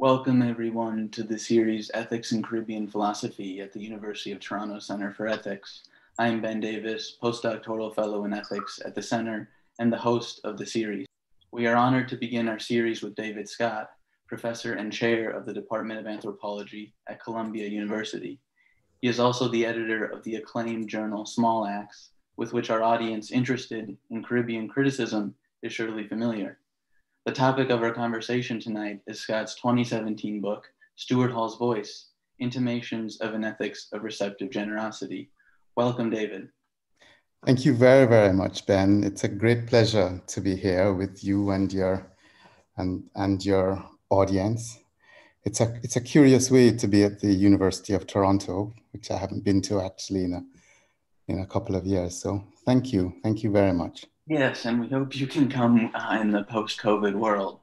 Welcome, 0.00 0.40
everyone, 0.40 1.10
to 1.10 1.22
the 1.22 1.38
series 1.38 1.90
Ethics 1.92 2.32
and 2.32 2.42
Caribbean 2.42 2.88
Philosophy 2.88 3.60
at 3.60 3.70
the 3.70 3.82
University 3.82 4.32
of 4.32 4.40
Toronto 4.40 4.78
Center 4.78 5.12
for 5.12 5.26
Ethics. 5.28 5.82
I'm 6.18 6.40
Ben 6.40 6.58
Davis, 6.58 7.18
postdoctoral 7.22 7.94
fellow 7.94 8.24
in 8.24 8.32
ethics 8.32 8.80
at 8.82 8.94
the 8.94 9.02
center 9.02 9.50
and 9.78 9.92
the 9.92 9.98
host 9.98 10.40
of 10.42 10.56
the 10.56 10.64
series. 10.64 11.06
We 11.52 11.66
are 11.66 11.76
honored 11.76 12.08
to 12.08 12.16
begin 12.16 12.48
our 12.48 12.58
series 12.58 13.02
with 13.02 13.14
David 13.14 13.46
Scott, 13.46 13.90
professor 14.26 14.72
and 14.72 14.90
chair 14.90 15.28
of 15.28 15.44
the 15.44 15.52
Department 15.52 16.00
of 16.00 16.06
Anthropology 16.06 16.94
at 17.06 17.22
Columbia 17.22 17.68
University. 17.68 18.40
He 19.02 19.08
is 19.08 19.20
also 19.20 19.48
the 19.48 19.66
editor 19.66 20.06
of 20.06 20.24
the 20.24 20.36
acclaimed 20.36 20.88
journal 20.88 21.26
Small 21.26 21.66
Axe, 21.66 22.08
with 22.38 22.54
which 22.54 22.70
our 22.70 22.82
audience 22.82 23.30
interested 23.30 23.94
in 24.08 24.24
Caribbean 24.24 24.66
criticism 24.66 25.34
is 25.62 25.74
surely 25.74 26.08
familiar. 26.08 26.56
The 27.26 27.32
topic 27.32 27.68
of 27.68 27.82
our 27.82 27.92
conversation 27.92 28.58
tonight 28.58 29.00
is 29.06 29.20
Scott's 29.20 29.54
2017 29.56 30.40
book, 30.40 30.64
Stuart 30.96 31.30
Hall's 31.30 31.58
Voice 31.58 32.12
Intimations 32.38 33.20
of 33.20 33.34
an 33.34 33.44
Ethics 33.44 33.88
of 33.92 34.04
Receptive 34.04 34.48
Generosity. 34.48 35.30
Welcome, 35.76 36.08
David. 36.08 36.48
Thank 37.44 37.66
you 37.66 37.74
very, 37.74 38.06
very 38.06 38.32
much, 38.32 38.64
Ben. 38.64 39.04
It's 39.04 39.24
a 39.24 39.28
great 39.28 39.66
pleasure 39.66 40.22
to 40.28 40.40
be 40.40 40.56
here 40.56 40.94
with 40.94 41.22
you 41.22 41.50
and 41.50 41.70
your 41.70 42.10
and, 42.78 43.04
and 43.14 43.44
your 43.44 43.84
audience. 44.08 44.78
It's 45.44 45.60
a 45.60 45.78
it's 45.82 45.96
a 45.96 46.00
curious 46.00 46.50
way 46.50 46.74
to 46.74 46.88
be 46.88 47.04
at 47.04 47.20
the 47.20 47.34
University 47.34 47.92
of 47.92 48.06
Toronto, 48.06 48.72
which 48.92 49.10
I 49.10 49.18
haven't 49.18 49.44
been 49.44 49.60
to 49.62 49.82
actually 49.82 50.24
in 50.24 50.32
a 50.32 50.42
in 51.28 51.40
a 51.40 51.46
couple 51.46 51.76
of 51.76 51.84
years. 51.84 52.16
So 52.16 52.42
thank 52.64 52.94
you, 52.94 53.12
thank 53.22 53.42
you 53.42 53.50
very 53.50 53.74
much. 53.74 54.06
Yes, 54.30 54.64
and 54.64 54.80
we 54.80 54.86
hope 54.86 55.16
you 55.16 55.26
can 55.26 55.50
come 55.50 55.90
uh, 55.92 56.16
in 56.20 56.30
the 56.30 56.44
post 56.44 56.80
COVID 56.80 57.14
world. 57.14 57.58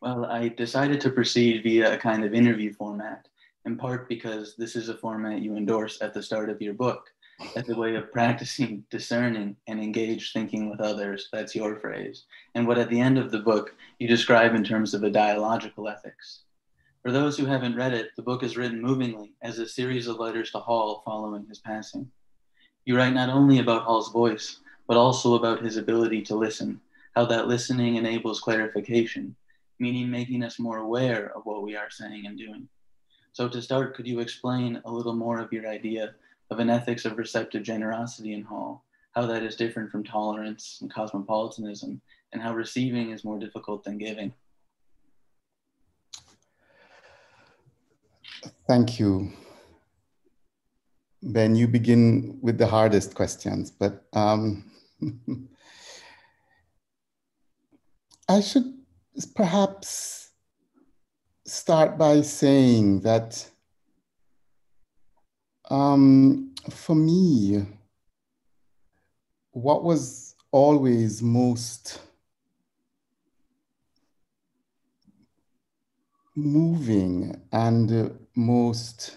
Well, 0.00 0.24
I 0.24 0.46
decided 0.46 1.00
to 1.00 1.10
proceed 1.10 1.64
via 1.64 1.92
a 1.92 1.98
kind 1.98 2.22
of 2.22 2.34
interview 2.34 2.72
format, 2.72 3.26
in 3.64 3.76
part 3.76 4.08
because 4.08 4.54
this 4.54 4.76
is 4.76 4.88
a 4.88 4.96
format 4.96 5.42
you 5.42 5.56
endorse 5.56 6.00
at 6.00 6.14
the 6.14 6.22
start 6.22 6.50
of 6.50 6.62
your 6.62 6.74
book 6.74 7.10
as 7.56 7.68
a 7.68 7.74
way 7.74 7.96
of 7.96 8.12
practicing 8.12 8.84
discerning 8.92 9.56
and 9.66 9.80
engaged 9.80 10.32
thinking 10.32 10.70
with 10.70 10.80
others. 10.80 11.28
That's 11.32 11.56
your 11.56 11.74
phrase. 11.80 12.26
And 12.54 12.68
what 12.68 12.78
at 12.78 12.88
the 12.88 13.00
end 13.00 13.18
of 13.18 13.32
the 13.32 13.40
book 13.40 13.74
you 13.98 14.06
describe 14.06 14.54
in 14.54 14.62
terms 14.62 14.94
of 14.94 15.02
a 15.02 15.10
dialogical 15.10 15.88
ethics. 15.88 16.42
For 17.02 17.10
those 17.10 17.36
who 17.36 17.46
haven't 17.46 17.74
read 17.74 17.92
it, 17.92 18.10
the 18.14 18.22
book 18.22 18.44
is 18.44 18.56
written 18.56 18.80
movingly 18.80 19.32
as 19.42 19.58
a 19.58 19.66
series 19.66 20.06
of 20.06 20.20
letters 20.20 20.52
to 20.52 20.60
Hall 20.60 21.02
following 21.04 21.44
his 21.48 21.58
passing. 21.58 22.08
You 22.84 22.96
write 22.96 23.14
not 23.14 23.30
only 23.30 23.58
about 23.58 23.82
Hall's 23.82 24.12
voice, 24.12 24.60
but 24.86 24.96
also 24.96 25.34
about 25.34 25.62
his 25.62 25.76
ability 25.76 26.22
to 26.22 26.36
listen, 26.36 26.80
how 27.14 27.24
that 27.26 27.48
listening 27.48 27.96
enables 27.96 28.40
clarification, 28.40 29.34
meaning 29.78 30.10
making 30.10 30.42
us 30.42 30.58
more 30.58 30.78
aware 30.78 31.32
of 31.36 31.44
what 31.44 31.62
we 31.62 31.76
are 31.76 31.90
saying 31.90 32.26
and 32.26 32.38
doing. 32.38 32.68
So, 33.32 33.48
to 33.48 33.60
start, 33.60 33.94
could 33.94 34.06
you 34.06 34.20
explain 34.20 34.80
a 34.84 34.90
little 34.90 35.14
more 35.14 35.40
of 35.40 35.52
your 35.52 35.68
idea 35.68 36.14
of 36.50 36.58
an 36.58 36.70
ethics 36.70 37.04
of 37.04 37.18
receptive 37.18 37.62
generosity 37.62 38.32
in 38.32 38.42
Hall, 38.42 38.84
how 39.14 39.26
that 39.26 39.42
is 39.42 39.56
different 39.56 39.90
from 39.90 40.04
tolerance 40.04 40.78
and 40.80 40.92
cosmopolitanism, 40.92 42.00
and 42.32 42.42
how 42.42 42.54
receiving 42.54 43.10
is 43.10 43.24
more 43.24 43.38
difficult 43.38 43.84
than 43.84 43.98
giving? 43.98 44.32
Thank 48.68 48.98
you. 48.98 49.32
Ben, 51.22 51.56
you 51.56 51.66
begin 51.66 52.38
with 52.40 52.58
the 52.58 52.66
hardest 52.66 53.14
questions, 53.14 53.70
but 53.70 54.04
um, 54.12 54.64
I 58.28 58.40
should 58.40 58.74
perhaps 59.34 60.30
start 61.46 61.96
by 61.98 62.22
saying 62.22 63.00
that 63.00 63.48
um, 65.70 66.54
for 66.70 66.94
me, 66.94 67.66
what 69.52 69.84
was 69.84 70.34
always 70.52 71.22
most 71.22 72.00
moving 76.34 77.40
and 77.52 78.18
most 78.34 79.16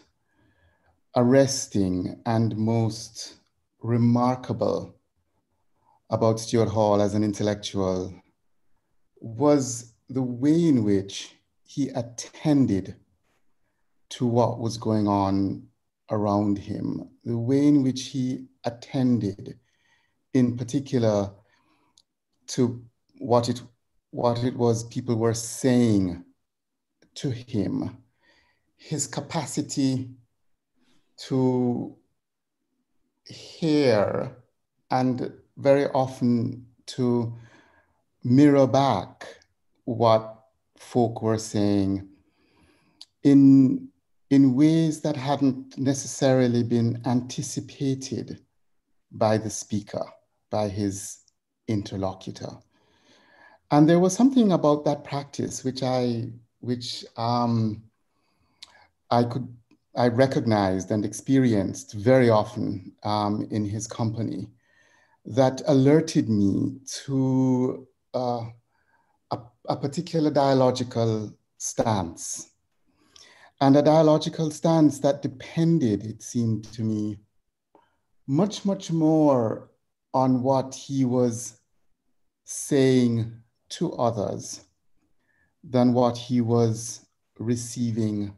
arresting 1.15 2.21
and 2.25 2.55
most 2.55 3.35
remarkable 3.81 4.98
about 6.09 6.39
Stuart 6.39 6.69
Hall 6.69 7.01
as 7.01 7.13
an 7.13 7.23
intellectual 7.23 8.13
was 9.21 9.93
the 10.09 10.21
way 10.21 10.67
in 10.67 10.83
which 10.83 11.35
he 11.63 11.89
attended 11.89 12.95
to 14.09 14.25
what 14.25 14.59
was 14.59 14.77
going 14.77 15.07
on 15.07 15.67
around 16.09 16.57
him, 16.57 17.09
the 17.23 17.37
way 17.37 17.67
in 17.67 17.83
which 17.83 18.07
he 18.07 18.47
attended, 18.63 19.59
in 20.33 20.57
particular, 20.57 21.31
to 22.47 22.83
what 23.19 23.49
it, 23.49 23.61
what 24.09 24.43
it 24.43 24.55
was 24.55 24.83
people 24.85 25.15
were 25.15 25.35
saying 25.35 26.23
to 27.13 27.29
him, 27.29 27.97
his 28.77 29.05
capacity 29.05 30.09
to 31.17 31.95
hear 33.25 34.35
and 34.89 35.31
very 35.59 35.87
often 35.87 36.65
to 36.85 37.33
mirror 38.23 38.65
back 38.67 39.27
what 39.85 40.45
folk 40.77 41.21
were 41.21 41.37
saying 41.37 42.07
in, 43.23 43.89
in 44.29 44.55
ways 44.55 45.01
that 45.01 45.15
hadn't 45.15 45.77
necessarily 45.77 46.63
been 46.63 47.01
anticipated 47.05 48.39
by 49.11 49.37
the 49.37 49.49
speaker, 49.49 50.05
by 50.49 50.69
his 50.69 51.19
interlocutor. 51.67 52.51
And 53.71 53.87
there 53.87 53.99
was 53.99 54.15
something 54.15 54.53
about 54.53 54.85
that 54.85 55.03
practice 55.03 55.63
which 55.63 55.83
I, 55.83 56.29
which 56.61 57.05
um, 57.17 57.83
I 59.11 59.23
could, 59.23 59.47
I 59.95 60.07
recognized 60.07 60.91
and 60.91 61.03
experienced 61.03 61.93
very 61.93 62.29
often 62.29 62.93
um, 63.03 63.47
in 63.51 63.65
his 63.65 63.85
company 63.85 64.47
that 65.29 65.61
alerted 65.67 66.27
me 66.27 66.79
to 67.05 67.87
uh, 68.15 68.45
a, 69.31 69.37
a 69.69 69.77
particular 69.77 70.31
dialogical 70.31 71.31
stance. 71.57 72.49
And 73.61 73.75
a 73.75 73.81
dialogical 73.83 74.49
stance 74.49 74.99
that 74.99 75.21
depended, 75.21 76.05
it 76.05 76.23
seemed 76.23 76.63
to 76.73 76.81
me, 76.81 77.19
much, 78.25 78.65
much 78.65 78.91
more 78.91 79.69
on 80.13 80.41
what 80.41 80.73
he 80.73 81.05
was 81.05 81.59
saying 82.45 83.31
to 83.69 83.93
others 83.93 84.61
than 85.63 85.93
what 85.93 86.17
he 86.17 86.41
was 86.41 87.05
receiving 87.37 88.33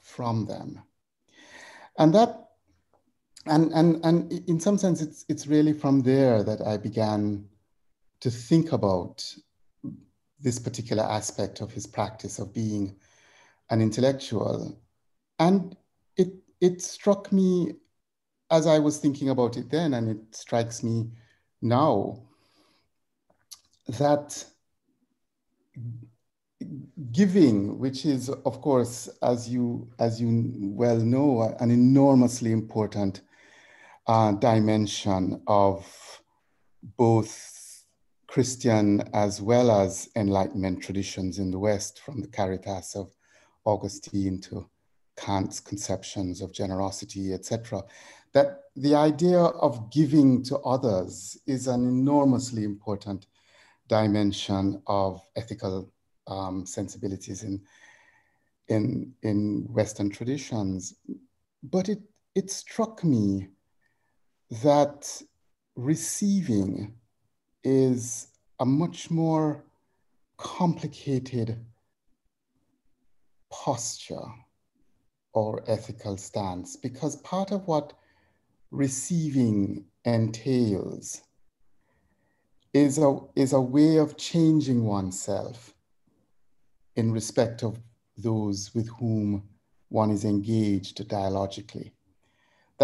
from 0.00 0.46
them. 0.46 0.80
And 1.98 2.14
that 2.14 2.43
and 3.46 3.72
and 3.72 4.04
and 4.04 4.32
in 4.48 4.58
some 4.58 4.78
sense 4.78 5.02
it's 5.02 5.24
it's 5.28 5.46
really 5.46 5.72
from 5.72 6.02
there 6.02 6.42
that 6.42 6.60
i 6.66 6.76
began 6.76 7.44
to 8.20 8.30
think 8.30 8.72
about 8.72 9.22
this 10.40 10.58
particular 10.58 11.02
aspect 11.02 11.60
of 11.60 11.72
his 11.72 11.86
practice 11.86 12.38
of 12.38 12.52
being 12.52 12.94
an 13.70 13.80
intellectual. 13.80 14.78
And 15.38 15.76
it 16.16 16.34
it 16.60 16.80
struck 16.82 17.32
me 17.32 17.72
as 18.50 18.66
i 18.66 18.78
was 18.78 18.98
thinking 18.98 19.30
about 19.30 19.56
it 19.56 19.70
then 19.70 19.94
and 19.94 20.08
it 20.08 20.34
strikes 20.34 20.82
me 20.82 21.10
now 21.60 22.22
that 23.88 24.44
giving 27.10 27.78
which 27.78 28.06
is 28.06 28.28
of 28.28 28.60
course 28.60 29.08
as 29.22 29.48
you 29.48 29.90
as 29.98 30.20
you 30.20 30.52
well 30.56 30.98
know 30.98 31.56
an 31.58 31.70
enormously 31.70 32.52
important 32.52 33.22
uh, 34.06 34.32
dimension 34.32 35.42
of 35.46 35.86
both 36.96 37.84
Christian 38.26 39.08
as 39.14 39.40
well 39.40 39.70
as 39.70 40.08
Enlightenment 40.16 40.82
traditions 40.82 41.38
in 41.38 41.50
the 41.50 41.58
West, 41.58 42.00
from 42.00 42.20
the 42.20 42.28
Caritas 42.28 42.94
of 42.96 43.14
Augustine 43.64 44.40
to 44.42 44.68
Kant's 45.16 45.60
conceptions 45.60 46.40
of 46.40 46.52
generosity, 46.52 47.32
etc. 47.32 47.82
That 48.32 48.62
the 48.76 48.94
idea 48.94 49.38
of 49.38 49.90
giving 49.90 50.42
to 50.44 50.58
others 50.58 51.38
is 51.46 51.68
an 51.68 51.86
enormously 51.86 52.64
important 52.64 53.26
dimension 53.88 54.82
of 54.86 55.22
ethical 55.36 55.92
um, 56.26 56.66
sensibilities 56.66 57.44
in, 57.44 57.60
in, 58.68 59.12
in 59.22 59.66
Western 59.70 60.10
traditions. 60.10 60.94
But 61.62 61.88
it, 61.88 62.00
it 62.34 62.50
struck 62.50 63.04
me 63.04 63.48
that 64.62 65.22
receiving 65.76 66.94
is 67.62 68.28
a 68.60 68.64
much 68.64 69.10
more 69.10 69.64
complicated 70.36 71.58
posture 73.50 74.26
or 75.32 75.62
ethical 75.66 76.16
stance 76.16 76.76
because 76.76 77.16
part 77.16 77.50
of 77.50 77.66
what 77.66 77.94
receiving 78.70 79.84
entails 80.04 81.22
is 82.72 82.98
a, 82.98 83.18
is 83.36 83.52
a 83.52 83.60
way 83.60 83.96
of 83.96 84.16
changing 84.16 84.84
oneself 84.84 85.74
in 86.96 87.10
respect 87.12 87.62
of 87.62 87.78
those 88.16 88.74
with 88.74 88.88
whom 88.98 89.42
one 89.88 90.10
is 90.10 90.24
engaged 90.24 91.06
dialogically. 91.08 91.92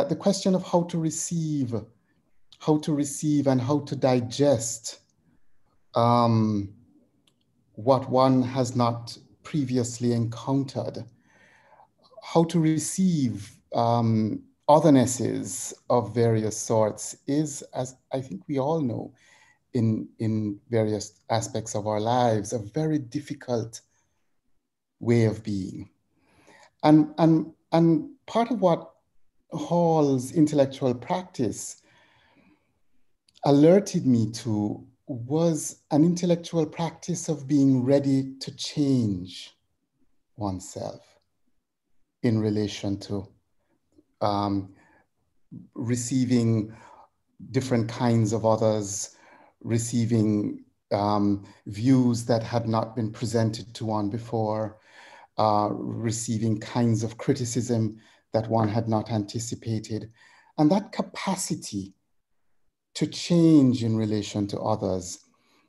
That 0.00 0.08
the 0.08 0.16
question 0.16 0.54
of 0.54 0.66
how 0.66 0.84
to 0.84 0.96
receive, 0.96 1.74
how 2.58 2.78
to 2.78 2.94
receive 2.94 3.46
and 3.46 3.60
how 3.60 3.80
to 3.80 3.94
digest 3.94 5.00
um, 5.94 6.72
what 7.74 8.08
one 8.08 8.42
has 8.42 8.74
not 8.74 9.14
previously 9.42 10.14
encountered, 10.14 11.04
how 12.22 12.44
to 12.44 12.58
receive 12.58 13.52
um, 13.74 14.42
othernesses 14.70 15.74
of 15.90 16.14
various 16.14 16.56
sorts 16.56 17.18
is, 17.26 17.60
as 17.74 17.94
I 18.10 18.22
think 18.22 18.48
we 18.48 18.58
all 18.58 18.80
know, 18.80 19.12
in, 19.74 20.08
in 20.18 20.60
various 20.70 21.20
aspects 21.28 21.74
of 21.74 21.86
our 21.86 22.00
lives, 22.00 22.54
a 22.54 22.58
very 22.58 22.98
difficult 22.98 23.82
way 24.98 25.26
of 25.26 25.44
being. 25.44 25.90
And, 26.82 27.12
and, 27.18 27.52
and 27.70 28.08
part 28.24 28.50
of 28.50 28.62
what 28.62 28.89
Hall's 29.52 30.32
intellectual 30.32 30.94
practice 30.94 31.82
alerted 33.44 34.06
me 34.06 34.30
to 34.30 34.86
was 35.06 35.82
an 35.90 36.04
intellectual 36.04 36.64
practice 36.64 37.28
of 37.28 37.48
being 37.48 37.82
ready 37.82 38.34
to 38.38 38.54
change 38.54 39.56
oneself 40.36 41.18
in 42.22 42.38
relation 42.38 42.96
to 42.96 43.26
um, 44.20 44.72
receiving 45.74 46.72
different 47.50 47.88
kinds 47.88 48.32
of 48.32 48.46
others, 48.46 49.16
receiving 49.62 50.64
um, 50.92 51.44
views 51.66 52.24
that 52.26 52.42
had 52.42 52.68
not 52.68 52.94
been 52.94 53.10
presented 53.10 53.74
to 53.74 53.84
one 53.84 54.10
before, 54.10 54.78
uh, 55.38 55.70
receiving 55.72 56.60
kinds 56.60 57.02
of 57.02 57.18
criticism 57.18 57.98
that 58.32 58.48
one 58.48 58.68
had 58.68 58.88
not 58.88 59.10
anticipated. 59.10 60.10
And 60.58 60.70
that 60.70 60.92
capacity 60.92 61.94
to 62.94 63.06
change 63.06 63.82
in 63.84 63.96
relation 63.96 64.46
to 64.48 64.60
others 64.60 65.20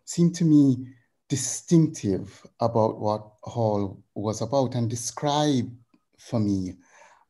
seemed 0.06 0.36
to 0.36 0.46
me 0.46 0.88
distinctive 1.30 2.46
about 2.60 3.00
what 3.00 3.26
Hall 3.44 4.04
was 4.16 4.42
about 4.42 4.76
and 4.76 4.90
describe 4.90 5.72
for 6.18 6.40
me 6.40 6.74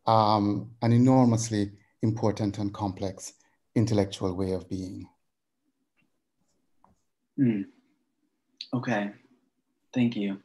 um, 0.07 0.71
an 0.81 0.91
enormously 0.91 1.71
important 2.01 2.57
and 2.57 2.73
complex 2.73 3.33
intellectual 3.75 4.35
way 4.35 4.51
of 4.53 4.67
being. 4.67 5.07
Mm. 7.39 7.65
Okay, 8.73 9.11
thank 9.93 10.15
you. 10.15 10.39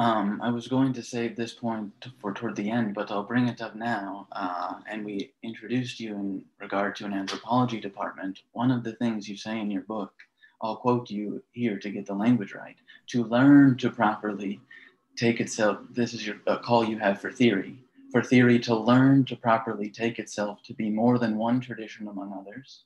Um, 0.00 0.40
I 0.42 0.48
was 0.48 0.66
going 0.66 0.94
to 0.94 1.02
save 1.02 1.36
this 1.36 1.52
point 1.52 1.92
for 2.20 2.32
toward 2.32 2.56
the 2.56 2.70
end, 2.70 2.94
but 2.94 3.10
I'll 3.10 3.22
bring 3.22 3.48
it 3.48 3.60
up 3.60 3.74
now. 3.74 4.28
Uh, 4.32 4.76
and 4.88 5.04
we 5.04 5.34
introduced 5.42 6.00
you 6.00 6.14
in 6.14 6.42
regard 6.58 6.96
to 6.96 7.04
an 7.04 7.12
anthropology 7.12 7.78
department. 7.78 8.40
One 8.52 8.70
of 8.70 8.82
the 8.82 8.94
things 8.94 9.28
you 9.28 9.36
say 9.36 9.60
in 9.60 9.70
your 9.70 9.82
book, 9.82 10.14
I'll 10.62 10.76
quote 10.76 11.10
you 11.10 11.42
here 11.52 11.78
to 11.78 11.90
get 11.90 12.06
the 12.06 12.14
language 12.14 12.54
right, 12.54 12.76
to 13.08 13.24
learn 13.24 13.76
to 13.76 13.90
properly 13.90 14.62
take 15.16 15.38
itself, 15.38 15.80
this 15.90 16.14
is 16.14 16.26
your 16.26 16.36
call 16.64 16.82
you 16.82 16.98
have 16.98 17.20
for 17.20 17.30
theory, 17.30 17.76
for 18.10 18.22
theory 18.22 18.58
to 18.60 18.74
learn 18.74 19.26
to 19.26 19.36
properly 19.36 19.90
take 19.90 20.18
itself 20.18 20.62
to 20.62 20.72
be 20.72 20.88
more 20.88 21.18
than 21.18 21.36
one 21.36 21.60
tradition 21.60 22.08
among 22.08 22.32
others, 22.32 22.84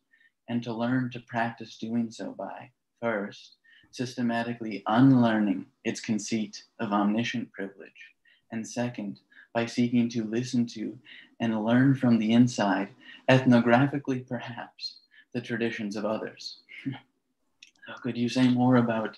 and 0.48 0.64
to 0.64 0.74
learn 0.74 1.10
to 1.12 1.20
practice 1.20 1.78
doing 1.78 2.10
so 2.10 2.32
by, 2.32 2.70
first, 3.00 3.54
systematically 3.94 4.82
unlearning 4.88 5.64
its 5.84 6.00
conceit 6.00 6.64
of 6.80 6.90
omniscient 6.90 7.52
privilege, 7.52 8.10
and 8.50 8.66
second, 8.66 9.20
by 9.52 9.64
seeking 9.64 10.08
to 10.08 10.24
listen 10.24 10.66
to 10.66 10.98
and 11.38 11.64
learn 11.64 11.94
from 11.94 12.18
the 12.18 12.32
inside, 12.32 12.88
ethnographically 13.30 14.26
perhaps, 14.26 14.96
the 15.32 15.40
traditions 15.40 15.94
of 15.94 16.04
others. 16.04 16.58
so 16.84 17.92
could 18.02 18.18
you 18.18 18.28
say 18.28 18.48
more 18.48 18.76
about 18.76 19.16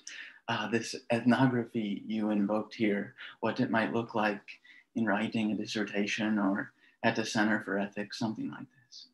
uh, 0.49 0.69
this 0.69 0.94
ethnography 1.11 2.02
you 2.06 2.28
invoked 2.28 2.75
here, 2.75 3.14
what 3.40 3.61
it 3.61 3.70
might 3.70 3.94
look 3.94 4.14
like 4.14 4.43
in 4.94 5.06
writing 5.06 5.52
a 5.52 5.55
dissertation 5.55 6.38
or 6.38 6.70
at 7.02 7.17
the 7.17 7.25
Center 7.25 7.62
for 7.64 7.78
Ethics, 7.78 8.19
something 8.19 8.50
like 8.50 8.67
this? 8.84 9.06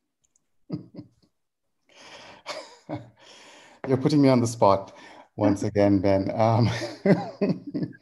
You're 3.87 3.97
putting 3.97 4.21
me 4.21 4.29
on 4.29 4.41
the 4.41 4.47
spot 4.49 4.93
once 5.37 5.63
again, 5.63 6.01
Ben. 6.01 6.31
Um, 6.35 6.71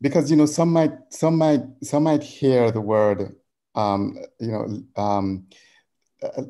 because 0.00 0.30
you 0.30 0.36
know, 0.36 0.46
some 0.46 0.72
might 0.72 0.92
some 1.10 1.36
might 1.36 1.62
some 1.82 2.04
might 2.04 2.22
hear 2.22 2.70
the 2.70 2.80
word, 2.80 3.34
um, 3.74 4.16
you 4.38 4.52
know, 4.52 5.02
um, 5.02 5.46
uh, 6.22 6.42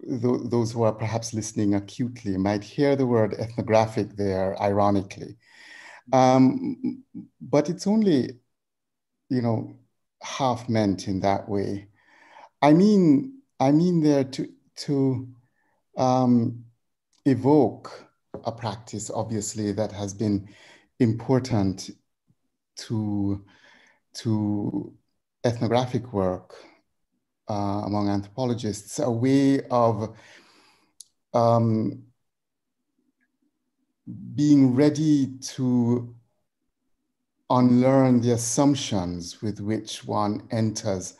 th- 0.00 0.50
those 0.50 0.72
who 0.72 0.82
are 0.82 0.92
perhaps 0.92 1.34
listening 1.34 1.74
acutely 1.74 2.36
might 2.36 2.62
hear 2.62 2.96
the 2.96 3.06
word 3.06 3.34
ethnographic 3.34 4.16
there, 4.16 4.60
ironically, 4.60 5.36
um, 6.12 7.02
but 7.40 7.68
it's 7.68 7.86
only, 7.86 8.38
you 9.28 9.42
know, 9.42 9.76
half 10.22 10.68
meant 10.68 11.08
in 11.08 11.20
that 11.20 11.48
way. 11.48 11.88
I 12.62 12.72
mean, 12.72 13.40
I 13.60 13.72
mean 13.72 14.00
there 14.00 14.24
to 14.24 14.48
to 14.76 15.28
um, 15.96 16.64
evoke 17.24 18.07
a 18.48 18.52
practice, 18.52 19.10
obviously, 19.10 19.72
that 19.72 19.92
has 19.92 20.14
been 20.14 20.48
important 20.98 21.90
to, 22.76 23.44
to 24.14 24.92
ethnographic 25.44 26.12
work 26.12 26.54
uh, 27.48 27.82
among 27.86 28.08
anthropologists, 28.08 28.98
a 28.98 29.10
way 29.10 29.60
of 29.70 30.16
um, 31.34 32.02
being 34.34 34.74
ready 34.74 35.38
to 35.40 36.14
unlearn 37.50 38.20
the 38.20 38.32
assumptions 38.32 39.42
with 39.42 39.60
which 39.60 40.04
one 40.04 40.46
enters 40.50 41.16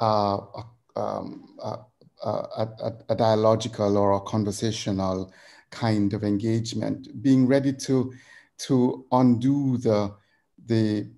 uh, 0.00 0.38
a, 0.54 0.64
um, 0.96 1.56
a, 1.62 1.78
a, 2.24 2.92
a, 3.08 3.14
dialogical 3.14 3.96
or 3.96 4.12
a 4.12 4.20
conversational 4.20 5.32
kind 5.70 6.12
of 6.12 6.24
engagement, 6.24 7.22
being 7.22 7.46
ready 7.46 7.72
to, 7.72 8.12
to 8.58 9.04
undo 9.12 9.78
the, 9.78 10.14
the, 10.66 11.08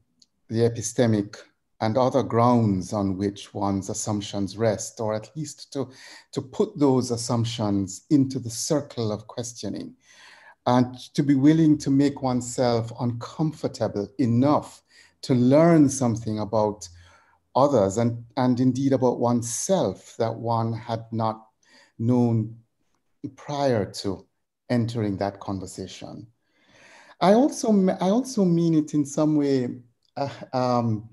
the 0.49 0.61
epistemic 0.61 1.37
and 1.81 1.99
other 1.99 2.23
grounds 2.23 2.93
on 2.93 3.17
which 3.17 3.53
one's 3.53 3.89
assumptions 3.91 4.57
rest, 4.57 5.01
or 5.01 5.15
at 5.15 5.37
least 5.37 5.73
to, 5.73 5.91
to 6.31 6.41
put 6.41 6.79
those 6.79 7.11
assumptions 7.11 8.03
into 8.11 8.39
the 8.39 8.51
circle 8.51 9.11
of 9.11 9.27
questioning, 9.27 9.95
and 10.67 10.97
to 11.15 11.25
be 11.25 11.35
willing 11.35 11.77
to 11.77 11.91
make 11.91 12.23
oneself 12.23 12.93
uncomfortable 13.01 14.09
enough 14.19 14.83
to 15.23 15.35
learn 15.35 15.89
something 15.89 16.39
about 16.39 16.89
others 17.57 17.99
and, 17.99 18.25
and 18.37 18.61
indeed 18.61 18.93
about 18.93 19.19
oneself 19.19 20.15
that 20.19 20.35
one 20.35 20.73
had 20.73 21.05
not 21.11 21.47
known 21.99 22.57
prior 23.37 23.85
to 23.85 24.25
entering 24.73 25.19
that 25.19 25.39
conversation. 25.39 26.27
I 27.21 27.35
also, 27.35 27.69
I 28.01 28.09
also 28.09 28.45
mean 28.45 28.75
it 28.75 28.95
in 28.95 29.05
some 29.05 29.37
way 29.37 29.69
uh, 30.17 30.29
um, 30.53 31.09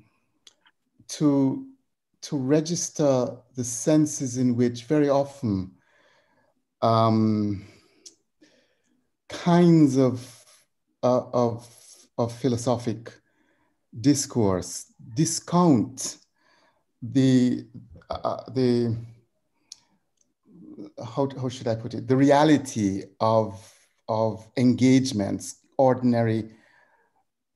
to, 1.09 1.67
to 2.21 2.37
register 2.37 3.37
the 3.55 3.63
senses 3.63 4.37
in 4.37 4.55
which 4.55 4.85
very 4.85 5.09
often 5.09 5.71
um, 6.81 7.65
kinds 9.27 9.97
of, 9.97 10.45
uh, 11.03 11.23
of, 11.33 11.67
of 12.17 12.31
philosophic 12.31 13.11
discourse 13.99 14.93
discount 15.13 16.17
the, 17.01 17.67
uh, 18.09 18.43
the, 18.53 18.95
how, 21.03 21.29
how 21.39 21.49
should 21.49 21.67
I 21.67 21.75
put 21.75 21.93
it, 21.93 22.07
the 22.07 22.15
reality 22.15 23.03
of, 23.19 23.59
of 24.07 24.47
engagements, 24.57 25.55
ordinary, 25.77 26.51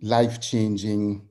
life-changing, 0.01 1.27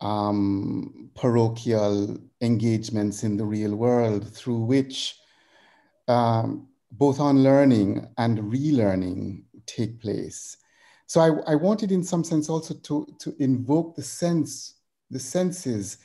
um, 0.00 1.10
parochial 1.14 2.18
engagements 2.40 3.22
in 3.22 3.36
the 3.36 3.44
real 3.44 3.76
world 3.76 4.34
through 4.34 4.58
which 4.58 5.16
um, 6.08 6.68
both 6.90 7.20
unlearning 7.20 8.06
and 8.18 8.38
relearning 8.38 9.44
take 9.66 10.00
place. 10.00 10.56
So 11.06 11.20
I, 11.20 11.52
I 11.52 11.54
wanted 11.54 11.92
in 11.92 12.02
some 12.02 12.24
sense 12.24 12.48
also 12.48 12.74
to, 12.74 13.06
to 13.20 13.34
invoke 13.38 13.94
the 13.94 14.02
sense 14.02 14.74
the 15.12 15.18
senses 15.18 15.98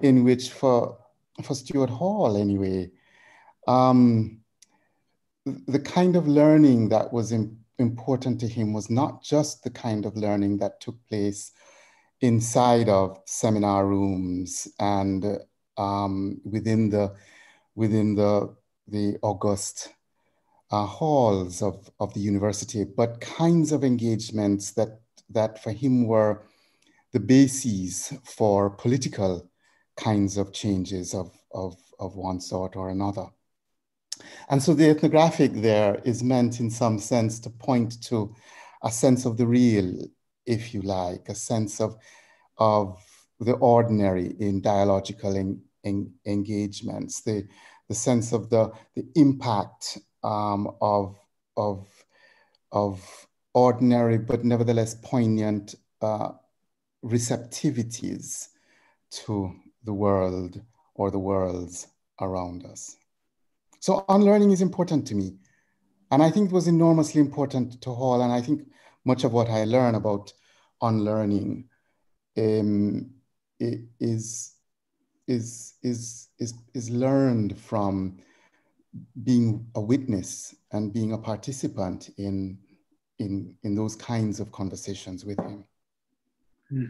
in 0.00 0.24
which 0.24 0.50
for, 0.50 0.98
for 1.42 1.54
Stuart 1.54 1.90
Hall 1.90 2.36
anyway, 2.36 2.90
um, 3.68 4.40
the 5.44 5.78
kind 5.78 6.16
of 6.16 6.26
learning 6.26 6.88
that 6.88 7.12
was 7.12 7.32
important 7.78 8.40
to 8.40 8.48
him 8.48 8.72
was 8.72 8.88
not 8.88 9.22
just 9.22 9.62
the 9.62 9.70
kind 9.70 10.06
of 10.06 10.16
learning 10.16 10.58
that 10.58 10.80
took 10.80 10.96
place 11.06 11.52
inside 12.20 12.88
of 12.88 13.20
seminar 13.26 13.86
rooms 13.86 14.68
and 14.78 15.38
um, 15.76 16.40
within 16.44 16.88
the 16.88 17.14
within 17.74 18.14
the 18.14 18.54
the 18.88 19.16
august 19.22 19.90
uh, 20.70 20.86
halls 20.86 21.62
of, 21.62 21.90
of 22.00 22.12
the 22.14 22.20
university, 22.20 22.84
but 22.84 23.20
kinds 23.20 23.70
of 23.70 23.84
engagements 23.84 24.72
that 24.72 25.00
that 25.30 25.62
for 25.62 25.72
him 25.72 26.06
were 26.06 26.42
the 27.12 27.20
bases 27.20 28.12
for 28.24 28.70
political 28.70 29.48
kinds 29.96 30.36
of 30.36 30.52
changes 30.52 31.14
of, 31.14 31.30
of, 31.52 31.76
of 31.98 32.16
one 32.16 32.40
sort 32.40 32.76
or 32.76 32.90
another. 32.90 33.26
And 34.48 34.62
so 34.62 34.74
the 34.74 34.90
ethnographic 34.90 35.52
there 35.54 36.00
is 36.04 36.22
meant 36.22 36.60
in 36.60 36.70
some 36.70 36.98
sense 36.98 37.38
to 37.40 37.50
point 37.50 38.02
to 38.04 38.34
a 38.82 38.90
sense 38.90 39.24
of 39.24 39.36
the 39.36 39.46
real, 39.46 40.06
if 40.46 40.74
you 40.74 40.82
like, 40.82 41.28
a 41.28 41.34
sense 41.34 41.80
of, 41.80 41.96
of 42.58 43.02
the 43.40 43.54
ordinary 43.54 44.34
in 44.38 44.60
dialogical 44.60 45.36
en, 45.36 45.60
en, 45.84 46.12
engagements, 46.26 47.22
the, 47.22 47.46
the 47.88 47.94
sense 47.94 48.32
of 48.32 48.50
the, 48.50 48.72
the 48.94 49.06
impact 49.14 49.98
um, 50.22 50.70
of, 50.80 51.16
of, 51.56 51.86
of 52.72 53.26
ordinary 53.54 54.18
but 54.18 54.44
nevertheless 54.44 54.96
poignant 55.02 55.74
uh, 56.02 56.32
receptivities 57.02 58.48
to 59.10 59.54
the 59.84 59.92
world 59.92 60.60
or 60.94 61.10
the 61.10 61.18
worlds 61.18 61.86
around 62.20 62.64
us. 62.64 62.96
So 63.84 64.02
unlearning 64.08 64.50
is 64.50 64.62
important 64.62 65.06
to 65.08 65.14
me. 65.14 65.36
And 66.10 66.22
I 66.22 66.30
think 66.30 66.48
it 66.48 66.54
was 66.54 66.68
enormously 66.68 67.20
important 67.20 67.82
to 67.82 67.90
Hall. 67.90 68.22
And 68.22 68.32
I 68.32 68.40
think 68.40 68.62
much 69.04 69.24
of 69.24 69.34
what 69.34 69.50
I 69.50 69.64
learn 69.64 69.94
about 69.94 70.32
unlearning 70.80 71.68
um, 72.38 73.10
is, 73.60 74.54
is, 75.28 75.74
is, 75.82 76.28
is, 76.38 76.54
is 76.72 76.88
learned 76.88 77.58
from 77.58 78.16
being 79.22 79.66
a 79.74 79.82
witness 79.82 80.54
and 80.72 80.90
being 80.90 81.12
a 81.12 81.18
participant 81.18 82.08
in, 82.16 82.56
in, 83.18 83.54
in 83.64 83.74
those 83.74 83.96
kinds 83.96 84.40
of 84.40 84.50
conversations 84.50 85.26
with 85.26 85.38
him. 85.40 85.64
Hmm. 86.70 86.84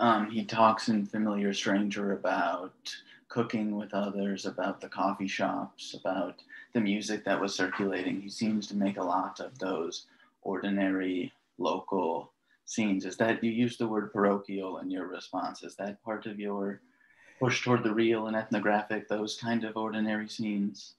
Um, 0.00 0.28
he 0.28 0.44
talks 0.44 0.88
in 0.88 1.06
Familiar 1.06 1.54
Stranger 1.54 2.14
about 2.14 2.92
cooking 3.30 3.76
with 3.76 3.94
others, 3.94 4.44
about 4.44 4.80
the 4.80 4.88
coffee 4.88 5.26
shops, 5.26 5.94
about 5.94 6.42
the 6.74 6.80
music 6.80 7.24
that 7.24 7.40
was 7.40 7.54
circulating. 7.54 8.20
He 8.20 8.28
seems 8.28 8.66
to 8.66 8.76
make 8.76 8.98
a 8.98 9.02
lot 9.02 9.40
of 9.40 9.58
those 9.58 10.06
ordinary 10.42 11.32
local 11.56 12.32
scenes. 12.66 13.06
Is 13.06 13.16
that 13.16 13.42
you 13.42 13.50
use 13.50 13.78
the 13.78 13.88
word 13.88 14.12
parochial 14.12 14.78
in 14.78 14.90
your 14.90 15.06
response? 15.06 15.62
Is 15.62 15.76
that 15.76 16.02
part 16.04 16.26
of 16.26 16.38
your 16.38 16.82
push 17.38 17.64
toward 17.64 17.82
the 17.82 17.94
real 17.94 18.26
and 18.26 18.36
ethnographic, 18.36 19.08
those 19.08 19.38
kind 19.40 19.64
of 19.64 19.76
ordinary 19.76 20.28
scenes? 20.28 20.96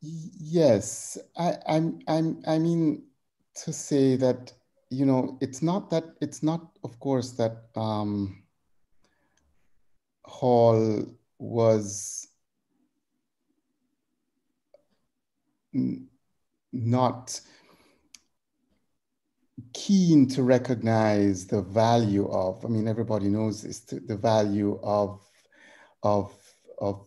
Yes, 0.00 1.18
I, 1.36 1.58
I'm, 1.68 2.00
I'm, 2.08 2.42
I 2.46 2.58
mean 2.58 3.02
to 3.64 3.72
say 3.72 4.16
that 4.16 4.54
you 4.92 5.06
know, 5.06 5.38
it's 5.40 5.62
not 5.62 5.88
that, 5.90 6.04
it's 6.20 6.42
not, 6.42 6.76
of 6.84 7.00
course, 7.00 7.30
that 7.32 7.68
um, 7.74 8.42
Hall 10.24 11.06
was 11.42 12.28
not 16.72 17.40
keen 19.74 20.28
to 20.28 20.42
recognize 20.42 21.46
the 21.46 21.62
value 21.62 22.28
of, 22.28 22.64
I 22.64 22.68
mean, 22.68 22.88
everybody 22.88 23.28
knows 23.28 23.62
this, 23.62 23.80
the 23.80 24.16
value 24.16 24.78
of, 24.82 25.20
of, 26.02 26.32
of 26.78 27.04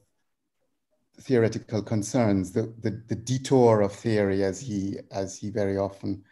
theoretical 1.22 1.82
concerns, 1.82 2.52
the, 2.52 2.74
the, 2.82 3.02
the 3.08 3.16
detour 3.16 3.82
of 3.82 3.94
theory 3.94 4.44
as 4.44 4.60
he, 4.60 4.98
as 5.12 5.38
he 5.38 5.50
very 5.50 5.78
often 5.78 6.24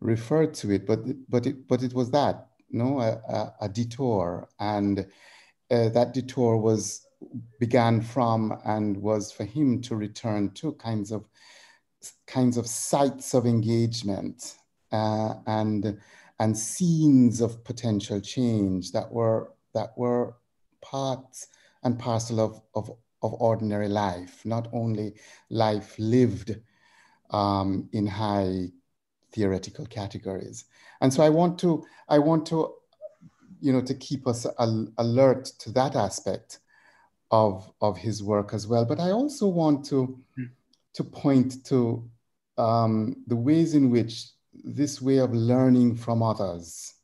referred 0.00 0.54
to 0.54 0.70
it, 0.72 0.86
but 0.86 1.00
but 1.28 1.46
it 1.46 1.66
but 1.66 1.82
it 1.82 1.94
was 1.94 2.10
that 2.10 2.48
you 2.68 2.78
know 2.78 3.00
a, 3.00 3.12
a, 3.12 3.54
a 3.62 3.68
detour, 3.68 4.48
and 4.60 5.00
uh, 5.70 5.88
that 5.90 6.12
detour 6.12 6.58
was 6.58 7.05
began 7.58 8.00
from 8.00 8.58
and 8.64 8.96
was 8.96 9.32
for 9.32 9.44
him 9.44 9.80
to 9.82 9.96
return 9.96 10.50
to 10.50 10.72
kinds 10.72 11.10
of 11.10 11.24
kinds 12.26 12.56
of 12.56 12.66
sites 12.66 13.34
of 13.34 13.46
engagement 13.46 14.56
uh, 14.92 15.34
and 15.46 15.98
and 16.38 16.56
scenes 16.56 17.40
of 17.40 17.64
potential 17.64 18.20
change 18.20 18.92
that 18.92 19.10
were 19.10 19.52
that 19.74 19.96
were 19.96 20.36
parts 20.82 21.48
and 21.82 21.98
parcel 21.98 22.40
of 22.40 22.60
of, 22.74 22.90
of 23.22 23.34
ordinary 23.34 23.88
life, 23.88 24.44
not 24.44 24.68
only 24.72 25.14
life 25.50 25.94
lived 25.98 26.56
um, 27.30 27.88
in 27.92 28.06
high 28.06 28.66
theoretical 29.32 29.86
categories. 29.86 30.64
And 31.00 31.12
so 31.12 31.22
I 31.22 31.28
want 31.28 31.58
to, 31.60 31.84
I 32.08 32.18
want 32.18 32.46
to, 32.46 32.74
you 33.60 33.72
know, 33.72 33.82
to 33.82 33.94
keep 33.94 34.26
us 34.26 34.46
al 34.58 34.88
alert 34.98 35.44
to 35.60 35.70
that 35.72 35.96
aspect 35.96 36.60
of, 37.30 37.70
of 37.80 37.98
his 37.98 38.22
work 38.22 38.54
as 38.54 38.66
well. 38.66 38.84
But 38.84 39.00
I 39.00 39.10
also 39.10 39.46
want 39.46 39.84
to, 39.86 40.18
mm. 40.38 40.50
to 40.94 41.04
point 41.04 41.64
to 41.66 42.08
um, 42.58 43.16
the 43.26 43.36
ways 43.36 43.74
in 43.74 43.90
which 43.90 44.26
this 44.52 45.02
way 45.02 45.18
of 45.18 45.34
learning 45.34 45.96
from 45.96 46.22
others 46.22 46.94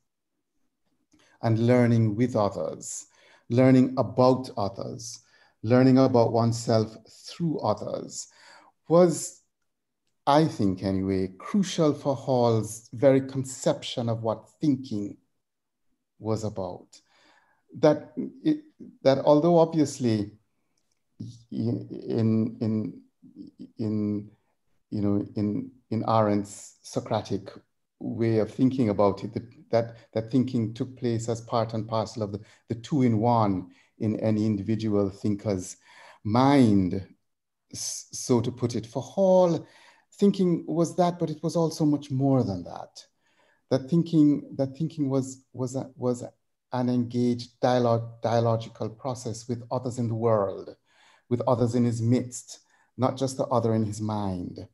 and 1.42 1.58
learning 1.58 2.16
with 2.16 2.36
others, 2.36 3.06
learning 3.50 3.94
about 3.98 4.50
others, 4.56 5.20
learning 5.62 5.98
about 5.98 6.32
oneself 6.32 6.96
through 7.08 7.60
others 7.60 8.28
was 8.88 9.42
I 10.26 10.44
think 10.44 10.84
anyway, 10.84 11.32
crucial 11.36 11.92
for 11.92 12.14
Hall's 12.14 12.88
very 12.92 13.20
conception 13.22 14.08
of 14.08 14.22
what 14.22 14.48
thinking 14.60 15.16
was 16.20 16.44
about. 16.44 17.00
That, 17.78 18.12
it, 18.16 18.64
that 19.02 19.18
although 19.24 19.58
obviously 19.58 20.32
in, 21.50 22.56
in, 22.60 23.02
in, 23.78 24.30
you 24.90 25.00
know, 25.00 25.26
in, 25.36 25.70
in 25.90 26.02
Arendt's 26.04 26.76
Socratic 26.82 27.50
way 27.98 28.38
of 28.38 28.52
thinking 28.52 28.88
about 28.88 29.24
it, 29.24 29.32
that, 29.70 29.96
that, 30.12 30.30
thinking 30.30 30.74
took 30.74 30.96
place 30.98 31.28
as 31.28 31.40
part 31.40 31.72
and 31.72 31.88
parcel 31.88 32.22
of 32.22 32.32
the, 32.32 32.40
the 32.68 32.74
two 32.74 33.02
in 33.02 33.18
one 33.18 33.70
in 33.98 34.18
any 34.20 34.44
individual 34.44 35.08
thinker's 35.08 35.76
mind, 36.24 37.06
so 37.72 38.40
to 38.40 38.50
put 38.50 38.74
it. 38.74 38.86
For 38.86 39.02
Hall, 39.02 39.66
thinking 40.14 40.64
was 40.66 40.96
that, 40.96 41.18
but 41.18 41.30
it 41.30 41.42
was 41.42 41.56
also 41.56 41.84
much 41.84 42.10
more 42.10 42.42
than 42.42 42.64
that. 42.64 43.04
That 43.70 43.88
thinking, 43.88 44.54
that 44.56 44.76
thinking 44.76 45.08
was, 45.08 45.44
was, 45.52 45.76
a, 45.76 45.90
was 45.96 46.22
an 46.72 46.88
engaged 46.88 47.60
dialogue, 47.60 48.20
dialogical 48.22 48.88
process 48.88 49.48
with 49.48 49.62
others 49.70 49.98
in 49.98 50.08
the 50.08 50.14
world, 50.14 50.74
with 51.28 51.42
others 51.46 51.74
in 51.74 51.84
his 51.84 52.00
midst, 52.00 52.60
not 52.96 53.16
just 53.16 53.36
the 53.36 53.46
other 53.46 53.74
in 53.74 53.84
his 53.84 54.00
mind. 54.00 54.66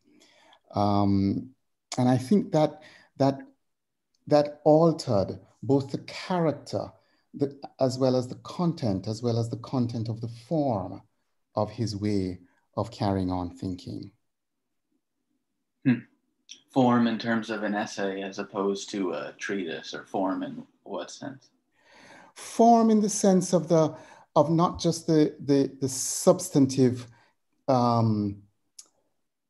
Um, 0.75 1.51
and 1.97 2.09
I 2.09 2.19
think 2.19 2.53
that, 2.53 2.83
that, 3.17 3.39
that 4.27 4.61
altered 4.65 5.41
both 5.63 5.91
the 5.91 5.99
character 5.99 6.93
the, 7.35 7.59
as 7.81 7.99
well 7.99 8.17
as 8.17 8.29
the 8.29 8.37
content, 8.37 9.07
as 9.07 9.23
well 9.23 9.39
as 9.39 9.49
the 9.49 9.59
content 9.59 10.09
of 10.09 10.21
the 10.21 10.29
form 10.49 11.03
of 11.55 11.71
his 11.71 11.97
way 11.97 12.39
of 12.77 12.91
carrying 12.91 13.31
on 13.31 13.51
thinking. 13.51 14.11
Hmm. 15.85 16.01
Form 16.71 17.07
in 17.07 17.19
terms 17.19 17.51
of 17.51 17.63
an 17.63 17.75
essay 17.75 18.23
as 18.23 18.39
opposed 18.39 18.91
to 18.91 19.13
a 19.13 19.35
treatise, 19.39 19.95
or 19.95 20.05
form 20.05 20.43
in 20.43 20.65
what 20.85 21.11
sense? 21.11 21.51
Form 22.39 22.89
in 22.91 23.01
the 23.01 23.09
sense 23.09 23.53
of 23.53 23.69
the 23.69 23.97
of 24.37 24.49
not 24.49 24.81
just 24.81 25.09
the 25.09 25.35
the, 25.41 25.71
the 25.81 25.89
substantive 25.89 27.07
um, 27.67 28.43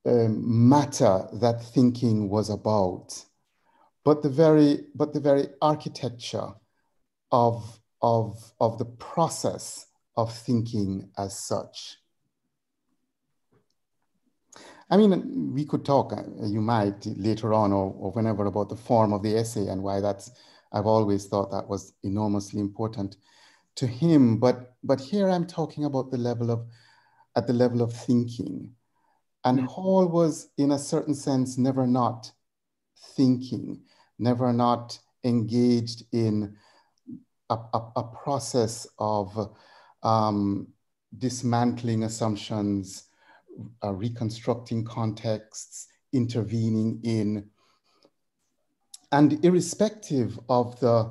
uh, 0.07 0.29
matter 0.31 1.29
that 1.35 1.63
thinking 1.63 2.31
was 2.31 2.49
about, 2.49 3.25
but 4.05 4.23
the 4.23 4.31
very 4.31 4.87
but 4.95 5.13
the 5.13 5.21
very 5.21 5.49
architecture 5.61 6.49
of 7.31 7.79
of 8.01 8.53
of 8.59 8.79
the 8.79 8.87
process 8.87 9.87
of 10.17 10.33
thinking 10.33 11.11
as 11.19 11.39
such. 11.39 11.99
I 14.91 14.97
mean, 14.97 15.53
we 15.53 15.67
could 15.67 15.85
talk, 15.85 16.15
uh, 16.15 16.23
you 16.47 16.63
might 16.63 17.05
later 17.05 17.53
on 17.53 17.73
or, 17.73 17.95
or 17.99 18.11
whenever 18.13 18.47
about 18.47 18.71
the 18.71 18.77
form 18.77 19.13
of 19.13 19.23
the 19.23 19.37
essay 19.37 19.67
and 19.67 19.83
why 19.83 20.01
that's 20.01 20.31
I've 20.73 20.87
always 20.87 21.27
thought 21.27 21.51
that 21.51 21.69
was 21.69 21.93
enormously 22.03 22.61
important 22.61 23.17
to 23.77 23.87
him. 23.87 24.39
But 24.39 24.75
but 24.83 25.01
here 25.01 25.29
I'm 25.29 25.47
talking 25.47 25.85
about 25.85 26.11
the 26.11 26.19
level 26.19 26.51
of 26.51 26.67
at 27.37 27.47
the 27.47 27.53
level 27.53 27.83
of 27.83 27.93
thinking. 27.93 28.73
And 29.45 29.61
Hall 29.61 30.07
was, 30.07 30.51
in 30.59 30.73
a 30.73 30.79
certain 30.79 31.15
sense, 31.15 31.57
never 31.57 31.87
not 31.87 32.31
thinking, 33.17 33.81
never 34.19 34.53
not 34.53 34.99
engaged 35.25 36.03
in 36.13 36.57
a, 37.49 37.57
a, 37.73 37.81
a 37.97 38.03
process 38.03 38.87
of 38.99 39.55
um, 40.03 40.69
dismantling 41.17 42.03
assumptions, 42.03 43.05
uh, 43.83 43.93
reconstructing 43.93 44.85
contexts, 44.85 45.87
intervening 46.13 47.01
in, 47.05 47.49
and 49.13 49.45
irrespective 49.45 50.39
of 50.49 50.79
the, 50.81 51.11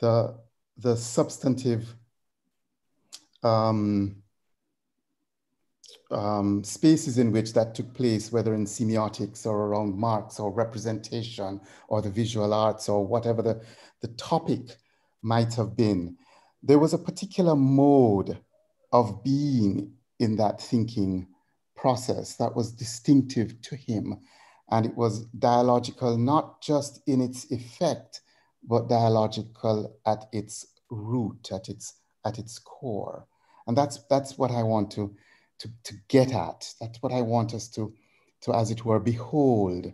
the, 0.00 0.38
the 0.78 0.96
substantive 0.96 1.94
um, 3.42 4.16
um, 6.10 6.64
spaces 6.64 7.18
in 7.18 7.32
which 7.32 7.52
that 7.52 7.74
took 7.74 7.92
place, 7.94 8.32
whether 8.32 8.54
in 8.54 8.64
semiotics 8.64 9.46
or 9.46 9.66
around 9.66 9.96
Marx 9.96 10.40
or 10.40 10.50
representation 10.50 11.60
or 11.88 12.02
the 12.02 12.10
visual 12.10 12.52
arts 12.52 12.88
or 12.88 13.06
whatever 13.06 13.42
the, 13.42 13.60
the 14.00 14.08
topic 14.08 14.76
might 15.22 15.54
have 15.54 15.76
been, 15.76 16.16
there 16.62 16.78
was 16.78 16.92
a 16.92 16.98
particular 16.98 17.54
mode 17.54 18.38
of 18.92 19.22
being 19.22 19.92
in 20.18 20.36
that 20.36 20.60
thinking 20.60 21.26
process 21.76 22.36
that 22.36 22.54
was 22.54 22.72
distinctive 22.72 23.60
to 23.62 23.76
him. 23.76 24.18
And 24.70 24.86
it 24.86 24.96
was 24.96 25.24
dialogical, 25.26 26.16
not 26.16 26.60
just 26.62 27.00
in 27.06 27.20
its 27.20 27.50
effect, 27.50 28.20
but 28.62 28.88
dialogical 28.88 29.96
at 30.06 30.26
its 30.32 30.66
root, 30.90 31.50
at 31.52 31.68
its, 31.68 31.94
at 32.24 32.38
its 32.38 32.58
core. 32.58 33.26
And 33.66 33.76
that's, 33.76 33.98
that's 34.08 34.38
what 34.38 34.50
I 34.50 34.62
want 34.62 34.90
to, 34.92 35.14
to, 35.58 35.68
to 35.84 35.94
get 36.08 36.32
at. 36.32 36.72
That's 36.80 37.02
what 37.02 37.12
I 37.12 37.22
want 37.22 37.54
us 37.54 37.68
to, 37.70 37.92
to 38.42 38.54
as 38.54 38.70
it 38.70 38.84
were, 38.84 39.00
behold 39.00 39.92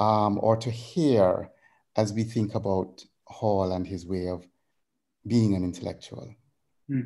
um, 0.00 0.38
or 0.42 0.56
to 0.56 0.70
hear 0.70 1.50
as 1.96 2.12
we 2.12 2.24
think 2.24 2.54
about 2.54 3.04
Hall 3.26 3.72
and 3.72 3.86
his 3.86 4.06
way 4.06 4.28
of 4.28 4.44
being 5.26 5.54
an 5.54 5.62
intellectual. 5.62 6.34
Hmm. 6.88 7.00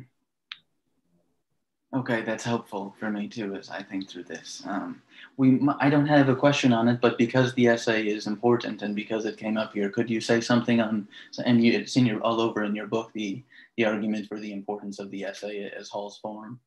Okay, 1.95 2.23
that's 2.23 2.43
helpful 2.43 2.93
for 2.99 3.09
me 3.09 3.29
too 3.29 3.55
as 3.55 3.69
I 3.69 3.81
think 3.81 4.09
through 4.09 4.25
this. 4.25 4.61
Um, 4.65 5.01
we, 5.37 5.65
I 5.79 5.89
don't 5.89 6.05
have 6.07 6.27
a 6.27 6.35
question 6.35 6.73
on 6.73 6.89
it, 6.89 6.99
but 6.99 7.17
because 7.17 7.53
the 7.53 7.67
essay 7.67 8.07
is 8.07 8.27
important 8.27 8.81
and 8.81 8.93
because 8.93 9.23
it 9.23 9.37
came 9.37 9.55
up 9.55 9.73
here, 9.73 9.89
could 9.89 10.09
you 10.09 10.19
say 10.19 10.41
something 10.41 10.81
on? 10.81 11.07
And 11.45 11.63
you, 11.63 11.71
it's 11.71 11.95
in 11.95 12.05
your 12.05 12.19
all 12.19 12.41
over 12.41 12.65
in 12.65 12.75
your 12.75 12.87
book 12.87 13.13
the 13.13 13.41
the 13.77 13.85
argument 13.85 14.27
for 14.27 14.41
the 14.41 14.51
importance 14.51 14.99
of 14.99 15.09
the 15.09 15.23
essay 15.23 15.71
as 15.71 15.87
Hall's 15.87 16.17
form. 16.17 16.59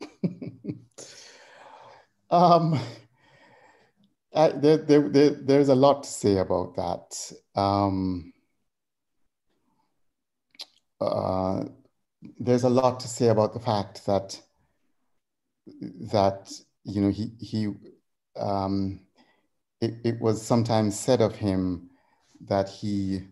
um, 2.30 2.78
I, 4.34 4.48
there, 4.48 4.76
there, 4.76 5.08
there, 5.08 5.30
there's 5.30 5.70
a 5.70 5.74
lot 5.74 6.02
to 6.02 6.08
say 6.10 6.36
about 6.36 6.76
that. 6.76 7.32
Um, 7.58 8.34
uh, 11.00 11.64
there's 12.38 12.64
a 12.64 12.68
lot 12.68 13.00
to 13.00 13.08
say 13.08 13.28
about 13.28 13.54
the 13.54 13.60
fact 13.60 14.06
that 14.06 14.40
that 16.12 16.50
you 16.84 17.00
know 17.00 17.10
he 17.10 17.32
he 17.40 17.72
um, 18.36 19.00
it, 19.80 19.94
it 20.04 20.20
was 20.20 20.40
sometimes 20.42 20.98
said 20.98 21.20
of 21.20 21.34
him 21.34 21.90
that 22.40 22.68
he 22.68 23.22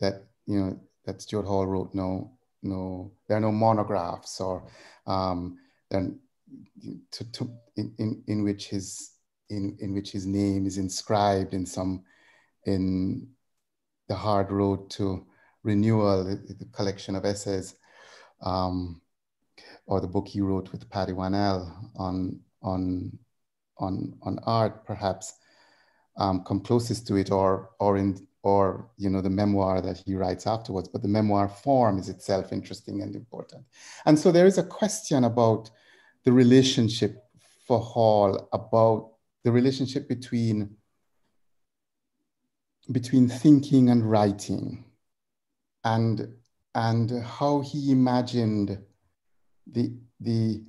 that 0.00 0.24
you 0.46 0.58
know 0.58 0.80
that 1.04 1.22
Stuart 1.22 1.46
Hall 1.46 1.66
wrote 1.66 1.94
no 1.94 2.32
no 2.62 3.12
there 3.26 3.36
are 3.36 3.40
no 3.40 3.52
monographs 3.52 4.40
or 4.40 4.64
um, 5.06 5.58
then 5.90 6.18
to, 7.10 7.24
to 7.32 7.50
in, 7.76 7.94
in, 7.98 8.22
in 8.26 8.44
which 8.44 8.68
his 8.68 9.12
in, 9.50 9.76
in 9.80 9.94
which 9.94 10.10
his 10.10 10.26
name 10.26 10.66
is 10.66 10.78
inscribed 10.78 11.54
in 11.54 11.66
some 11.66 12.04
in 12.64 13.28
the 14.08 14.14
hard 14.14 14.50
road 14.50 14.90
to 14.90 15.26
renewal 15.62 16.24
the, 16.24 16.36
the 16.54 16.64
collection 16.66 17.14
of 17.14 17.24
essays 17.24 17.74
um, 18.42 19.00
or 19.86 20.00
the 20.00 20.08
book 20.08 20.28
he 20.28 20.40
wrote 20.40 20.72
with 20.72 20.88
Paddy 20.90 21.12
Whannel 21.12 21.90
on 21.96 22.40
on 22.62 23.18
on 23.78 24.14
on 24.22 24.38
art 24.44 24.84
perhaps 24.84 25.34
um, 26.16 26.44
come 26.44 26.60
closest 26.60 27.06
to 27.08 27.16
it 27.16 27.30
or 27.30 27.70
or 27.80 27.96
in 27.96 28.26
or 28.42 28.90
you 28.96 29.08
know 29.08 29.20
the 29.20 29.30
memoir 29.30 29.80
that 29.80 29.98
he 29.98 30.14
writes 30.14 30.46
afterwards. 30.46 30.88
But 30.88 31.02
the 31.02 31.08
memoir 31.08 31.48
form 31.48 31.98
is 31.98 32.08
itself 32.08 32.52
interesting 32.52 33.02
and 33.02 33.14
important. 33.14 33.64
And 34.04 34.18
so 34.18 34.32
there 34.32 34.46
is 34.46 34.58
a 34.58 34.62
question 34.62 35.24
about 35.24 35.70
the 36.24 36.32
relationship 36.32 37.22
for 37.66 37.78
hall 37.78 38.48
about 38.52 39.12
the 39.44 39.52
relationship 39.52 40.08
between 40.08 40.76
between 42.90 43.28
thinking 43.28 43.90
and 43.90 44.08
writing. 44.10 44.84
And 45.84 46.34
and 46.74 47.22
how 47.22 47.60
he 47.60 47.92
imagined 47.92 48.78
the 49.66 49.92
the 50.20 50.64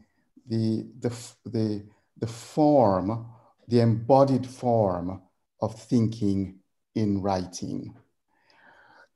the 0.47 0.85
the 0.99 1.15
the, 1.45 1.85
the 2.17 2.27
form 2.27 3.27
the 3.67 3.79
embodied 3.79 4.45
form 4.45 5.21
of 5.61 5.79
thinking 5.79 6.59
in 6.95 7.21
writing. 7.21 7.95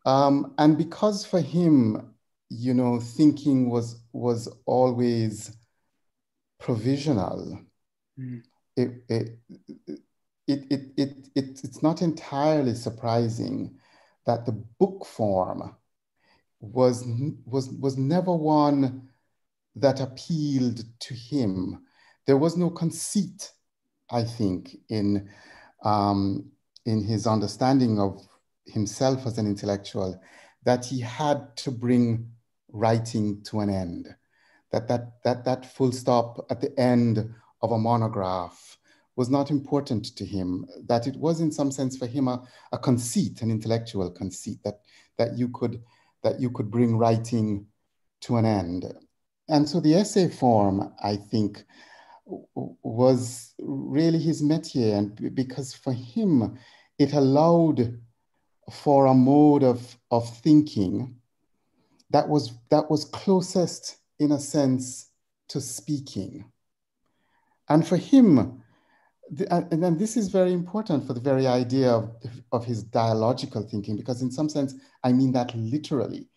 Um, 0.05 0.53
and 0.57 0.77
because 0.77 1.25
for 1.25 1.41
him, 1.41 2.13
you 2.49 2.73
know, 2.73 2.99
thinking 2.99 3.69
was 3.69 4.01
was 4.13 4.47
always 4.65 5.51
provisional. 6.59 7.59
Mm. 8.19 8.41
It, 8.77 8.91
it, 9.09 9.39
it, 9.87 9.99
it, 10.47 10.91
it, 10.97 11.29
it, 11.35 11.63
it's 11.63 11.81
not 11.81 12.01
entirely 12.01 12.75
surprising 12.75 13.75
that 14.25 14.45
the 14.45 14.51
book 14.51 15.05
form 15.05 15.75
was, 16.59 17.05
was, 17.45 17.69
was 17.69 17.97
never 17.97 18.33
one 18.33 19.09
that 19.75 19.99
appealed 19.99 20.83
to 20.99 21.13
him. 21.13 21.83
There 22.25 22.37
was 22.37 22.57
no 22.57 22.69
conceit, 22.69 23.51
I 24.11 24.23
think, 24.23 24.77
in, 24.89 25.29
um, 25.83 26.51
in 26.85 27.03
his 27.03 27.27
understanding 27.27 27.99
of 27.99 28.27
himself 28.65 29.25
as 29.25 29.37
an 29.37 29.45
intellectual 29.45 30.19
that 30.63 30.85
he 30.85 30.99
had 30.99 31.55
to 31.57 31.71
bring 31.71 32.29
writing 32.69 33.41
to 33.43 33.59
an 33.61 33.69
end. 33.69 34.13
That, 34.71 34.87
that, 34.89 35.23
that, 35.23 35.45
that 35.45 35.65
full 35.65 35.91
stop 35.91 36.45
at 36.49 36.59
the 36.59 36.77
end 36.77 37.33
of 37.61 37.71
a 37.71 37.77
monograph 37.77 38.77
was 39.15 39.29
not 39.29 39.49
important 39.49 40.15
to 40.15 40.25
him, 40.25 40.65
that 40.85 41.07
it 41.07 41.15
was 41.15 41.39
in 41.39 41.51
some 41.51 41.71
sense 41.71 41.97
for 41.97 42.05
him 42.05 42.27
a, 42.27 42.43
a 42.71 42.77
conceit, 42.77 43.41
an 43.41 43.49
intellectual 43.49 44.11
conceit, 44.11 44.59
that, 44.63 44.81
that, 45.17 45.37
you 45.37 45.49
could, 45.49 45.81
that 46.27 46.41
you 46.41 46.49
could 46.51 46.69
bring 46.69 46.97
writing 46.97 47.65
to 48.21 48.35
an 48.37 48.45
end. 48.45 48.85
And 49.47 49.67
so 49.67 49.79
the 49.79 49.95
essay 49.95 50.29
form, 50.29 50.93
I 51.01 51.15
think, 51.15 51.63
was 52.25 53.53
really 53.59 54.19
his 54.19 54.41
métier, 54.41 54.97
and 54.97 55.33
because 55.33 55.73
for 55.73 55.93
him, 55.93 56.59
it 56.99 57.13
allowed 57.13 57.97
for 58.71 59.05
a 59.05 59.13
mode 59.13 59.63
of, 59.63 59.97
of 60.11 60.37
thinking 60.39 61.15
that 62.09 62.27
was, 62.27 62.53
that 62.69 62.89
was 62.91 63.05
closest, 63.05 63.97
in 64.19 64.33
a 64.33 64.39
sense, 64.39 65.09
to 65.47 65.61
speaking. 65.61 66.51
And 67.69 67.87
for 67.87 67.97
him, 67.97 68.61
the, 69.31 69.53
and 69.53 69.81
then 69.81 69.97
this 69.97 70.17
is 70.17 70.27
very 70.27 70.51
important 70.51 71.07
for 71.07 71.13
the 71.13 71.21
very 71.21 71.47
idea 71.47 71.91
of, 71.91 72.09
of 72.51 72.65
his 72.65 72.83
dialogical 72.83 73.63
thinking, 73.63 73.97
because 73.97 74.21
in 74.21 74.31
some 74.31 74.49
sense, 74.49 74.75
I 75.03 75.11
mean 75.11 75.31
that 75.33 75.55
literally, 75.55 76.29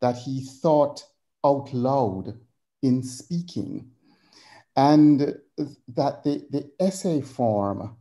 that 0.00 0.16
he 0.16 0.44
thought 0.44 1.04
out 1.44 1.72
loud 1.72 2.38
in 2.82 3.02
speaking. 3.02 3.90
And 4.76 5.36
that 5.88 6.22
the, 6.22 6.46
the 6.50 6.70
essay 6.78 7.20
form 7.20 7.96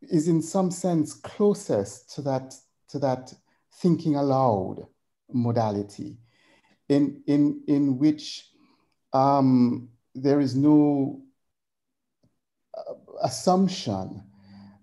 is 0.00 0.26
in 0.26 0.40
some 0.40 0.70
sense 0.70 1.12
closest 1.12 2.14
to 2.14 2.22
that, 2.22 2.54
to 2.88 2.98
that 3.00 3.32
thinking 3.74 4.16
aloud 4.16 4.86
modality 5.30 6.16
in, 6.88 7.22
in, 7.26 7.62
in 7.68 7.98
which 7.98 8.48
um, 9.12 9.88
there 10.14 10.40
is 10.40 10.56
no 10.56 11.22
uh, 12.76 12.94
assumption 13.22 14.22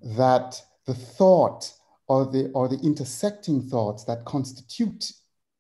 that 0.01 0.62
the 0.89 0.95
thought 0.95 1.71
or 2.08 2.25
the, 2.25 2.49
or 2.56 2.67
the 2.67 2.80
intersecting 2.80 3.62
thoughts 3.62 4.04
that 4.06 4.25
constitute 4.25 5.12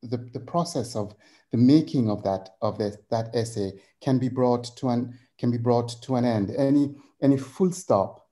the, 0.01 0.17
the 0.33 0.39
process 0.39 0.95
of 0.95 1.13
the 1.51 1.57
making 1.57 2.09
of 2.09 2.23
that, 2.23 2.49
of 2.63 2.79
the, 2.79 2.97
that 3.11 3.29
essay 3.35 3.71
can 4.01 4.17
be 4.17 4.27
brought 4.27 4.75
to 4.77 4.89
an, 4.89 5.13
can 5.37 5.51
be 5.51 5.57
brought 5.59 5.89
to 6.01 6.15
an 6.15 6.25
end. 6.25 6.49
Any, 6.57 6.95
any 7.21 7.37
full 7.37 7.71
stop 7.71 8.27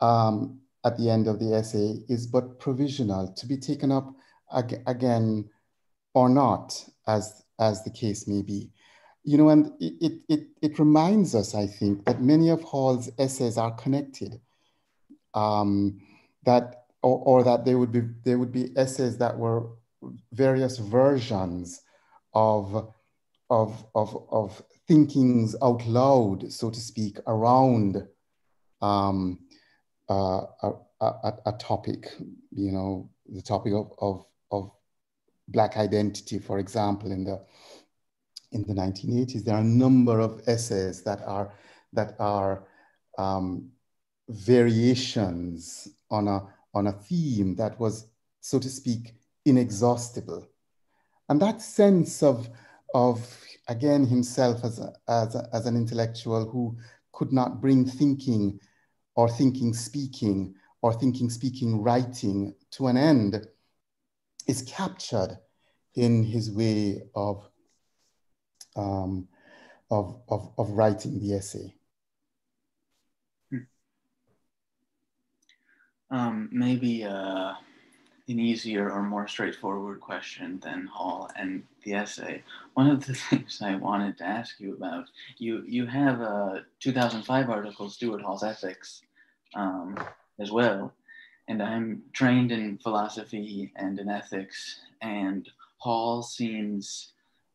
um, 0.00 0.60
at 0.86 0.96
the 0.96 1.10
end 1.10 1.28
of 1.28 1.38
the 1.38 1.54
essay 1.54 1.98
is 2.08 2.26
but 2.26 2.58
provisional 2.58 3.28
to 3.34 3.46
be 3.46 3.58
taken 3.58 3.92
up 3.92 4.14
again, 4.86 5.50
or 6.14 6.28
not, 6.28 6.82
as, 7.06 7.42
as 7.58 7.84
the 7.84 7.90
case 7.90 8.26
may 8.26 8.42
be. 8.42 8.70
You 9.24 9.36
know, 9.38 9.50
and 9.50 9.72
it, 9.80 10.20
it, 10.28 10.48
it 10.62 10.78
reminds 10.78 11.34
us, 11.34 11.54
I 11.54 11.66
think, 11.66 12.06
that 12.06 12.22
many 12.22 12.48
of 12.48 12.62
Hall's 12.62 13.10
essays 13.18 13.58
are 13.58 13.72
connected. 13.72 14.40
Um, 15.34 16.00
that 16.44 16.84
or, 17.02 17.18
or 17.18 17.44
that 17.44 17.64
they 17.64 17.74
would 17.74 17.92
be 17.92 18.02
there 18.24 18.38
would 18.38 18.52
be 18.52 18.72
essays 18.76 19.18
that 19.18 19.36
were 19.36 19.66
various 20.32 20.78
versions 20.78 21.82
of 22.34 22.92
of 23.50 23.84
of 23.94 24.26
of 24.30 24.62
thinkings 24.88 25.54
out 25.62 25.86
loud, 25.86 26.52
so 26.52 26.70
to 26.70 26.80
speak, 26.80 27.18
around 27.26 28.06
um, 28.80 29.38
uh, 30.10 30.42
a, 30.62 30.72
a, 31.00 31.32
a, 31.46 31.52
topic, 31.52 32.08
you 32.50 32.72
know, 32.72 33.08
the 33.28 33.40
topic 33.40 33.72
of, 33.72 33.92
of, 33.98 34.26
of 34.50 34.70
Black 35.48 35.76
identity, 35.76 36.38
for 36.38 36.58
example, 36.58 37.12
in 37.12 37.24
the 37.24 37.40
in 38.50 38.62
the 38.64 38.74
1980s, 38.74 39.44
there 39.44 39.54
are 39.54 39.60
a 39.60 39.64
number 39.64 40.20
of 40.20 40.42
essays 40.46 41.02
that 41.04 41.22
are 41.26 41.54
that 41.94 42.14
are 42.18 42.64
um, 43.16 43.70
variations 44.28 45.88
on 46.12 46.28
a 46.28 46.46
on 46.74 46.86
a 46.86 46.92
theme 46.92 47.56
that 47.56 47.78
was, 47.80 48.06
so 48.40 48.58
to 48.58 48.68
speak, 48.68 49.14
inexhaustible, 49.44 50.46
and 51.28 51.42
that 51.42 51.60
sense 51.60 52.22
of 52.22 52.48
of 52.94 53.44
again 53.68 54.06
himself 54.06 54.64
as 54.64 54.78
a, 54.78 54.92
as 55.08 55.34
a, 55.34 55.48
as 55.52 55.66
an 55.66 55.76
intellectual 55.76 56.48
who 56.48 56.76
could 57.12 57.32
not 57.32 57.60
bring 57.60 57.84
thinking 57.84 58.60
or 59.14 59.28
thinking 59.28 59.72
speaking 59.74 60.54
or 60.82 60.92
thinking 60.92 61.30
speaking 61.30 61.80
writing 61.80 62.54
to 62.70 62.88
an 62.88 62.96
end 62.96 63.46
is 64.46 64.62
captured 64.62 65.38
in 65.94 66.24
his 66.24 66.50
way 66.50 67.02
of, 67.14 67.48
um, 68.76 69.28
of, 69.90 70.20
of, 70.28 70.52
of 70.58 70.70
writing 70.70 71.20
the 71.20 71.34
essay. 71.34 71.74
Um, 76.12 76.50
maybe 76.52 77.04
uh, 77.04 77.54
an 78.28 78.38
easier 78.38 78.90
or 78.90 79.02
more 79.02 79.26
straightforward 79.26 80.00
question 80.02 80.60
than 80.62 80.86
Hall 80.86 81.30
and 81.36 81.62
the 81.84 81.94
essay. 81.94 82.42
One 82.74 82.90
of 82.90 83.06
the 83.06 83.14
things 83.30 83.60
I 83.64 83.76
wanted 83.76 84.18
to 84.18 84.24
ask 84.24 84.60
you 84.60 84.74
about, 84.74 85.06
you 85.38 85.64
you 85.66 85.86
have 85.86 86.20
a 86.20 86.66
2005 86.80 87.48
article, 87.48 87.88
Stuart 87.88 88.20
Hall's 88.20 88.44
Ethics, 88.44 89.00
um, 89.54 89.98
as 90.38 90.52
well, 90.52 90.92
and 91.48 91.62
I'm 91.62 92.02
trained 92.12 92.52
in 92.52 92.76
philosophy 92.76 93.72
and 93.76 93.98
in 93.98 94.10
ethics, 94.10 94.80
and 95.00 95.48
Hall 95.78 96.22
seems 96.22 97.12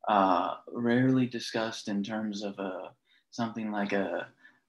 uh, 0.08 0.56
rarely 0.72 1.28
discussed 1.28 1.88
in 1.90 2.04
terms 2.04 2.44
of 2.44 2.58
a 2.58 2.92
something 3.30 3.72
like 3.72 3.94
a, 3.94 4.28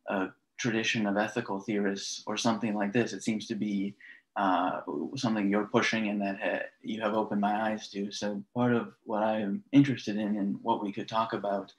a 0.09 0.29
tradition 0.59 1.07
of 1.07 1.16
ethical 1.16 1.61
theorists 1.61 2.23
or 2.27 2.37
something 2.37 2.75
like 2.75 2.92
this. 2.92 3.12
It 3.12 3.23
seems 3.23 3.47
to 3.47 3.55
be 3.55 3.94
uh, 4.37 4.81
something 5.16 5.49
you're 5.49 5.66
pushing 5.66 6.09
and 6.09 6.21
that 6.21 6.38
ha- 6.40 6.66
you 6.83 7.01
have 7.01 7.14
opened 7.14 7.40
my 7.40 7.71
eyes 7.71 7.88
to. 7.90 8.12
So 8.12 8.42
part 8.55 8.75
of 8.75 8.92
what 9.05 9.23
I'm 9.23 9.64
interested 9.73 10.16
in 10.16 10.37
and 10.37 10.59
what 10.62 10.83
we 10.83 10.92
could 10.92 11.09
talk 11.09 11.33
about 11.33 11.73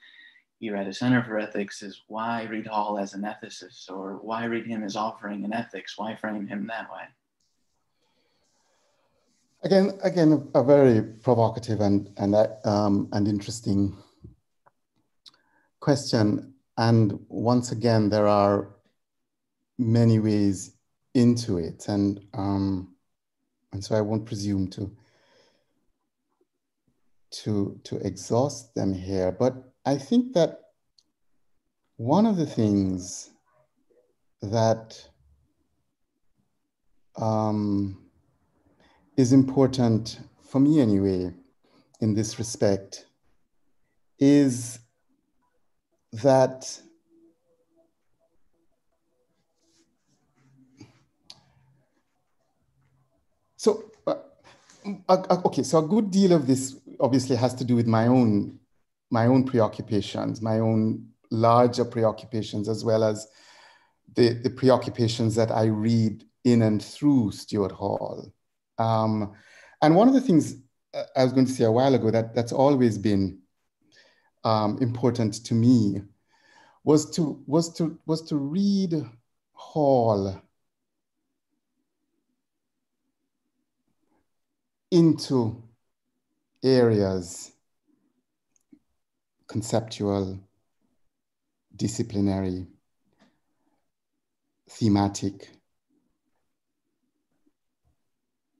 here 0.58 0.76
at 0.76 0.86
a 0.86 0.92
Center 0.92 1.24
for 1.24 1.38
Ethics 1.38 1.82
is 1.82 2.02
why 2.08 2.42
read 2.44 2.66
Hall 2.66 2.98
as 2.98 3.14
an 3.14 3.22
ethicist 3.22 3.90
or 3.90 4.18
why 4.20 4.44
read 4.44 4.66
him 4.66 4.82
as 4.84 4.94
offering 4.94 5.44
an 5.44 5.54
ethics? 5.54 5.96
Why 5.96 6.14
frame 6.14 6.46
him 6.46 6.66
that 6.66 6.90
way? 6.92 7.04
Again, 9.62 9.98
again, 10.02 10.50
a, 10.54 10.62
very 10.62 11.02
provocative 11.02 11.80
and 11.80 12.10
and 12.16 12.34
um, 12.64 13.08
and 13.12 13.28
interesting 13.28 13.94
question. 15.80 16.54
And 16.80 17.20
once 17.28 17.72
again, 17.72 18.08
there 18.08 18.26
are 18.26 18.70
many 19.76 20.18
ways 20.18 20.72
into 21.12 21.58
it, 21.58 21.86
and 21.88 22.18
um, 22.32 22.94
and 23.70 23.84
so 23.84 23.94
I 23.94 24.00
won't 24.00 24.24
presume 24.24 24.66
to 24.68 24.90
to 27.42 27.78
to 27.84 27.96
exhaust 27.96 28.74
them 28.74 28.94
here. 28.94 29.30
But 29.30 29.74
I 29.84 29.98
think 29.98 30.32
that 30.32 30.60
one 31.98 32.24
of 32.24 32.38
the 32.38 32.46
things 32.46 33.28
that 34.40 35.06
um, 37.16 38.06
is 39.18 39.34
important 39.34 40.18
for 40.42 40.60
me 40.60 40.80
anyway 40.80 41.34
in 42.00 42.14
this 42.14 42.38
respect 42.38 43.04
is 44.18 44.78
that 46.12 46.80
So, 53.60 53.92
uh, 54.06 54.14
okay, 55.44 55.62
so 55.62 55.80
a 55.80 55.86
good 55.86 56.10
deal 56.10 56.32
of 56.32 56.46
this 56.46 56.76
obviously 56.98 57.36
has 57.36 57.52
to 57.56 57.64
do 57.64 57.76
with 57.76 57.86
my 57.86 58.06
own, 58.06 58.58
my 59.10 59.26
own 59.26 59.44
preoccupations, 59.44 60.40
my 60.40 60.60
own 60.60 61.06
larger 61.30 61.84
preoccupations, 61.84 62.70
as 62.70 62.86
well 62.86 63.04
as 63.04 63.28
the, 64.14 64.30
the 64.30 64.48
preoccupations 64.48 65.34
that 65.34 65.50
I 65.50 65.64
read 65.64 66.24
in 66.44 66.62
and 66.62 66.82
through 66.82 67.32
Stuart 67.32 67.72
Hall. 67.72 68.32
Um, 68.78 69.34
and 69.82 69.94
one 69.94 70.08
of 70.08 70.14
the 70.14 70.22
things 70.22 70.54
uh, 70.94 71.02
I 71.14 71.24
was 71.24 71.34
going 71.34 71.44
to 71.44 71.52
say 71.52 71.64
a 71.64 71.70
while 71.70 71.94
ago 71.94 72.10
that 72.10 72.34
that's 72.34 72.52
always 72.52 72.96
been 72.96 73.39
um, 74.44 74.78
important 74.80 75.34
to 75.44 75.54
me 75.54 76.02
was 76.84 77.10
to 77.10 77.42
was 77.46 77.72
to 77.74 77.98
was 78.06 78.22
to 78.22 78.36
read 78.36 78.94
Hall 79.52 80.42
into 84.90 85.62
areas 86.62 87.52
conceptual, 89.50 90.38
disciplinary, 91.74 92.68
thematic, 94.68 95.50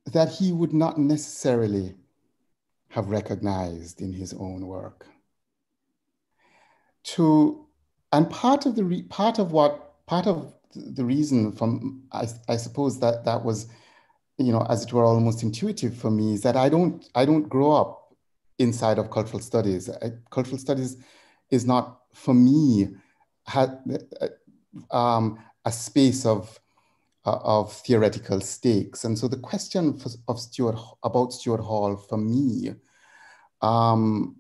that 0.07 0.31
he 0.31 0.51
would 0.51 0.73
not 0.73 0.99
necessarily 0.99 1.95
have 2.89 3.09
recognized 3.09 4.01
in 4.01 4.13
his 4.13 4.35
own 4.35 4.67
work. 4.67 5.07
To, 7.05 7.67
and 8.13 8.29
part 8.31 8.67
of 8.67 8.77
the, 8.77 8.85
re, 8.85 9.03
part 9.03 9.39
of 9.39 9.53
what, 9.53 10.07
part 10.07 10.27
of 10.27 10.53
the 10.75 11.05
reason 11.05 11.53
from, 11.53 12.05
I, 12.13 12.29
I 12.49 12.57
suppose 12.57 13.01
that 13.01 13.25
that 13.25 13.45
was 13.45 13.69
you 14.39 14.53
know, 14.53 14.67
as 14.71 14.85
it 14.85 14.93
were, 14.93 15.05
almost 15.05 15.43
intuitive 15.43 15.95
for 15.95 16.11
me 16.11 16.33
is 16.33 16.41
that 16.43 16.57
I 16.57 16.71
don't, 16.71 17.07
I 17.15 17.27
don't 17.27 17.49
grow 17.49 17.73
up 17.73 18.17
inside 18.59 18.99
of 18.99 19.11
cultural 19.11 19.41
studies. 19.41 19.91
I, 19.91 20.13
cultural 20.31 20.57
studies 20.57 20.97
is 21.51 21.67
not 21.67 22.01
for 22.15 22.33
me 22.33 22.89
had, 23.47 23.79
um, 24.91 25.39
a 25.65 25.73
space 25.73 26.25
of 26.25 26.59
uh, 27.27 27.39
of 27.43 27.73
theoretical 27.73 28.41
stakes. 28.41 29.05
And 29.05 29.19
so 29.19 29.29
the 29.29 29.37
question 29.37 29.93
for, 29.99 30.11
of 30.27 30.41
Stuart 30.41 30.79
about 31.03 31.35
Stuart 31.35 31.61
Hall 31.61 31.97
for 31.97 32.17
me 32.17 32.75
um, 33.61 34.37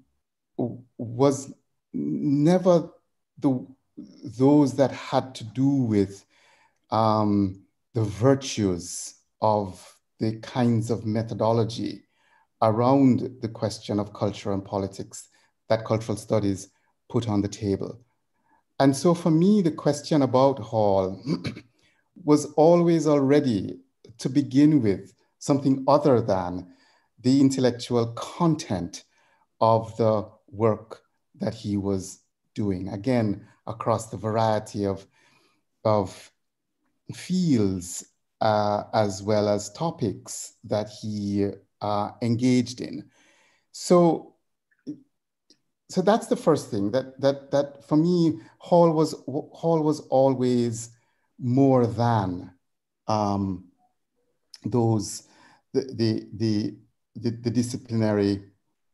was 0.57 1.53
never 1.92 2.90
the 3.38 3.66
those 4.38 4.74
that 4.74 4.90
had 4.90 5.35
to 5.35 5.44
do 5.44 5.68
with 5.68 6.24
um, 6.90 7.62
the 7.94 8.03
virtues 8.03 9.14
of 9.42 9.96
the 10.18 10.38
kinds 10.40 10.90
of 10.90 11.07
methodology 11.07 12.03
around 12.62 13.38
the 13.40 13.48
question 13.48 13.98
of 13.98 14.12
culture 14.12 14.53
and 14.53 14.64
politics 14.64 15.29
that 15.68 15.85
cultural 15.85 16.16
studies 16.16 16.68
put 17.09 17.29
on 17.29 17.40
the 17.40 17.48
table. 17.48 17.98
And 18.79 18.96
so 18.96 19.14
for 19.14 19.31
me, 19.31 19.62
the 19.62 19.70
question 19.70 20.22
about 20.22 20.59
Hall 20.59 21.22
was 22.24 22.46
always 22.55 23.07
already, 23.07 23.81
to 24.18 24.29
begin 24.29 24.83
with, 24.83 25.12
something 25.38 25.85
other 25.88 26.20
than 26.20 26.66
the 27.20 27.40
intellectual 27.40 28.09
content 28.12 29.05
of 29.61 29.96
the 29.96 30.29
work 30.50 31.03
that 31.40 31.55
he 31.55 31.76
was 31.76 32.20
doing. 32.55 32.88
Again, 32.88 33.46
across 33.66 34.09
the 34.09 34.16
variety 34.16 34.87
of, 34.87 35.07
of 35.85 36.31
fields 37.14 38.05
uh, 38.40 38.85
as 38.94 39.22
well 39.22 39.48
as 39.48 39.70
topics 39.72 40.55
that 40.64 40.88
he 41.03 41.50
uh, 41.81 42.11
engaged 42.22 42.81
in. 42.81 43.09
So, 43.72 44.35
so 45.88 46.03
that's 46.03 46.29
the 46.29 46.37
first 46.37 46.70
thing 46.70 46.90
that 46.92 47.20
that 47.20 47.50
that 47.50 47.85
for 47.87 47.96
me, 47.96 48.40
Hall 48.59 48.92
was 48.92 49.12
Hall 49.26 49.83
was 49.83 50.00
always 50.09 50.90
more 51.38 51.87
than 51.87 52.53
um, 53.09 53.64
those 54.64 55.24
the, 55.72 55.83
the 55.94 56.29
the 56.35 56.76
the, 57.16 57.31
the 57.31 57.50
disciplinary 57.50 58.44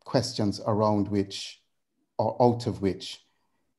questions 0.05 0.61
around 0.67 1.09
which 1.09 1.61
or 2.19 2.41
out 2.43 2.67
of 2.67 2.83
which 2.83 3.21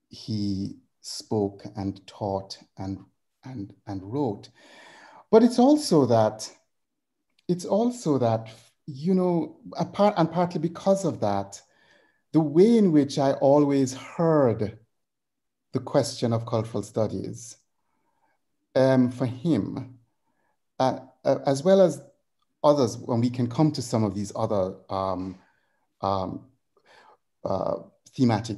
he 0.10 0.78
spoke 1.02 1.64
and 1.76 2.06
taught 2.08 2.58
and 2.78 3.00
and 3.44 3.74
and 3.88 4.02
wrote. 4.04 4.50
But 5.32 5.44
it's 5.44 5.60
also 5.60 6.06
that 6.06 6.50
it's 7.48 7.66
also 7.66 8.18
that 8.18 8.50
you 8.86 9.14
know 9.14 9.58
apart 9.78 10.14
and 10.18 10.32
partly 10.32 10.60
because 10.60 11.06
of 11.06 11.20
that 11.20 11.62
the 12.34 12.40
way 12.40 12.78
in 12.78 12.92
which 12.92 13.18
i 13.18 13.34
always 13.34 13.94
heard 13.94 14.80
the 15.74 15.80
question 15.80 16.32
of 16.34 16.46
cultural 16.46 16.82
studies 16.82 17.58
um, 18.76 19.12
for 19.12 19.26
him 19.26 20.00
uh, 20.80 21.00
uh, 21.26 21.40
as 21.46 21.64
well 21.64 21.82
as 21.82 22.02
others 22.64 22.98
when 22.98 23.20
we 23.20 23.30
can 23.30 23.48
come 23.48 23.72
to 23.72 23.82
some 23.82 24.04
of 24.04 24.16
these 24.16 24.32
other 24.36 24.76
um, 24.90 25.38
um, 26.02 26.46
uh, 27.44 27.76
thematic 28.18 28.58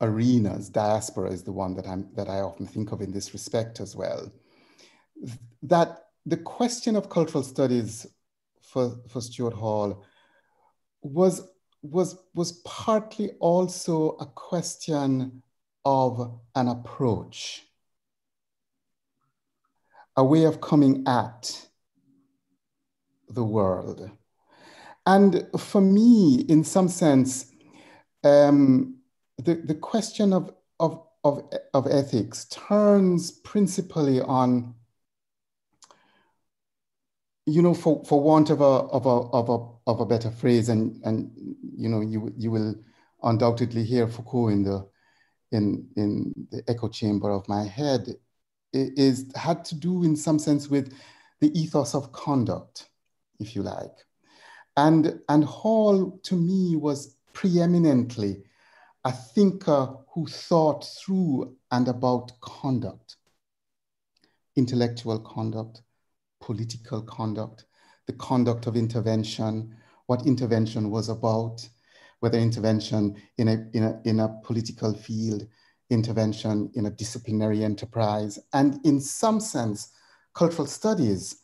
arenas, 0.00 0.68
diaspora 0.68 1.30
is 1.30 1.42
the 1.44 1.52
one 1.52 1.74
that, 1.76 1.86
I'm, 1.86 2.08
that 2.14 2.28
I 2.28 2.40
often 2.40 2.66
think 2.66 2.92
of 2.92 3.00
in 3.00 3.12
this 3.12 3.32
respect 3.32 3.80
as 3.80 3.94
well, 3.94 4.30
that 5.62 6.08
the 6.26 6.36
question 6.36 6.96
of 6.96 7.08
cultural 7.08 7.44
studies 7.44 8.06
for, 8.60 8.96
for 9.08 9.20
Stuart 9.20 9.54
Hall 9.54 10.04
was, 11.02 11.48
was, 11.82 12.18
was 12.34 12.52
partly 12.64 13.30
also 13.38 14.16
a 14.20 14.26
question 14.26 15.42
of 15.84 16.40
an 16.56 16.68
approach, 16.68 17.62
a 20.16 20.24
way 20.24 20.44
of 20.44 20.60
coming 20.60 21.04
at 21.06 21.68
the 23.28 23.44
world. 23.44 24.10
And 25.06 25.46
for 25.56 25.80
me, 25.80 26.44
in 26.48 26.64
some 26.64 26.88
sense, 26.88 27.52
um, 28.24 28.96
the, 29.38 29.54
the 29.54 29.74
question 29.74 30.32
of, 30.32 30.52
of, 30.80 31.02
of, 31.22 31.48
of 31.72 31.86
ethics 31.86 32.46
turns 32.46 33.30
principally 33.30 34.20
on, 34.20 34.74
you 37.46 37.62
know, 37.62 37.72
for, 37.74 38.04
for 38.04 38.20
want 38.20 38.50
of 38.50 38.60
a, 38.60 38.64
of, 38.64 39.06
a, 39.06 39.08
of, 39.08 39.48
a, 39.48 39.90
of 39.90 40.00
a 40.00 40.06
better 40.06 40.30
phrase, 40.30 40.68
and, 40.68 41.00
and 41.04 41.30
you 41.76 41.88
know, 41.88 42.00
you, 42.00 42.32
you 42.36 42.50
will 42.50 42.74
undoubtedly 43.22 43.84
hear 43.84 44.08
Foucault 44.08 44.48
in 44.48 44.64
the, 44.64 44.88
in, 45.52 45.86
in 45.96 46.48
the 46.50 46.64
echo 46.66 46.88
chamber 46.88 47.30
of 47.30 47.48
my 47.48 47.62
head, 47.62 48.16
is 48.72 49.30
had 49.36 49.64
to 49.66 49.74
do 49.76 50.02
in 50.02 50.16
some 50.16 50.38
sense 50.38 50.68
with 50.68 50.92
the 51.40 51.56
ethos 51.58 51.94
of 51.94 52.10
conduct, 52.12 52.88
if 53.38 53.54
you 53.54 53.62
like. 53.62 54.05
And, 54.76 55.20
and 55.28 55.44
Hall, 55.44 56.18
to 56.24 56.36
me, 56.36 56.76
was 56.76 57.16
preeminently 57.32 58.42
a 59.04 59.12
thinker 59.12 59.94
who 60.12 60.26
thought 60.26 60.84
through 60.84 61.56
and 61.70 61.88
about 61.88 62.32
conduct, 62.40 63.16
intellectual 64.56 65.18
conduct, 65.20 65.82
political 66.40 67.02
conduct, 67.02 67.64
the 68.06 68.12
conduct 68.14 68.66
of 68.66 68.76
intervention, 68.76 69.74
what 70.06 70.26
intervention 70.26 70.90
was 70.90 71.08
about, 71.08 71.66
whether 72.20 72.38
intervention 72.38 73.16
in 73.38 73.48
a, 73.48 73.66
in 73.72 73.84
a, 73.84 74.00
in 74.04 74.20
a 74.20 74.40
political 74.42 74.92
field, 74.92 75.46
intervention 75.90 76.70
in 76.74 76.86
a 76.86 76.90
disciplinary 76.90 77.64
enterprise, 77.64 78.38
and 78.52 78.84
in 78.84 79.00
some 79.00 79.40
sense, 79.40 79.92
cultural 80.34 80.66
studies 80.66 81.36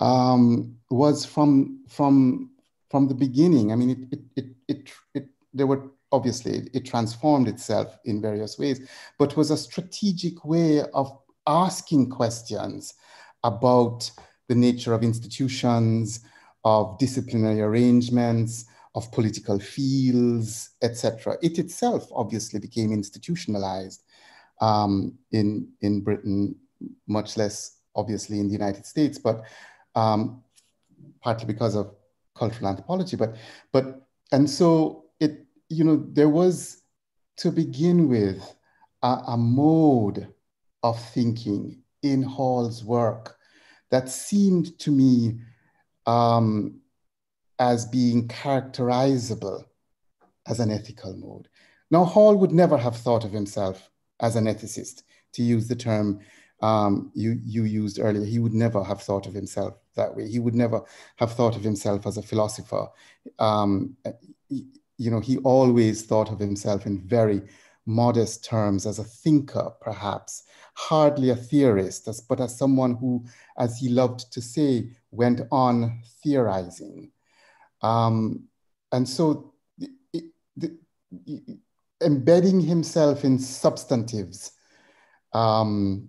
um, 0.00 0.76
was 0.90 1.24
from, 1.24 1.84
from, 1.88 2.50
from 2.90 3.08
the 3.08 3.14
beginning. 3.14 3.72
I 3.72 3.76
mean, 3.76 3.90
it, 3.90 3.98
it, 4.12 4.20
it, 4.36 4.46
it, 4.68 4.90
it 5.14 5.28
there 5.52 5.66
were 5.66 5.90
obviously 6.12 6.68
it 6.74 6.84
transformed 6.84 7.48
itself 7.48 7.98
in 8.04 8.20
various 8.20 8.58
ways, 8.58 8.88
but 9.18 9.36
was 9.36 9.50
a 9.50 9.56
strategic 9.56 10.44
way 10.44 10.82
of 10.94 11.16
asking 11.46 12.10
questions 12.10 12.94
about 13.44 14.10
the 14.48 14.54
nature 14.54 14.92
of 14.92 15.02
institutions, 15.02 16.20
of 16.64 16.98
disciplinary 16.98 17.60
arrangements, 17.60 18.66
of 18.94 19.10
political 19.12 19.58
fields, 19.58 20.70
etc. 20.82 21.36
It 21.42 21.58
itself 21.58 22.08
obviously 22.12 22.58
became 22.58 22.92
institutionalized 22.92 24.02
um, 24.60 25.16
in, 25.32 25.68
in 25.80 26.00
Britain, 26.00 26.56
much 27.06 27.36
less 27.36 27.78
obviously 27.94 28.40
in 28.40 28.46
the 28.46 28.52
United 28.52 28.86
States, 28.86 29.18
but 29.18 29.42
um, 29.94 30.42
partly 31.20 31.46
because 31.46 31.74
of 31.74 31.94
cultural 32.34 32.68
anthropology. 32.68 33.16
But, 33.16 33.36
but 33.72 34.06
and 34.32 34.48
so 34.48 35.04
it 35.18 35.46
you 35.70 35.84
know, 35.84 36.04
there 36.12 36.28
was 36.28 36.82
to 37.38 37.50
begin 37.50 38.08
with 38.08 38.54
a, 39.02 39.18
a 39.28 39.36
mode 39.36 40.28
of 40.82 41.02
thinking 41.10 41.82
in 42.02 42.22
Hall's 42.22 42.84
work 42.84 43.36
that 43.90 44.08
seemed 44.08 44.78
to 44.80 44.90
me 44.90 45.38
um, 46.06 46.80
as 47.58 47.86
being 47.86 48.28
characterizable 48.28 49.64
as 50.46 50.60
an 50.60 50.70
ethical 50.70 51.16
mode. 51.16 51.48
Now, 51.90 52.04
Hall 52.04 52.36
would 52.36 52.52
never 52.52 52.76
have 52.76 52.96
thought 52.96 53.24
of 53.24 53.32
himself 53.32 53.90
as 54.20 54.36
an 54.36 54.44
ethicist, 54.44 55.02
to 55.32 55.42
use 55.42 55.68
the 55.68 55.76
term 55.76 56.20
um, 56.62 57.10
you, 57.14 57.40
you 57.44 57.64
used 57.64 57.98
earlier. 57.98 58.24
He 58.24 58.38
would 58.38 58.52
never 58.52 58.82
have 58.84 59.02
thought 59.02 59.26
of 59.26 59.34
himself 59.34 59.78
that 59.96 60.14
way. 60.14 60.28
He 60.28 60.38
would 60.38 60.54
never 60.54 60.82
have 61.16 61.32
thought 61.32 61.56
of 61.56 61.62
himself 61.62 62.06
as 62.06 62.16
a 62.16 62.22
philosopher. 62.22 62.88
Um, 63.38 63.96
you 64.48 65.10
know, 65.10 65.20
he 65.20 65.38
always 65.38 66.02
thought 66.02 66.30
of 66.30 66.38
himself 66.38 66.86
in 66.86 67.00
very 67.06 67.42
modest 67.86 68.44
terms 68.44 68.86
as 68.86 68.98
a 68.98 69.04
thinker, 69.04 69.70
perhaps, 69.80 70.44
hardly 70.74 71.30
a 71.30 71.36
theorist, 71.36 72.06
as, 72.08 72.20
but 72.20 72.40
as 72.40 72.56
someone 72.56 72.94
who, 72.94 73.24
as 73.58 73.78
he 73.78 73.88
loved 73.88 74.32
to 74.32 74.40
say, 74.40 74.90
went 75.10 75.40
on 75.50 76.00
theorizing. 76.22 77.10
Um, 77.82 78.44
and 78.92 79.08
so 79.08 79.54
the, 79.78 79.88
the, 80.56 80.78
embedding 82.02 82.60
himself 82.60 83.24
in 83.24 83.38
substantives, 83.38 84.52
um, 85.32 86.08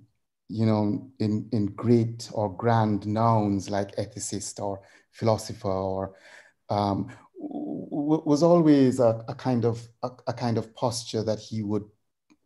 you 0.51 0.65
know, 0.65 1.09
in, 1.19 1.47
in 1.51 1.67
great 1.67 2.29
or 2.33 2.55
grand 2.55 3.07
nouns 3.07 3.69
like 3.69 3.95
ethicist 3.95 4.59
or 4.59 4.81
philosopher 5.11 5.69
or 5.69 6.15
um, 6.69 7.09
was 7.37 8.43
always 8.43 8.99
a, 8.99 9.23
a 9.27 9.35
kind 9.35 9.65
of 9.65 9.87
a, 10.03 10.09
a, 10.27 10.33
kind 10.33 10.57
of 10.57 10.73
posture 10.75 11.23
that 11.23 11.39
he 11.39 11.63
would 11.63 11.83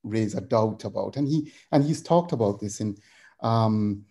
raise 0.03 0.35
a 0.35 0.41
doubt 0.41 0.85
about, 0.85 1.17
and 1.17 1.27
he 1.27 1.51
and 1.71 1.83
he's 1.83 2.01
talked 2.01 2.31
about 2.31 2.59
this 2.59 2.79
in 2.79 2.95
um, 3.41 4.05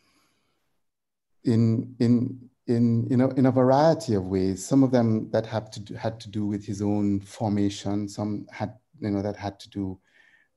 in 1.45 1.95
in 1.99 2.39
in 2.67 3.07
in 3.11 3.21
a, 3.21 3.29
in 3.35 3.47
a 3.47 3.51
variety 3.51 4.15
of 4.15 4.27
ways. 4.27 4.65
Some 4.65 4.83
of 4.83 4.91
them 4.91 5.31
that 5.31 5.47
had 5.47 5.73
to 5.73 5.81
do, 5.81 5.95
had 5.95 6.21
to 6.21 6.31
do 6.31 6.47
with 6.47 6.65
his 6.65 6.83
own 6.83 7.21
formation. 7.21 8.09
Some 8.09 8.47
had 8.51 8.75
you 9.01 9.11
know 9.11 9.23
that 9.23 9.37
had 9.37 9.59
to 9.61 9.71
do 9.71 9.99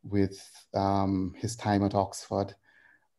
with 0.03 0.39
um, 0.73 1.33
his 1.37 1.55
time 1.55 1.83
at 1.83 1.95
Oxford, 1.95 2.53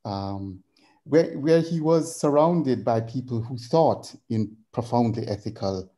um, 0.08 0.62
where 1.04 1.38
where 1.38 1.60
he 1.60 1.80
was 1.80 2.18
surrounded 2.20 2.84
by 2.84 3.00
people 3.00 3.40
who 3.40 3.56
thought 3.58 4.14
in 4.30 4.56
profoundly 4.72 5.26
ethical 5.26 5.90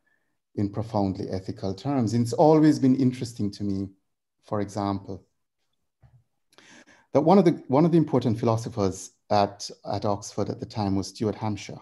in 0.56 0.68
profoundly 0.68 1.28
ethical 1.30 1.72
terms. 1.74 2.12
And 2.12 2.22
it's 2.22 2.32
always 2.32 2.78
been 2.78 2.96
interesting 2.96 3.50
to 3.52 3.64
me, 3.64 3.88
for 4.44 4.60
example, 4.60 5.24
that 7.12 7.20
one 7.20 7.38
of 7.38 7.44
the, 7.44 7.52
one 7.68 7.84
of 7.84 7.92
the 7.92 7.98
important 7.98 8.38
philosophers 8.38 9.12
at, 9.30 9.70
at 9.90 10.04
Oxford 10.04 10.50
at 10.50 10.58
the 10.58 10.66
time 10.66 10.96
was 10.96 11.08
Stuart 11.08 11.36
Hampshire, 11.36 11.78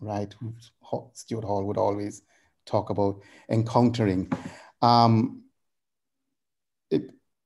right? 0.00 0.32
Who 0.40 0.54
Stuart 1.14 1.44
Hall 1.44 1.64
would 1.64 1.78
always 1.78 2.22
talk 2.66 2.90
about 2.90 3.22
encountering. 3.48 4.30
Um, 4.82 5.42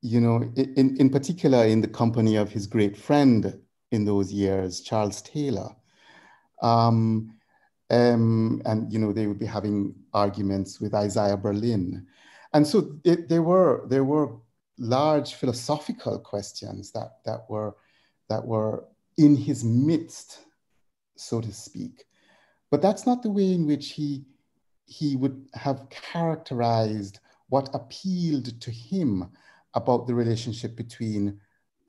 you 0.03 0.21
know, 0.21 0.43
in, 0.57 0.97
in 0.99 1.09
particular, 1.09 1.65
in 1.65 1.81
the 1.81 1.88
company 1.88 2.37
of 2.37 2.51
his 2.51 2.67
great 2.67 2.97
friend 2.97 3.59
in 3.93 4.05
those 4.05 4.33
years, 4.33 4.81
Charles 4.81 5.23
Taylor. 5.23 5.71
Um, 6.61 7.37
um, 7.91 8.62
and 8.65 8.93
you 8.93 8.99
know 8.99 9.12
they 9.12 9.27
would 9.27 9.38
be 9.38 9.47
having 9.47 9.95
arguments 10.15 10.81
with 10.81 10.95
Isaiah 10.95 11.37
Berlin, 11.37 12.07
and 12.55 12.67
so 12.67 12.99
there 13.05 13.43
were 13.43 13.85
there 13.88 14.05
were 14.05 14.37
large 14.79 15.35
philosophical 15.35 16.19
questions 16.19 16.91
that 16.93 17.19
that 17.27 17.49
were 17.51 17.77
that 18.29 18.45
were 18.45 18.85
in 19.19 19.37
his 19.37 19.62
midst, 19.62 20.38
so 21.17 21.41
to 21.41 21.53
speak. 21.53 22.05
But 22.71 22.81
that's 22.81 23.07
not 23.07 23.23
the 23.23 23.31
way 23.31 23.53
in 23.53 23.67
which 23.67 23.91
he 23.91 24.25
he 24.87 25.17
would 25.17 25.47
have 25.53 25.88
characterized 25.91 27.19
what 27.51 27.69
appealed 27.75 28.59
to 28.62 28.71
him 28.71 29.31
about 29.75 30.07
the 30.07 30.15
relationship 30.15 30.77
between 30.77 31.41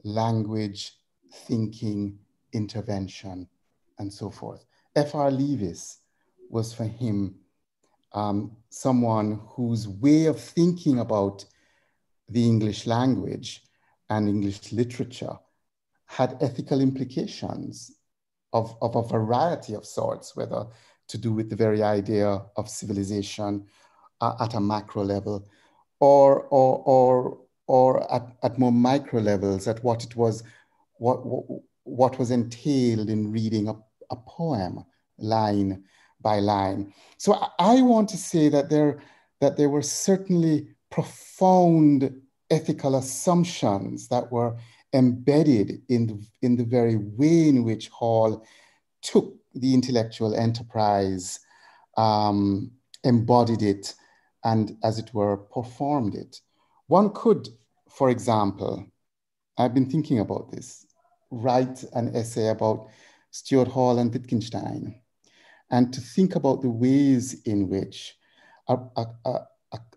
language, 0.03 0.93
thinking, 1.47 2.17
intervention, 2.53 3.47
and 3.99 4.11
so 4.11 4.29
forth. 4.29 4.65
F.R. 4.95 5.31
Leavis 5.31 5.97
was 6.49 6.73
for 6.73 6.85
him 6.85 7.35
um, 8.13 8.55
someone 8.69 9.39
whose 9.49 9.87
way 9.87 10.25
of 10.25 10.39
thinking 10.39 10.99
about 10.99 11.45
the 12.29 12.45
English 12.45 12.85
language 12.85 13.63
and 14.09 14.29
English 14.29 14.71
literature 14.71 15.37
had 16.05 16.37
ethical 16.41 16.79
implications 16.79 17.91
of, 18.53 18.75
of 18.81 18.95
a 18.95 19.01
variety 19.01 19.73
of 19.73 19.85
sorts, 19.85 20.35
whether 20.35 20.67
to 21.07 21.17
do 21.17 21.33
with 21.33 21.49
the 21.49 21.55
very 21.55 21.81
idea 21.81 22.41
of 22.55 22.69
civilization 22.69 23.65
uh, 24.21 24.35
at 24.39 24.53
a 24.53 24.59
macro 24.59 25.03
level 25.03 25.47
or, 25.99 26.43
or, 26.43 26.83
or, 26.85 27.37
or 27.67 28.11
at, 28.13 28.27
at 28.43 28.59
more 28.59 28.71
micro 28.71 29.21
levels, 29.21 29.67
at 29.67 29.83
what 29.83 30.03
it 30.03 30.15
was, 30.15 30.43
what, 30.97 31.25
what, 31.25 31.43
what 31.83 32.19
was 32.19 32.31
entailed 32.31 33.09
in 33.09 33.31
reading 33.31 33.67
a, 33.67 33.75
a 34.11 34.15
poem 34.27 34.83
line 35.17 35.83
by 36.21 36.39
line. 36.39 36.93
So 37.17 37.33
I, 37.59 37.81
want 37.81 38.09
to 38.09 38.17
say 38.17 38.49
that 38.49 38.69
there, 38.69 39.01
that 39.41 39.57
there 39.57 39.69
were 39.69 39.81
certainly 39.81 40.67
profound 40.89 42.21
ethical 42.49 42.95
assumptions 42.95 44.07
that 44.07 44.31
were 44.31 44.55
embedded 44.93 45.81
in 45.89 46.07
the, 46.07 46.25
in 46.41 46.55
the 46.55 46.63
very 46.63 46.95
way 46.95 47.49
in 47.49 47.63
which 47.63 47.89
Hall 47.89 48.45
took 49.01 49.35
the 49.55 49.73
intellectual 49.73 50.33
enterprise, 50.33 51.39
um, 51.97 52.71
embodied 53.03 53.61
it, 53.61 53.93
and 54.43 54.77
as 54.83 54.99
it 54.99 55.13
were, 55.13 55.37
performed 55.37 56.15
it. 56.15 56.39
One 56.93 57.09
could, 57.09 57.49
for 57.89 58.11
example, 58.11 58.85
I've 59.57 59.73
been 59.73 59.89
thinking 59.89 60.19
about 60.19 60.51
this, 60.51 60.85
write 61.31 61.83
an 61.93 62.15
essay 62.15 62.49
about 62.49 62.87
Stuart 63.31 63.67
Hall 63.67 63.97
and 63.97 64.13
Wittgenstein, 64.13 65.01
and 65.71 65.91
to 65.91 65.99
think 65.99 66.35
about 66.35 66.61
the 66.61 66.69
ways 66.69 67.41
in 67.45 67.67
which 67.67 68.15
a, 68.67 68.77
a, 68.95 69.05
a, 69.25 69.39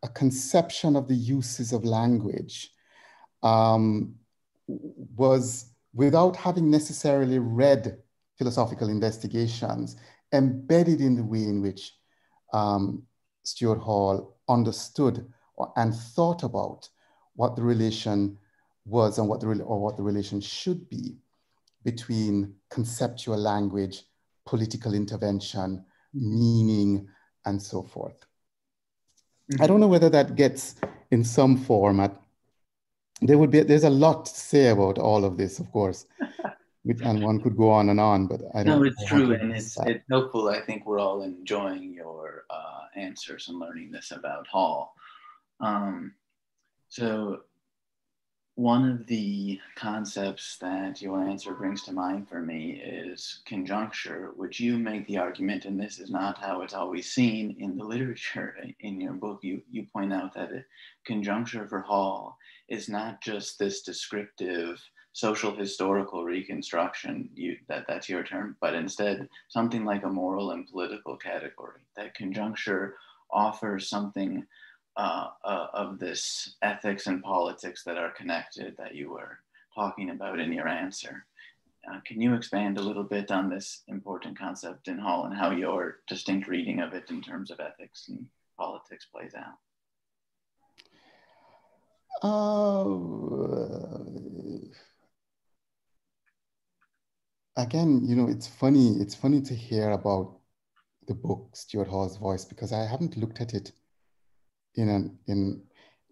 a 0.04 0.08
conception 0.14 0.96
of 0.96 1.06
the 1.06 1.14
uses 1.14 1.74
of 1.74 1.84
language 1.84 2.70
um, 3.42 4.14
was, 4.66 5.74
without 5.92 6.34
having 6.34 6.70
necessarily 6.70 7.38
read 7.38 7.98
philosophical 8.38 8.88
investigations, 8.88 9.96
embedded 10.32 11.02
in 11.02 11.14
the 11.14 11.24
way 11.24 11.42
in 11.42 11.60
which 11.60 11.92
um, 12.54 13.02
Stuart 13.42 13.80
Hall 13.80 14.38
understood 14.48 15.30
and 15.76 15.94
thought 15.94 16.42
about 16.42 16.88
what 17.34 17.56
the 17.56 17.62
relation 17.62 18.38
was 18.84 19.18
and 19.18 19.28
what 19.28 19.40
the, 19.40 19.46
or 19.62 19.80
what 19.80 19.96
the 19.96 20.02
relation 20.02 20.40
should 20.40 20.88
be 20.88 21.16
between 21.84 22.54
conceptual 22.70 23.36
language, 23.36 24.02
political 24.44 24.94
intervention, 24.94 25.84
meaning, 26.12 27.08
and 27.44 27.62
so 27.62 27.82
forth. 27.82 28.26
Mm 29.48 29.56
-hmm. 29.56 29.64
I 29.64 29.66
don't 29.66 29.80
know 29.80 29.90
whether 29.90 30.10
that 30.10 30.36
gets 30.36 30.74
in 31.10 31.24
some 31.24 31.56
format 31.56 32.26
there 33.22 33.38
would 33.38 33.50
be 33.50 33.62
there's 33.62 33.84
a 33.84 33.90
lot 33.90 34.26
to 34.26 34.34
say 34.34 34.68
about 34.68 34.98
all 34.98 35.24
of 35.24 35.36
this, 35.36 35.58
of 35.58 35.70
course, 35.72 36.06
and 37.02 37.22
one 37.22 37.40
could 37.40 37.56
go 37.56 37.70
on 37.70 37.88
and 37.88 38.00
on. 38.00 38.26
But 38.26 38.42
I 38.54 38.62
don't. 38.62 38.80
No, 38.80 38.84
it's 38.84 39.04
true, 39.06 39.34
and 39.34 39.52
it's 39.52 39.76
it's 39.86 40.04
helpful. 40.10 40.48
I 40.48 40.60
think 40.60 40.86
we're 40.86 40.98
all 40.98 41.22
enjoying 41.22 41.94
your 41.94 42.44
uh, 42.50 42.80
answers 42.94 43.48
and 43.48 43.58
learning 43.58 43.90
this 43.90 44.10
about 44.10 44.46
Hall. 44.46 44.94
Um, 45.60 46.14
so 46.88 47.40
one 48.56 48.88
of 48.88 49.06
the 49.06 49.60
concepts 49.74 50.56
that 50.58 51.02
your 51.02 51.22
answer 51.22 51.52
brings 51.52 51.82
to 51.82 51.92
mind 51.92 52.26
for 52.26 52.40
me 52.40 52.80
is 52.82 53.42
conjuncture, 53.46 54.32
which 54.34 54.60
you 54.60 54.78
make 54.78 55.06
the 55.06 55.18
argument, 55.18 55.66
and 55.66 55.78
this 55.78 55.98
is 55.98 56.10
not 56.10 56.38
how 56.38 56.62
it's 56.62 56.72
always 56.72 57.12
seen 57.12 57.54
in 57.58 57.76
the 57.76 57.84
literature. 57.94 58.56
In 58.80 58.98
your 58.98 59.12
book, 59.12 59.40
you, 59.42 59.60
you 59.70 59.86
point 59.92 60.12
out 60.12 60.32
that 60.34 60.64
conjuncture 61.06 61.68
for 61.68 61.80
Hall 61.80 62.38
is 62.68 62.88
not 62.88 63.20
just 63.20 63.58
this 63.58 63.82
descriptive 63.82 64.80
social 65.12 65.54
historical 65.54 66.24
reconstruction, 66.24 67.28
you, 67.34 67.56
that, 67.68 67.84
that's 67.86 68.08
your 68.08 68.22
term, 68.22 68.56
but 68.60 68.74
instead 68.74 69.28
something 69.48 69.84
like 69.84 70.04
a 70.04 70.08
moral 70.08 70.52
and 70.52 70.66
political 70.66 71.16
category. 71.16 71.80
That 71.96 72.14
conjuncture 72.14 72.96
offers 73.30 73.88
something 73.88 74.46
uh, 74.96 75.28
uh, 75.44 75.66
of 75.74 75.98
this 75.98 76.56
ethics 76.62 77.06
and 77.06 77.22
politics 77.22 77.84
that 77.84 77.98
are 77.98 78.10
connected 78.10 78.74
that 78.78 78.94
you 78.94 79.10
were 79.10 79.38
talking 79.74 80.10
about 80.10 80.40
in 80.40 80.52
your 80.52 80.66
answer. 80.66 81.26
Uh, 81.90 82.00
can 82.06 82.20
you 82.20 82.34
expand 82.34 82.78
a 82.78 82.82
little 82.82 83.04
bit 83.04 83.30
on 83.30 83.50
this 83.50 83.82
important 83.88 84.38
concept 84.38 84.88
in 84.88 84.98
Hall 84.98 85.26
and 85.26 85.36
how 85.36 85.50
your 85.50 85.98
distinct 86.08 86.48
reading 86.48 86.80
of 86.80 86.94
it 86.94 87.10
in 87.10 87.20
terms 87.20 87.50
of 87.50 87.60
ethics 87.60 88.08
and 88.08 88.26
politics 88.58 89.06
plays 89.12 89.34
out? 89.34 89.58
Uh, 92.22 92.56
again, 97.56 98.00
you 98.02 98.16
know, 98.16 98.28
it's 98.28 98.46
funny. 98.46 98.96
It's 98.98 99.14
funny 99.14 99.42
to 99.42 99.54
hear 99.54 99.90
about 99.90 100.38
the 101.06 101.14
book 101.14 101.50
Stuart 101.54 101.88
Hall's 101.88 102.16
Voice 102.16 102.46
because 102.46 102.72
I 102.72 102.86
haven't 102.86 103.16
looked 103.18 103.40
at 103.42 103.52
it 103.52 103.72
in 104.76 104.88
an 104.88 105.18
in 105.26 105.62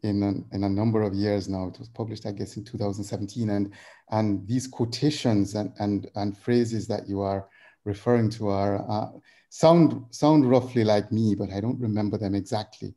in 0.03 0.45
in 0.53 0.65
a 0.65 0.69
number 0.69 1.03
of 1.03 1.15
years 1.15 1.49
now. 1.49 1.69
It 1.69 1.79
was 1.79 1.89
published, 1.89 2.27
I 2.27 2.33
guess, 2.33 2.57
in 2.57 2.65
2017, 2.65 3.51
and 3.51 3.73
and 4.11 4.47
these 4.47 4.67
quotations 4.67 5.55
and 5.55 5.73
and 5.79 6.09
and 6.15 6.37
phrases 6.37 6.87
that 6.89 7.09
you 7.09 7.21
are 7.21 7.49
referring 7.85 8.31
to 8.31 8.49
are 8.49 8.91
uh, 8.91 9.11
sound 9.49 10.05
sound 10.11 10.49
roughly 10.49 10.85
like 10.85 11.11
me, 11.13 11.35
but 11.35 11.51
I 11.51 11.61
don't 11.61 11.81
remember 11.81 12.19
them 12.19 12.35
exactly. 12.35 12.95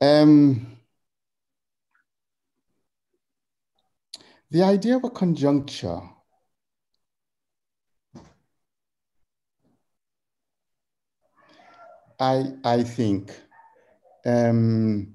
Um, 0.00 0.78
the 4.50 4.62
idea 4.62 4.96
of 4.96 5.04
a 5.04 5.10
conjuncture. 5.10 6.00
I, 12.20 12.52
I 12.62 12.84
think 12.84 13.32
um, 14.24 15.14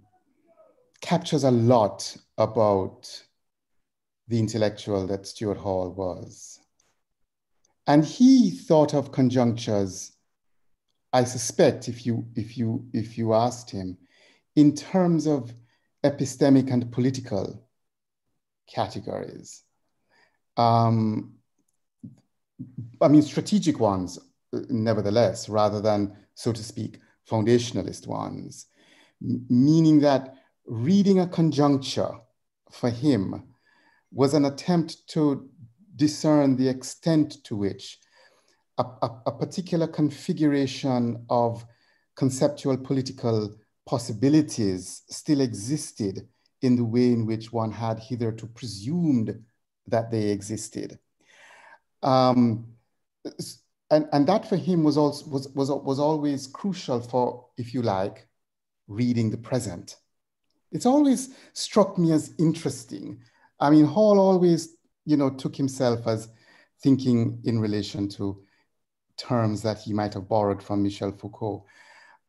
captures 1.01 1.43
a 1.43 1.51
lot 1.51 2.15
about 2.37 3.23
the 4.27 4.39
intellectual 4.39 5.07
that 5.07 5.25
Stuart 5.25 5.57
Hall 5.57 5.91
was. 5.91 6.59
And 7.85 8.03
he 8.03 8.51
thought 8.51 8.93
of 8.93 9.11
conjunctures, 9.11 10.11
I 11.13 11.23
suspect, 11.23 11.87
if 11.87 12.05
you, 12.05 12.27
if 12.35 12.57
you, 12.57 12.85
if 12.93 13.17
you 13.17 13.33
asked 13.33 13.69
him, 13.69 13.97
in 14.55 14.75
terms 14.75 15.25
of 15.25 15.53
epistemic 16.03 16.71
and 16.71 16.91
political 16.91 17.63
categories. 18.67 19.63
Um, 20.57 21.35
I 23.01 23.07
mean, 23.07 23.21
strategic 23.21 23.79
ones, 23.79 24.19
nevertheless, 24.51 25.47
rather 25.47 25.79
than, 25.79 26.17
so 26.33 26.51
to 26.51 26.63
speak, 26.63 26.99
foundationalist 27.29 28.07
ones 28.07 28.65
meaning 29.21 29.99
that 30.01 30.35
reading 30.65 31.19
a 31.19 31.27
conjuncture 31.27 32.11
for 32.71 32.89
him 32.89 33.43
was 34.11 34.33
an 34.33 34.45
attempt 34.45 35.07
to 35.07 35.49
discern 35.95 36.55
the 36.55 36.67
extent 36.67 37.43
to 37.43 37.55
which 37.55 37.99
a, 38.77 38.83
a, 39.01 39.21
a, 39.27 39.31
particular 39.31 39.87
configuration 39.87 41.25
of 41.29 41.65
conceptual 42.15 42.77
political 42.77 43.55
possibilities 43.85 45.03
still 45.09 45.41
existed 45.41 46.27
in 46.61 46.75
the 46.75 46.83
way 46.83 47.11
in 47.11 47.25
which 47.25 47.51
one 47.51 47.71
had 47.71 47.97
hitherto 47.99 48.47
presumed 48.47 49.43
that 49.87 50.11
they 50.11 50.29
existed. 50.29 50.99
Um, 52.03 52.67
and, 53.89 54.07
and 54.11 54.27
that 54.27 54.47
for 54.47 54.57
him 54.57 54.83
was, 54.83 54.97
also, 54.97 55.29
was, 55.29 55.47
was, 55.49 55.71
was 55.71 55.99
always 55.99 56.45
crucial 56.47 56.99
for, 56.99 57.45
if 57.57 57.73
you 57.73 57.81
like, 57.81 58.26
reading 58.87 59.29
the 59.29 59.37
present. 59.37 59.97
It's 60.71 60.85
always 60.85 61.35
struck 61.53 61.97
me 61.97 62.11
as 62.11 62.33
interesting. 62.39 63.21
I 63.59 63.69
mean, 63.69 63.85
Hall 63.85 64.19
always, 64.19 64.75
you 65.05 65.17
know, 65.17 65.29
took 65.29 65.55
himself 65.55 66.07
as 66.07 66.29
thinking 66.81 67.39
in 67.43 67.59
relation 67.59 68.07
to 68.09 68.43
terms 69.17 69.61
that 69.63 69.79
he 69.79 69.93
might 69.93 70.13
have 70.13 70.29
borrowed 70.29 70.61
from 70.61 70.83
Michel 70.83 71.11
Foucault. 71.11 71.65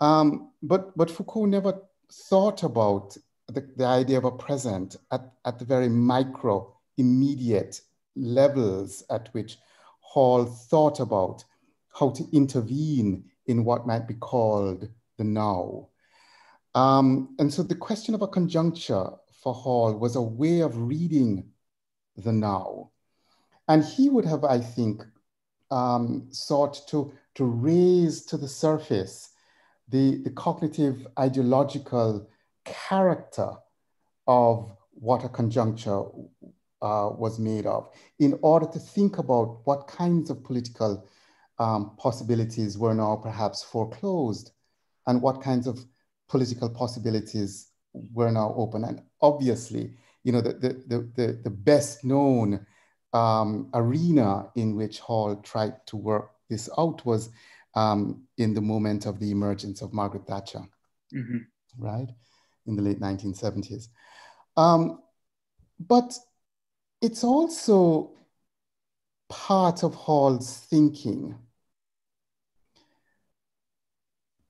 Um, 0.00 0.52
but, 0.62 0.96
but 0.96 1.10
Foucault 1.10 1.46
never 1.46 1.82
thought 2.10 2.62
about 2.62 3.16
the, 3.48 3.68
the 3.76 3.84
idea 3.84 4.18
of 4.18 4.24
a 4.24 4.30
present 4.30 4.96
at, 5.10 5.32
at 5.44 5.58
the 5.58 5.64
very 5.64 5.88
micro, 5.88 6.72
immediate 6.96 7.80
levels 8.16 9.04
at 9.10 9.28
which 9.32 9.58
Hall 10.00 10.44
thought 10.44 11.00
about 11.00 11.44
how 11.98 12.10
to 12.10 12.26
intervene 12.32 13.24
in 13.46 13.64
what 13.64 13.86
might 13.86 14.06
be 14.06 14.14
called 14.14 14.88
the 15.16 15.24
now. 15.24 15.88
Um, 16.74 17.34
and 17.38 17.52
so 17.52 17.62
the 17.62 17.74
question 17.74 18.14
of 18.14 18.22
a 18.22 18.28
conjuncture 18.28 19.10
for 19.42 19.54
Hall 19.54 19.94
was 19.94 20.16
a 20.16 20.22
way 20.22 20.60
of 20.60 20.76
reading 20.76 21.50
the 22.16 22.32
now. 22.32 22.90
And 23.68 23.84
he 23.84 24.08
would 24.08 24.24
have, 24.24 24.44
I 24.44 24.60
think, 24.60 25.02
um, 25.70 26.28
sought 26.30 26.86
to 26.88 27.12
to 27.34 27.44
raise 27.44 28.24
to 28.24 28.36
the 28.36 28.48
surface 28.48 29.30
the, 29.88 30.16
the 30.24 30.30
cognitive 30.30 31.06
ideological 31.18 32.28
character 32.64 33.52
of 34.26 34.72
what 34.90 35.24
a 35.24 35.28
conjuncture 35.28 36.02
uh, 36.82 37.10
was 37.16 37.38
made 37.38 37.64
of 37.64 37.88
in 38.18 38.38
order 38.42 38.66
to 38.66 38.78
think 38.78 39.18
about 39.18 39.60
what 39.64 39.86
kinds 39.86 40.30
of 40.30 40.42
political 40.42 41.08
um, 41.58 41.96
possibilities 41.96 42.76
were 42.76 42.94
now 42.94 43.16
perhaps 43.16 43.62
foreclosed 43.62 44.50
and 45.06 45.22
what 45.22 45.42
kinds 45.42 45.66
of 45.66 45.84
political 46.28 46.68
possibilities 46.68 47.68
were 47.92 48.30
now 48.30 48.54
open. 48.56 48.84
And 48.84 49.02
obviously, 49.20 49.90
you 50.24 50.32
know, 50.32 50.40
the, 50.40 50.52
the, 50.52 51.08
the, 51.16 51.32
the 51.42 51.50
best 51.50 52.04
known 52.04 52.66
um, 53.12 53.70
arena 53.74 54.50
in 54.54 54.76
which 54.76 55.00
Hall 55.00 55.36
tried 55.36 55.86
to 55.86 55.96
work 55.96 56.30
this 56.48 56.68
out 56.78 57.04
was 57.04 57.30
um, 57.74 58.22
in 58.38 58.54
the 58.54 58.60
moment 58.60 59.06
of 59.06 59.18
the 59.18 59.30
emergence 59.30 59.82
of 59.82 59.92
Margaret 59.92 60.26
Thatcher, 60.26 60.62
mm-hmm. 61.14 61.38
right, 61.78 62.08
in 62.66 62.76
the 62.76 62.82
late 62.82 63.00
1970s. 63.00 63.88
Um, 64.56 65.00
but 65.78 66.18
it's 67.00 67.22
also 67.22 68.10
part 69.28 69.84
of 69.84 69.94
Hall's 69.94 70.58
thinking 70.58 71.36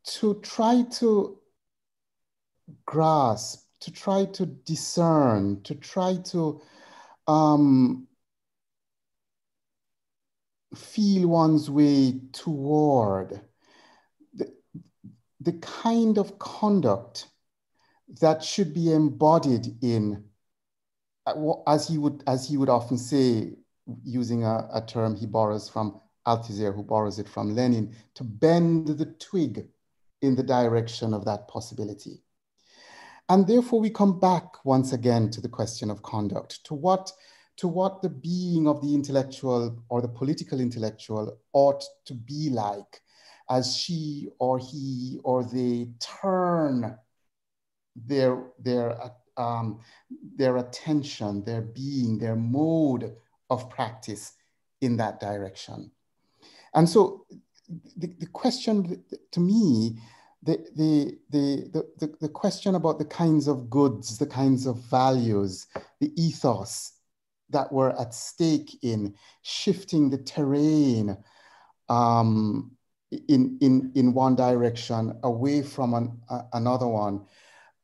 to 0.05 0.41
try 0.41 0.83
to 0.93 1.38
grasp, 2.87 3.65
to 3.81 3.93
try 3.93 4.25
to 4.25 4.47
discern, 4.47 5.63
to 5.63 5.75
try 5.75 6.17
to 6.17 6.61
um, 7.27 8.09
feel 10.75 11.29
one's 11.29 11.71
way 11.71 12.21
toward 12.33 13.41
the, 14.35 14.53
the 15.41 15.53
kind 15.53 16.19
of 16.19 16.39
conduct 16.39 17.27
that 18.21 18.43
should 18.43 18.75
be 18.75 18.93
embodied 18.93 19.83
in, 19.83 20.25
uh, 21.27 21.53
as 21.67 21.87
he 21.87 21.99
would, 21.99 22.25
as 22.27 22.49
he 22.49 22.57
would 22.57 22.69
often 22.69 22.99
say, 22.99 23.53
using 24.03 24.45
a, 24.45 24.69
a 24.73 24.83
term 24.87 25.15
he 25.15 25.27
borrows 25.27 25.69
from 25.69 26.01
Althusser, 26.27 26.75
who 26.75 26.83
borrows 26.83 27.19
it 27.19 27.29
from 27.29 27.55
Lenin, 27.55 27.95
to 28.15 28.25
bend 28.25 28.89
the 28.89 29.07
twig 29.07 29.67
in 30.21 30.35
the 30.35 30.43
direction 30.43 31.15
of 31.15 31.25
that 31.25 31.49
possibility. 31.49 32.23
And 33.29 33.47
therefore, 33.47 33.81
we 33.81 33.91
come 33.91 34.19
back 34.19 34.65
once 34.65 34.93
again 34.93 35.31
to 35.31 35.41
the 35.41 35.49
question 35.49 35.91
of 35.91 36.03
conduct, 36.03 36.65
to 36.65 36.75
what, 36.75 37.13
to 37.59 37.69
what 37.69 38.01
the 38.01 38.09
being 38.09 38.67
of 38.67 38.81
the 38.81 38.95
intellectual 38.95 39.83
or 39.91 40.01
the 40.01 40.09
political 40.09 40.61
intellectual 40.61 41.39
ought 41.53 41.85
to 42.07 42.15
be 42.15 42.49
like 42.51 43.03
as 43.51 43.77
she 43.77 44.29
or 44.39 44.59
he 44.59 45.21
or 45.25 45.45
they 45.45 45.89
turn 46.01 46.97
their, 47.97 48.45
their, 48.59 48.99
um, 49.37 49.81
their 50.37 50.57
attention, 50.57 51.45
their 51.45 51.63
being, 51.63 52.19
their 52.19 52.37
mode 52.37 53.15
of 53.51 53.69
practice 53.69 54.33
in 54.81 54.97
that 54.97 55.21
direction. 55.21 55.91
And 56.75 56.89
so 56.89 57.27
the, 57.97 58.07
the 58.19 58.27
question 58.27 59.05
to 59.33 59.41
me, 59.41 59.99
the, 60.43 60.59
the, 60.77 61.19
the, 61.31 61.85
the, 61.99 62.15
the 62.21 62.29
question 62.29 62.75
about 62.75 62.99
the 62.99 63.05
kinds 63.05 63.49
of 63.49 63.69
goods, 63.69 64.19
the 64.19 64.27
kinds 64.27 64.67
of 64.67 64.79
values, 64.85 65.67
the 66.01 66.13
ethos 66.21 66.93
that 67.51 67.73
were 67.73 67.99
at 68.01 68.15
stake 68.15 68.79
in 68.83 69.15
shifting 69.43 70.11
the 70.11 70.19
terrain 70.19 71.17
um, 71.89 72.71
in, 73.11 73.59
in, 73.61 73.91
in 73.95 74.13
one 74.13 74.37
direction 74.37 75.19
away 75.23 75.63
from 75.63 75.95
an, 75.95 76.21
uh, 76.29 76.43
another 76.53 76.87
one. 76.87 77.25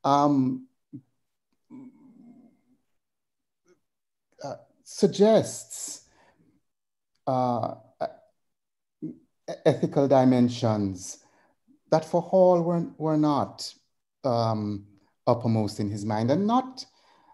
Um, 0.03 0.67
uh, 4.43 4.55
suggests 4.83 6.03
uh, 7.25 7.73
ethical 9.65 10.07
dimensions 10.07 11.24
that 11.95 12.03
for 12.03 12.21
Hall 12.21 12.61
were, 12.61 12.85
were 12.97 13.15
not 13.15 13.73
um, 14.25 14.85
uppermost 15.27 15.79
in 15.79 15.89
his 15.89 16.03
mind 16.03 16.29
and 16.29 16.45
not, 16.45 16.85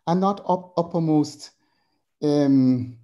and 0.06 0.22
not 0.22 0.40
up, 0.48 0.74
uppermost 0.78 1.50
um, 2.22 2.96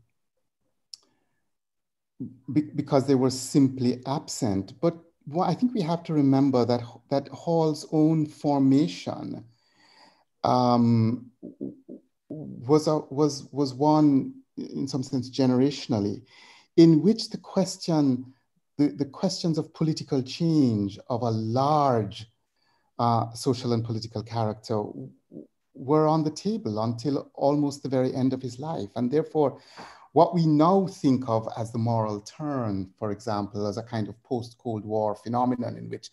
be, 2.53 2.61
because 2.61 3.07
they 3.07 3.15
were 3.15 3.31
simply 3.31 4.03
absent. 4.05 4.79
But 4.79 4.95
I 5.41 5.55
think 5.55 5.73
we 5.73 5.81
have 5.81 6.03
to 6.03 6.13
remember 6.13 6.63
that, 6.63 6.81
that 7.09 7.27
Hall's 7.29 7.87
own 7.91 8.27
formation 8.27 9.43
um, 10.43 11.31
was, 12.29 12.87
a, 12.87 12.99
was, 13.09 13.47
was 13.51 13.73
one, 13.73 14.35
in 14.57 14.87
some 14.87 15.01
sense, 15.01 15.27
generationally, 15.31 16.21
in 16.75 17.01
which 17.01 17.31
the 17.31 17.39
question 17.39 18.31
the, 18.78 18.89
the 18.89 19.05
questions 19.05 19.57
of 19.57 19.73
political 19.73 20.21
change 20.21 20.99
of 21.09 21.21
a 21.21 21.32
large 21.32 22.28
uh, 22.99 23.32
social 23.34 23.73
and 23.73 23.84
political 23.84 24.23
character 24.23 24.84
were 25.73 26.07
on 26.07 26.23
the 26.23 26.32
table 26.32 26.84
until 26.84 27.30
almost 27.36 27.84
the 27.84 27.89
very 27.89 28.13
end 28.13 28.34
of 28.34 28.41
his 28.41 28.59
life. 28.59 28.89
And 28.95 29.11
therefore, 29.11 29.59
what 30.13 30.34
we 30.34 30.45
now 30.47 30.88
think 30.88 31.28
of 31.28 31.47
as 31.57 31.71
the 31.71 31.78
moral 31.78 32.21
turn, 32.21 32.89
for 32.97 33.11
example, 33.11 33.67
as 33.67 33.78
a 33.78 33.84
kind 33.84 34.07
of 34.07 34.21
post-Cold 34.23 34.84
War 34.84 35.15
phenomenon 35.15 35.78
in 35.78 35.89
which 35.89 36.09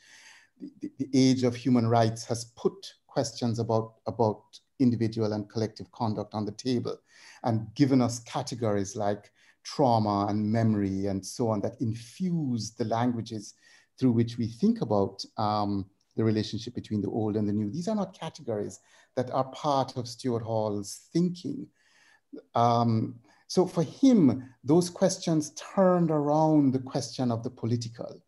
the, 0.80 0.90
the, 0.98 1.08
age 1.14 1.42
of 1.42 1.56
human 1.56 1.86
rights 1.86 2.24
has 2.26 2.46
put 2.56 2.94
questions 3.06 3.58
about, 3.58 3.94
about 4.06 4.42
individual 4.78 5.32
and 5.32 5.48
collective 5.48 5.90
conduct 5.92 6.34
on 6.34 6.44
the 6.44 6.52
table 6.52 6.96
and 7.44 7.66
given 7.74 8.02
us 8.02 8.18
categories 8.20 8.94
like 8.94 9.30
trauma 9.64 10.26
and 10.28 10.52
memory 10.52 11.06
and 11.06 11.24
so 11.24 11.48
on 11.48 11.60
that 11.60 11.80
infuse 11.80 12.72
the 12.72 12.84
languages 12.84 13.54
through 13.98 14.12
which 14.12 14.38
we 14.38 14.46
think 14.46 14.80
about 14.80 15.24
um, 15.36 15.86
the 16.16 16.24
relationship 16.24 16.74
between 16.74 17.00
the 17.00 17.10
old 17.10 17.36
and 17.36 17.48
the 17.48 17.52
new. 17.52 17.70
These 17.70 17.88
are 17.88 17.96
not 17.96 18.18
categories 18.18 18.80
that 19.16 19.30
are 19.30 19.44
part 19.44 19.96
of 19.96 20.06
Stuart 20.08 20.42
Hall's 20.42 21.08
thinking. 21.12 21.66
Um, 22.54 23.16
so 23.46 23.66
for 23.66 23.82
him, 23.82 24.48
those 24.62 24.90
questions 24.90 25.52
turned 25.52 26.10
around 26.10 26.72
the 26.72 26.80
question 26.80 27.30
of 27.30 27.42
the 27.42 27.50
political 27.50 28.22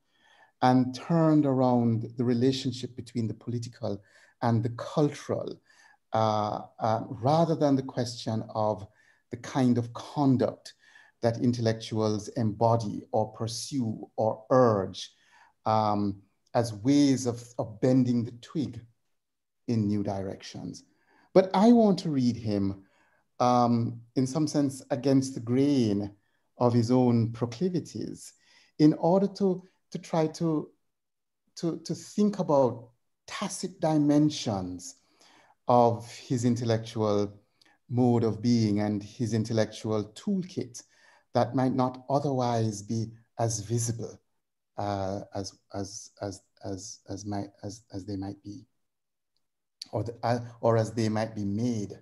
and 0.63 0.95
turned 0.95 1.47
around 1.47 2.13
the 2.17 2.25
relationship 2.25 2.97
between 2.97 3.29
the 3.29 3.35
political 3.35 4.03
and 4.43 4.63
the 4.63 4.71
cultural, 4.71 5.61
uh, 6.13 6.61
uh, 6.79 7.01
rather 7.09 7.55
than 7.55 7.77
the 7.77 7.83
question 7.83 8.45
of 8.55 8.87
the 9.31 9.37
kind 9.39 9.79
of 9.79 9.93
conduct 9.93 10.75
that 11.27 11.43
intellectuals 11.43 12.29
embody 12.29 13.03
or 13.11 13.33
pursue 13.33 14.09
or 14.17 14.45
urge 14.51 15.11
um, 15.65 16.23
as 16.55 16.73
ways 16.73 17.27
of, 17.27 17.43
of 17.59 17.81
bending 17.81 18.25
the 18.25 18.31
twig 18.43 18.81
in 19.67 19.89
new 19.89 20.05
directions. 20.05 20.85
But 21.35 21.51
I 21.53 21.73
want 21.73 21.99
to 22.01 22.11
read 22.11 22.37
him 22.37 22.85
um, 23.41 24.01
in 24.15 24.25
some 24.25 24.47
sense 24.47 24.85
against 24.93 25.35
the 25.35 25.41
grain 25.41 26.13
of 26.59 26.73
his 26.73 26.93
own 26.93 27.33
proclivities 27.33 28.33
in 28.79 28.93
order 28.93 29.27
to, 29.39 29.65
to 29.91 29.99
try 29.99 30.29
to, 30.29 30.71
to, 31.57 31.81
to 31.85 31.95
think 31.95 32.39
about 32.39 32.91
tacit 33.27 33.81
dimensions 33.81 34.95
of 35.67 36.09
his 36.19 36.45
intellectual 36.45 37.33
mode 37.89 38.23
of 38.23 38.41
being 38.41 38.79
and 38.79 39.03
his 39.03 39.35
intellectual 39.35 40.05
toolkit 40.15 40.85
that 41.37 41.55
might 41.55 41.75
not 41.75 42.03
otherwise 42.09 42.81
be 42.81 43.11
as 43.39 43.61
visible 43.61 44.19
uh, 44.79 45.21
as, 45.35 45.53
as, 45.75 46.11
as, 46.23 46.41
as, 46.65 47.01
as, 47.11 47.27
as, 47.63 47.83
as 47.93 48.07
they 48.07 48.17
might 48.17 48.43
be, 48.43 48.65
or, 49.93 50.03
the, 50.03 50.15
uh, 50.23 50.39
or 50.63 50.79
as 50.79 50.93
they 50.93 51.11
might 51.11 51.35
be 51.35 51.45
made 51.45 51.93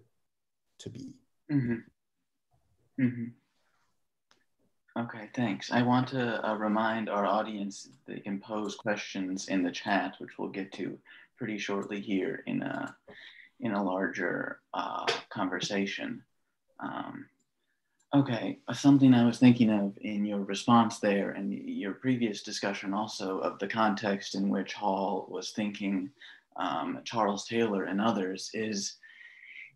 to 0.78 0.88
be. 0.88 1.16
Mm-hmm. 1.50 3.02
Mm-hmm. 3.02 5.00
Okay, 5.02 5.28
thanks. 5.34 5.72
I 5.72 5.82
want 5.82 6.06
to 6.08 6.48
uh, 6.48 6.54
remind 6.54 7.08
our 7.08 7.26
audience 7.26 7.88
they 8.06 8.20
can 8.20 8.38
pose 8.38 8.76
questions 8.76 9.48
in 9.48 9.64
the 9.64 9.72
chat, 9.72 10.14
which 10.18 10.38
we'll 10.38 10.50
get 10.50 10.70
to 10.74 10.96
pretty 11.36 11.58
shortly 11.58 12.00
here 12.00 12.44
in 12.46 12.62
a, 12.62 12.94
in 13.58 13.72
a 13.72 13.82
larger 13.82 14.60
uh, 14.72 15.04
conversation. 15.28 16.22
Um, 16.78 17.26
Okay, 18.14 18.60
uh, 18.68 18.72
something 18.72 19.12
I 19.12 19.26
was 19.26 19.40
thinking 19.40 19.70
of 19.70 19.98
in 20.02 20.24
your 20.24 20.44
response 20.44 21.00
there 21.00 21.30
and 21.30 21.52
your 21.52 21.94
previous 21.94 22.44
discussion 22.44 22.94
also 22.94 23.38
of 23.40 23.58
the 23.58 23.66
context 23.66 24.36
in 24.36 24.50
which 24.50 24.72
Hall 24.72 25.26
was 25.28 25.50
thinking 25.50 26.10
um, 26.54 27.00
Charles 27.02 27.44
Taylor 27.44 27.84
and 27.84 28.00
others 28.00 28.50
is 28.54 28.98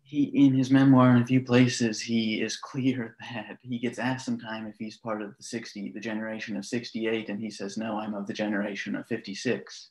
he 0.03 0.23
in 0.23 0.53
his 0.53 0.71
memoir 0.71 1.17
in 1.17 1.21
a 1.21 1.25
few 1.25 1.41
places 1.41 1.99
he 1.99 2.41
is 2.41 2.55
clear 2.55 3.17
that 3.33 3.57
he 3.61 3.77
gets 3.77 3.99
asked 3.99 4.25
sometime 4.25 4.67
if 4.67 4.75
he's 4.79 4.97
part 4.97 5.21
of 5.21 5.35
the 5.35 5.43
60 5.43 5.91
the 5.91 5.99
generation 5.99 6.55
of 6.55 6.65
68 6.65 7.27
and 7.27 7.41
he 7.41 7.51
says 7.51 7.77
no 7.77 7.99
i'm 7.99 8.13
of 8.13 8.25
the 8.25 8.33
generation 8.33 8.95
of 8.95 9.05
56 9.07 9.89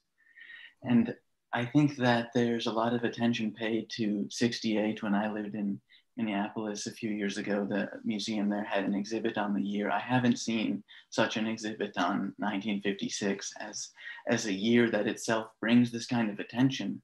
and 0.82 1.14
i 1.52 1.64
think 1.64 1.96
that 1.96 2.30
there's 2.34 2.66
a 2.66 2.72
lot 2.72 2.94
of 2.94 3.04
attention 3.04 3.52
paid 3.52 3.88
to 3.90 4.26
68 4.30 5.02
when 5.02 5.14
i 5.14 5.30
lived 5.30 5.54
in 5.54 5.80
minneapolis 6.18 6.86
a 6.86 6.92
few 6.92 7.10
years 7.10 7.38
ago 7.38 7.66
the 7.68 7.88
museum 8.04 8.48
there 8.48 8.64
had 8.64 8.84
an 8.84 8.94
exhibit 8.94 9.38
on 9.38 9.54
the 9.54 9.62
year 9.62 9.90
i 9.90 9.98
haven't 10.00 10.38
seen 10.38 10.82
such 11.08 11.36
an 11.36 11.46
exhibit 11.46 11.96
on 11.96 12.34
1956 12.38 13.52
as 13.60 13.90
as 14.28 14.46
a 14.46 14.52
year 14.52 14.90
that 14.90 15.06
itself 15.06 15.46
brings 15.60 15.90
this 15.90 16.06
kind 16.06 16.28
of 16.28 16.38
attention 16.38 17.00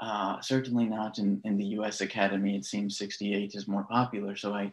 uh, 0.00 0.40
certainly 0.40 0.86
not 0.86 1.18
in, 1.18 1.40
in 1.44 1.56
the 1.56 1.66
US 1.78 2.00
Academy. 2.00 2.56
It 2.56 2.64
seems 2.64 2.98
68 2.98 3.54
is 3.54 3.68
more 3.68 3.84
popular. 3.84 4.36
So 4.36 4.52
I 4.52 4.72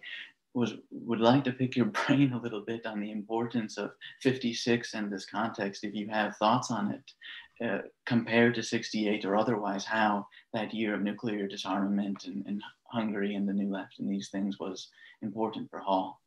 was 0.54 0.74
would 0.92 1.22
like 1.22 1.44
to 1.46 1.54
pick 1.54 1.76
your 1.76 1.86
brain 2.08 2.34
a 2.34 2.42
little 2.42 2.62
bit 2.62 2.86
on 2.86 3.00
the 3.00 3.12
importance 3.12 3.78
of 3.78 3.92
56 4.22 4.94
and 4.94 5.12
this 5.12 5.26
context, 5.26 5.84
if 5.84 5.94
you 5.94 6.10
have 6.10 6.36
thoughts 6.38 6.72
on 6.72 6.92
it, 6.92 7.66
uh, 7.66 7.82
compared 8.06 8.56
to 8.56 8.64
68 8.64 9.24
or 9.24 9.36
otherwise, 9.36 9.86
how 9.86 10.28
that 10.54 10.74
year 10.74 10.96
of 10.96 11.02
nuclear 11.02 11.48
disarmament 11.48 12.26
and, 12.26 12.46
in 12.48 12.62
Hungary 12.92 13.36
and 13.36 13.48
the 13.48 13.54
New 13.54 13.72
Left 13.72 14.00
and 14.00 14.10
these 14.10 14.30
things 14.30 14.60
was 14.60 14.90
important 15.22 15.70
for 15.70 15.80
Hall. 15.80 16.22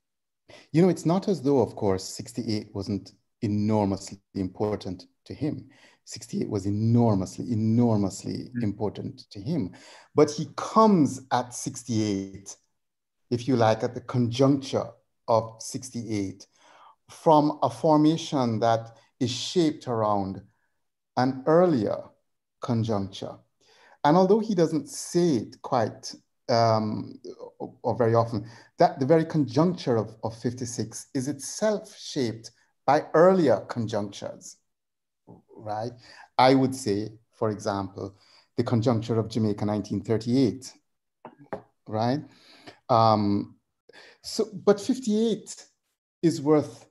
You 0.73 0.83
know, 0.83 0.89
it's 0.89 1.07
not 1.07 1.29
as 1.29 1.43
though, 1.43 1.61
of 1.61 1.75
course, 1.77 2.05
68 2.05 2.69
wasn't 2.75 3.13
enormously 3.43 4.19
important 4.35 5.07
to 5.27 5.35
him. 5.35 5.69
68 6.05 6.49
was 6.49 6.67
enormously, 6.67 7.51
enormously 7.51 8.35
mm-hmm. 8.35 8.63
important 8.63 9.31
to 9.31 9.41
him. 9.41 9.73
But 10.15 10.31
he 10.31 10.49
comes 10.57 11.23
at 11.33 11.55
68, 11.55 12.57
if 13.31 13.49
you 13.49 13.57
like, 13.57 13.83
at 13.83 13.95
the 13.95 14.01
conjuncture 14.01 14.87
of 15.29 15.57
68 15.61 16.47
from 17.09 17.59
a 17.63 17.71
formation 17.71 18.61
that 18.61 18.97
is 19.21 19.31
shaped 19.31 19.89
around 19.89 20.43
an 21.17 21.43
earlier 21.47 21.99
conjuncture. 22.61 23.37
And 24.03 24.17
although 24.17 24.41
he 24.41 24.55
doesn't 24.55 24.89
say 24.89 25.37
it 25.37 25.63
quite 25.63 26.15
um, 26.49 27.19
or, 27.59 27.97
very 27.97 28.15
often, 28.15 28.47
that 28.79 29.01
the 29.01 29.07
very 29.07 29.25
conjuncture 29.25 29.97
of, 29.97 30.15
of 30.23 30.37
56 30.37 31.09
is 31.15 31.29
itself 31.29 31.97
shaped 31.99 32.51
by 32.87 33.05
earlier 33.15 33.61
conjunctures 33.69 34.57
right? 35.57 35.93
I 36.39 36.55
would 36.55 36.75
say, 36.75 37.09
for 37.33 37.51
example, 37.51 38.17
the 38.57 38.65
conjuncture 38.65 39.19
of 39.19 39.29
Jamaica 39.29 39.65
1938, 39.65 40.73
right? 41.89 42.21
Um, 42.89 43.57
so, 44.23 44.49
but 44.65 44.81
58 44.81 45.67
is 46.23 46.41
worth 46.41 46.87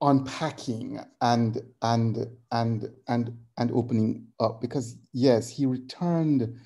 unpacking 0.00 1.00
and 1.22 1.62
and 1.80 2.26
and 2.52 2.90
and 3.08 3.38
and 3.56 3.70
opening 3.72 4.26
up 4.40 4.60
because 4.60 4.96
yes, 5.12 5.48
he 5.48 5.66
returned 5.66 6.58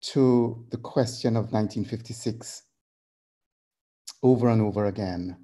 to 0.00 0.64
the 0.70 0.76
question 0.76 1.36
of 1.36 1.52
1956 1.52 2.62
over 4.22 4.48
and 4.48 4.62
over 4.62 4.86
again. 4.86 5.36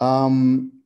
Um, 0.00 0.82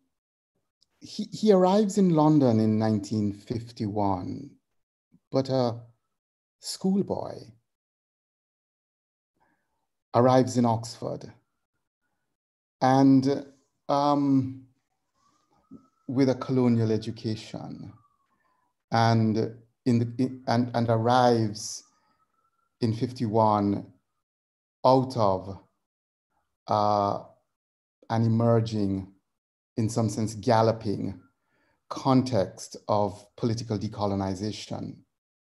he, 1.01 1.25
he 1.33 1.53
arrives 1.53 1.99
in 1.99 2.11
London 2.11 2.61
in 2.61 2.79
1951, 2.79 4.51
but 5.31 5.49
a 5.49 5.81
schoolboy 6.61 7.35
arrives 10.15 10.57
in 10.57 10.65
Oxford 10.65 11.33
and 12.81 13.47
um, 13.89 14.67
with 16.09 16.29
a 16.29 16.35
colonial 16.35 16.91
education 16.93 17.93
and 18.91 19.37
in 19.85 19.99
the 19.99 20.13
in, 20.19 20.43
and, 20.47 20.71
and 20.75 20.89
arrives 20.89 21.85
in 22.81 22.93
51 22.93 23.87
out 24.85 25.17
of 25.17 25.59
uh, 26.69 27.23
an 28.11 28.25
emerging 28.25 29.13
in 29.77 29.89
some 29.89 30.09
sense, 30.09 30.35
galloping 30.35 31.21
context 31.89 32.77
of 32.89 33.25
political 33.37 33.79
decolonization 33.79 34.97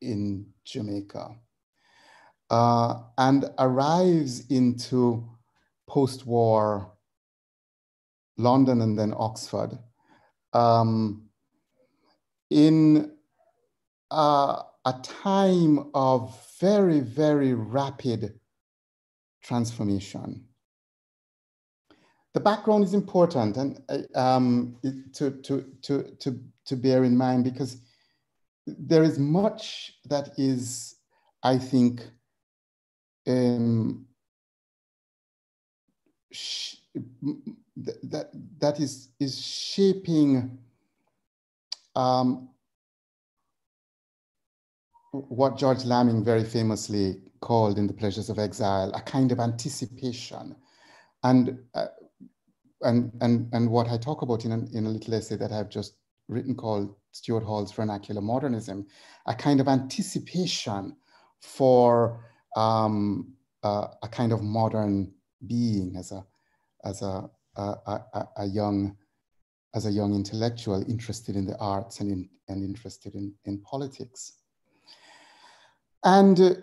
in 0.02 0.46
Jamaica. 0.66 1.36
Uh, 2.50 3.02
and 3.18 3.46
arrives 3.60 4.48
into 4.50 5.30
post 5.88 6.26
war 6.26 6.94
London 8.38 8.82
and 8.82 8.98
then 8.98 9.14
Oxford 9.16 9.78
um, 10.54 11.30
in 12.50 13.12
uh, 14.10 14.64
a 14.86 14.94
time 15.04 15.90
of 15.94 16.38
very, 16.60 17.00
very 17.00 17.54
rapid 17.54 18.40
transformation. 19.44 20.46
The 22.34 22.40
background 22.40 22.84
is 22.84 22.94
important 22.94 23.58
and 23.58 23.82
uh, 23.90 24.20
um, 24.20 24.78
to, 25.14 25.32
to, 25.32 25.66
to, 25.82 26.04
to, 26.20 26.40
to 26.66 26.76
bear 26.76 27.04
in 27.04 27.18
mind 27.18 27.44
because 27.44 27.82
there 28.66 29.04
is 29.04 29.18
much 29.18 29.94
that 30.06 30.30
is, 30.38 30.96
I 31.44 31.58
think, 31.58 32.02
um, 33.28 34.06
that, 37.76 38.30
that 38.60 38.80
is, 38.80 39.10
is 39.20 39.44
shaping 39.44 40.60
um, 41.96 42.50
what 45.12 45.58
George 45.58 45.86
Lamming 45.86 46.24
very 46.24 46.44
famously 46.44 47.22
called 47.42 47.78
in 47.78 47.88
The 47.88 47.94
Pleasures 47.94 48.30
of 48.30 48.40
Exile, 48.40 48.92
a 48.94 49.02
kind 49.02 49.32
of 49.32 49.40
anticipation. 49.40 50.56
And 51.24 51.60
uh, 51.74 51.88
and 52.82 53.12
and 53.22 53.50
and 53.54 53.70
what 53.70 53.90
I 53.90 53.98
talk 53.98 54.22
about 54.22 54.46
in 54.46 54.52
a, 54.52 54.78
in 54.78 54.86
a 54.86 54.90
little 54.90 55.14
essay 55.14 55.36
that 55.36 55.52
I've 55.52 55.70
just 55.70 55.96
written 56.28 56.56
called 56.56 56.96
Stuart 57.12 57.44
Hall's 57.44 57.74
Vernacular 57.74 58.22
Modernism, 58.22 58.86
a 59.26 59.34
kind 59.34 59.60
of 59.60 59.68
anticipation 59.68 60.96
for 61.42 62.24
um, 62.56 63.34
uh, 63.64 63.88
a 64.04 64.08
kind 64.08 64.32
of 64.32 64.42
modern 64.42 65.12
being 65.48 65.96
as 65.98 66.12
a 66.12 66.26
as 66.86 67.02
a, 67.02 67.30
a, 67.58 67.62
a, 67.62 68.28
a, 68.38 68.46
young 68.46 68.96
as 69.76 69.86
a 69.86 69.92
young 69.92 70.14
intellectual 70.16 70.84
interested 70.90 71.36
in 71.36 71.46
the 71.46 71.58
arts 71.58 72.00
and 72.00 72.12
in, 72.12 72.30
and 72.48 72.64
interested 72.64 73.16
in, 73.16 73.34
in 73.46 73.60
politics. 73.62 74.39
And 76.04 76.40
uh, 76.40 76.54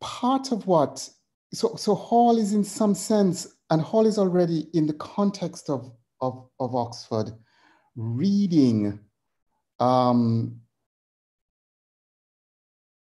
part 0.00 0.52
of 0.52 0.66
what 0.66 1.08
so 1.52 1.76
so 1.76 1.94
Hall 1.94 2.38
is 2.38 2.52
in 2.52 2.64
some 2.64 2.94
sense 2.94 3.56
and 3.70 3.80
Hall 3.80 4.06
is 4.06 4.18
already 4.18 4.68
in 4.74 4.86
the 4.86 4.94
context 4.94 5.68
of, 5.68 5.90
of, 6.20 6.48
of 6.60 6.74
Oxford 6.74 7.32
reading 7.96 9.00
um, 9.80 10.60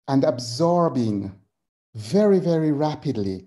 and 0.07 0.23
absorbing 0.23 1.33
very, 1.95 2.39
very 2.39 2.71
rapidly 2.71 3.45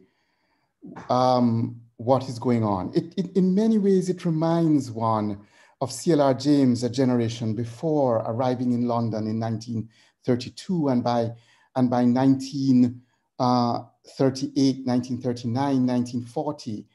um, 1.10 1.80
what 1.96 2.28
is 2.28 2.38
going 2.38 2.64
on. 2.64 2.92
It, 2.94 3.14
it, 3.16 3.36
in 3.36 3.54
many 3.54 3.78
ways, 3.78 4.08
it 4.08 4.24
reminds 4.24 4.90
one 4.90 5.40
of 5.80 5.92
C.L.R. 5.92 6.34
James 6.34 6.82
a 6.82 6.88
generation 6.88 7.54
before 7.54 8.16
arriving 8.26 8.72
in 8.72 8.88
London 8.88 9.26
in 9.26 9.38
1932 10.28 10.88
and 10.88 11.02
by, 11.02 11.32
and 11.76 11.90
by 11.90 12.04
1938, 12.04 14.86
1939, 14.86 15.86
1940, 15.86 16.86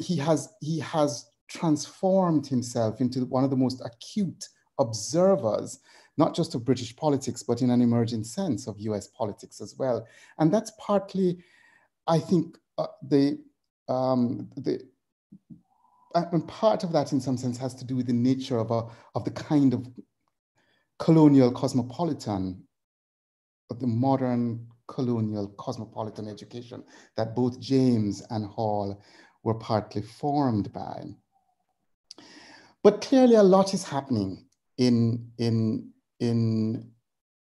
he 0.00 0.16
has, 0.16 0.48
he 0.60 0.80
has 0.80 1.26
transformed 1.48 2.46
himself 2.46 3.00
into 3.00 3.24
one 3.26 3.44
of 3.44 3.50
the 3.50 3.56
most 3.56 3.82
acute 3.84 4.48
observers, 4.78 5.80
not 6.16 6.34
just 6.34 6.54
of 6.54 6.64
British 6.64 6.96
politics, 6.96 7.42
but 7.42 7.60
in 7.62 7.70
an 7.70 7.82
emerging 7.82 8.24
sense 8.24 8.66
of 8.66 8.80
US 8.80 9.06
politics 9.08 9.60
as 9.60 9.76
well. 9.78 10.06
And 10.38 10.52
that's 10.52 10.72
partly, 10.78 11.38
I 12.06 12.18
think, 12.18 12.58
uh, 12.78 12.86
the, 13.02 13.38
um, 13.88 14.48
the, 14.56 14.80
and 16.14 16.46
part 16.46 16.84
of 16.84 16.92
that 16.92 17.12
in 17.12 17.20
some 17.20 17.36
sense 17.36 17.58
has 17.58 17.74
to 17.74 17.84
do 17.84 17.96
with 17.96 18.06
the 18.06 18.12
nature 18.12 18.58
of, 18.58 18.70
a, 18.70 18.84
of 19.14 19.24
the 19.24 19.32
kind 19.32 19.74
of 19.74 19.88
colonial 21.04 21.52
cosmopolitan, 21.52 22.64
the 23.78 23.86
modern 23.86 24.66
colonial 24.86 25.48
cosmopolitan 25.58 26.26
education 26.26 26.82
that 27.14 27.36
both 27.36 27.60
James 27.60 28.22
and 28.30 28.46
Hall 28.46 29.02
were 29.42 29.52
partly 29.52 30.00
formed 30.00 30.72
by. 30.72 31.04
But 32.82 33.02
clearly 33.02 33.34
a 33.34 33.42
lot 33.42 33.74
is 33.74 33.84
happening 33.84 34.46
in, 34.78 35.30
in, 35.36 35.90
in, 36.20 36.90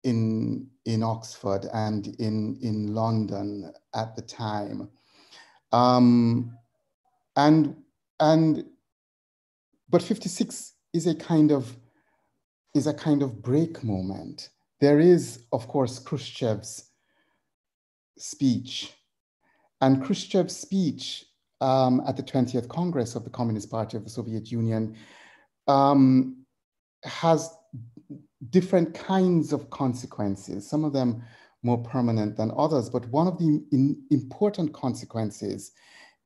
in, 0.02 0.66
in 0.84 1.02
Oxford 1.04 1.68
and 1.72 2.08
in, 2.18 2.58
in 2.62 2.96
London 2.96 3.72
at 3.94 4.16
the 4.16 4.22
time. 4.22 4.88
Um, 5.70 6.58
and, 7.36 7.76
and, 8.18 8.64
but 9.88 10.02
56 10.02 10.72
is 10.92 11.06
a 11.06 11.14
kind 11.14 11.52
of, 11.52 11.76
is 12.74 12.86
a 12.86 12.94
kind 12.94 13.22
of 13.22 13.42
break 13.42 13.84
moment. 13.84 14.50
There 14.80 14.98
is, 14.98 15.44
of 15.52 15.68
course, 15.68 15.98
Khrushchev's 15.98 16.90
speech. 18.18 18.92
And 19.80 20.02
Khrushchev's 20.02 20.56
speech 20.56 21.26
um, 21.60 22.02
at 22.06 22.16
the 22.16 22.22
20th 22.22 22.68
Congress 22.68 23.14
of 23.14 23.24
the 23.24 23.30
Communist 23.30 23.70
Party 23.70 23.96
of 23.96 24.04
the 24.04 24.10
Soviet 24.10 24.50
Union 24.50 24.96
um, 25.68 26.44
has 27.04 27.50
different 28.50 28.94
kinds 28.94 29.52
of 29.52 29.70
consequences, 29.70 30.68
some 30.68 30.84
of 30.84 30.92
them 30.92 31.22
more 31.62 31.78
permanent 31.78 32.36
than 32.36 32.50
others. 32.56 32.90
But 32.90 33.08
one 33.08 33.28
of 33.28 33.38
the 33.38 33.64
in, 33.72 34.02
important 34.10 34.72
consequences 34.72 35.72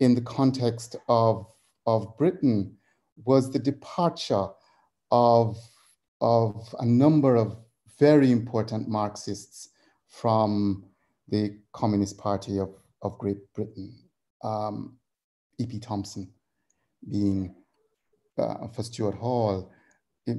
in 0.01 0.15
the 0.15 0.23
context 0.23 0.97
of, 1.09 1.47
of 1.87 2.17
Britain 2.17 2.77
was 3.25 3.51
the 3.51 3.59
departure 3.59 4.49
of, 5.11 5.59
of 6.21 6.75
a 6.81 6.87
number 6.87 7.37
of 7.37 7.57
very 7.99 8.31
important 8.31 8.89
Marxists 8.89 9.71
from 10.09 10.85
the 11.29 11.59
Communist 11.73 12.19
Party 12.19 12.59
of, 12.59 12.71
of 13.03 13.19
Great 13.19 13.53
Britain. 13.55 13.95
Um, 14.43 14.99
E.P. 15.59 15.81
Thompson 15.81 16.31
being 17.09 17.55
uh, 18.39 18.69
for 18.69 18.83
Stuart 18.83 19.15
Hall, 19.15 19.73
it, 20.27 20.39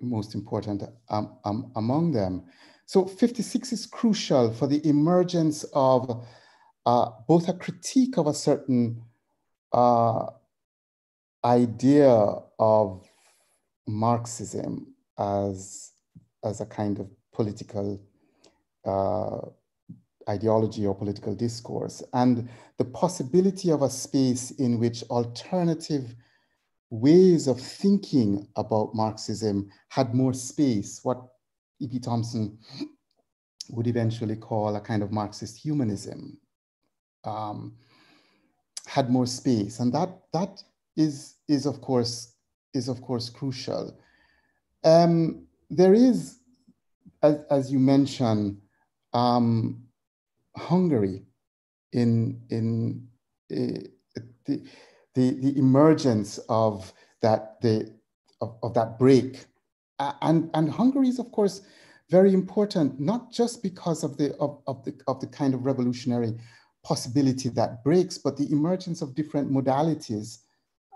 most 0.00 0.34
important 0.34 0.84
um, 1.08 1.36
um, 1.44 1.72
among 1.76 2.12
them. 2.12 2.44
So 2.86 3.06
56 3.06 3.72
is 3.72 3.86
crucial 3.86 4.52
for 4.52 4.66
the 4.66 4.86
emergence 4.86 5.64
of 5.72 6.26
uh, 6.86 7.10
both 7.26 7.48
a 7.48 7.54
critique 7.54 8.18
of 8.18 8.26
a 8.26 8.34
certain 8.34 9.02
uh, 9.72 10.26
idea 11.44 12.12
of 12.58 13.08
Marxism 13.86 14.91
as, 15.18 15.92
as 16.44 16.60
a 16.60 16.66
kind 16.66 16.98
of 16.98 17.08
political 17.32 18.00
uh, 18.84 19.40
ideology 20.28 20.86
or 20.86 20.94
political 20.94 21.34
discourse, 21.34 22.02
and 22.12 22.48
the 22.78 22.84
possibility 22.84 23.70
of 23.70 23.82
a 23.82 23.90
space 23.90 24.52
in 24.52 24.78
which 24.78 25.02
alternative 25.04 26.14
ways 26.90 27.46
of 27.48 27.58
thinking 27.60 28.46
about 28.56 28.94
Marxism 28.94 29.70
had 29.88 30.14
more 30.14 30.34
space, 30.34 31.00
what 31.02 31.26
E.P. 31.80 31.98
Thompson 31.98 32.58
would 33.70 33.86
eventually 33.86 34.36
call 34.36 34.76
a 34.76 34.80
kind 34.80 35.02
of 35.02 35.10
Marxist 35.10 35.56
humanism, 35.56 36.38
um, 37.24 37.74
had 38.86 39.08
more 39.08 39.26
space. 39.26 39.80
And 39.80 39.92
that, 39.94 40.10
that 40.32 40.62
is, 40.96 41.36
is, 41.48 41.66
of 41.66 41.80
course, 41.80 42.34
is 42.74 42.88
of 42.88 43.00
course 43.00 43.30
crucial. 43.30 43.98
Um, 44.84 45.46
there 45.70 45.94
is, 45.94 46.38
as, 47.22 47.44
as 47.50 47.72
you 47.72 47.78
mentioned, 47.78 48.60
um, 49.12 49.84
Hungary 50.56 51.22
in, 51.92 52.40
in 52.50 53.06
uh, 53.50 53.86
the, 54.46 54.62
the, 55.14 55.30
the 55.30 55.58
emergence 55.58 56.38
of 56.48 56.92
that, 57.20 57.60
the, 57.60 57.92
of, 58.40 58.56
of 58.62 58.74
that 58.74 58.98
break. 58.98 59.44
And, 60.20 60.50
and 60.54 60.70
Hungary 60.70 61.08
is, 61.08 61.18
of 61.18 61.30
course, 61.30 61.62
very 62.10 62.34
important, 62.34 62.98
not 62.98 63.30
just 63.32 63.62
because 63.62 64.02
of 64.02 64.16
the, 64.16 64.34
of, 64.36 64.60
of, 64.66 64.84
the, 64.84 64.94
of 65.06 65.20
the 65.20 65.26
kind 65.28 65.54
of 65.54 65.64
revolutionary 65.64 66.34
possibility 66.82 67.48
that 67.50 67.84
breaks, 67.84 68.18
but 68.18 68.36
the 68.36 68.50
emergence 68.50 69.00
of 69.00 69.14
different 69.14 69.50
modalities. 69.50 70.38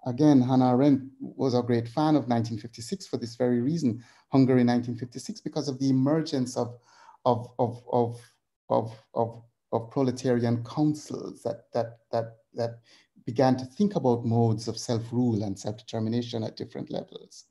Again, 0.06 0.40
Hannah 0.40 0.70
Arendt 0.70 1.02
was 1.20 1.54
a 1.54 1.62
great 1.62 1.88
fan 1.88 2.14
of 2.14 2.28
1956 2.28 3.08
for 3.08 3.16
this 3.16 3.34
very 3.34 3.60
reason, 3.60 4.04
Hungary 4.28 4.62
1956, 4.64 5.40
because 5.40 5.68
of 5.68 5.80
the 5.80 5.90
emergence 5.90 6.56
of, 6.56 6.78
of, 7.24 7.48
of, 7.58 7.82
of, 7.92 8.20
of, 8.68 8.96
of, 9.14 9.42
of 9.72 9.90
proletarian 9.90 10.64
councils 10.64 11.42
that, 11.42 11.64
that, 11.74 11.98
that, 12.12 12.36
that 12.54 12.78
began 13.26 13.56
to 13.56 13.64
think 13.64 13.96
about 13.96 14.24
modes 14.24 14.68
of 14.68 14.78
self-rule 14.78 15.42
and 15.42 15.58
self-determination 15.58 16.44
at 16.44 16.56
different 16.56 16.88
levels. 16.88 17.46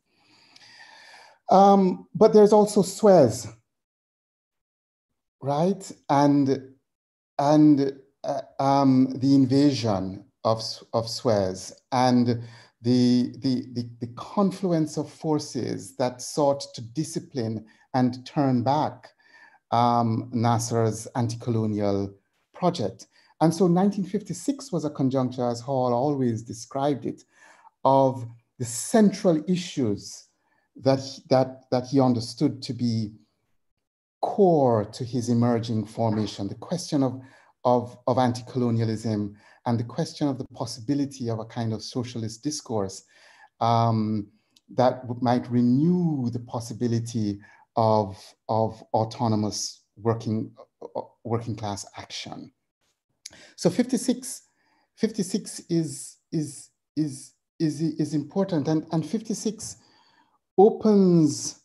Um, 1.51 2.07
but 2.15 2.31
there's 2.31 2.53
also 2.53 2.81
Suez, 2.81 3.47
right? 5.41 5.91
And, 6.09 6.73
and 7.37 7.99
uh, 8.23 8.41
um, 8.59 9.13
the 9.17 9.35
invasion 9.35 10.23
of, 10.45 10.63
of 10.93 11.09
Suez 11.09 11.73
and 11.91 12.27
the, 12.81 13.33
the, 13.39 13.65
the, 13.73 13.89
the, 13.99 14.13
confluence 14.15 14.95
of 14.95 15.11
forces 15.11 15.95
that 15.97 16.21
sought 16.21 16.63
to 16.75 16.81
discipline 16.81 17.65
and 17.95 18.23
turn 18.27 18.61
back 18.61 19.09
um, 19.71 20.29
Nasser's 20.31 21.07
anti-colonial 21.15 22.13
project. 22.53 23.07
And 23.41 23.51
so 23.53 23.65
1956 23.65 24.71
was 24.71 24.85
a 24.85 24.91
conjuncture, 24.91 25.49
as 25.49 25.61
Hall 25.61 25.93
always 25.93 26.43
described 26.43 27.05
it, 27.05 27.23
of 27.83 28.27
the 28.59 28.65
central 28.65 29.43
issues 29.47 30.27
that, 30.75 31.01
that, 31.29 31.63
that 31.71 31.87
he 31.87 31.99
understood 31.99 32.61
to 32.61 32.73
be 32.73 33.13
core 34.21 34.85
to 34.85 35.03
his 35.03 35.29
emerging 35.29 35.85
formation, 35.85 36.47
the 36.47 36.55
question 36.55 37.01
of, 37.01 37.19
of, 37.63 37.97
of 38.05 38.19
anti-colonialism 38.19 39.35
and 39.65 39.79
the 39.79 39.83
question 39.83 40.27
of 40.27 40.37
the 40.37 40.45
possibility 40.53 41.29
of 41.29 41.39
a 41.39 41.45
kind 41.45 41.73
of 41.73 41.81
socialist 41.81 42.43
discourse 42.43 43.03
um, 43.61 44.27
that 44.73 45.03
might 45.21 45.49
renew 45.49 46.29
the 46.31 46.39
possibility 46.39 47.39
of, 47.75 48.17
of 48.49 48.81
autonomous 48.93 49.83
working, 49.97 50.51
uh, 50.95 51.01
working 51.23 51.55
class 51.55 51.85
action. 51.97 52.51
So 53.55 53.69
56, 53.69 54.43
56 54.97 55.61
is, 55.69 56.17
is, 56.31 56.69
is, 56.95 57.33
is, 57.59 57.81
is 57.81 58.13
important 58.13 58.67
and, 58.67 58.85
and 58.91 59.05
56 59.05 59.77
opens, 60.57 61.59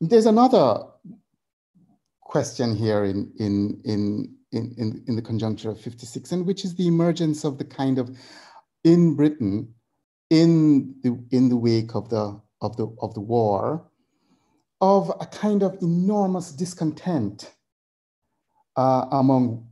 there's 0.00 0.26
another 0.26 0.84
question 2.20 2.76
here 2.76 3.04
in, 3.04 3.32
in, 3.38 3.80
in, 3.84 4.36
in, 4.52 4.74
in, 4.78 5.04
in 5.06 5.16
the 5.16 5.22
conjuncture 5.22 5.70
of 5.70 5.80
56 5.80 6.32
and 6.32 6.46
which 6.46 6.64
is 6.64 6.74
the 6.74 6.86
emergence 6.86 7.44
of 7.44 7.58
the 7.58 7.64
kind 7.64 7.98
of, 7.98 8.16
in 8.84 9.14
Britain, 9.14 9.72
in 10.30 10.94
the, 11.02 11.18
in 11.30 11.48
the 11.48 11.56
wake 11.56 11.94
of 11.94 12.08
the, 12.08 12.40
of 12.60 12.76
the, 12.76 12.88
of 13.00 13.14
the 13.14 13.20
war, 13.20 13.84
of 14.80 15.12
a 15.20 15.26
kind 15.26 15.62
of 15.62 15.76
enormous 15.82 16.52
discontent 16.52 17.52
uh, 18.76 19.06
among 19.12 19.66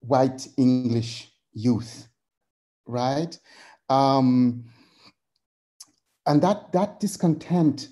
white 0.00 0.46
English 0.56 1.32
youth, 1.52 2.08
right? 2.86 3.38
Um, 3.88 4.64
and 6.26 6.42
that, 6.42 6.72
that 6.72 7.00
discontent 7.00 7.88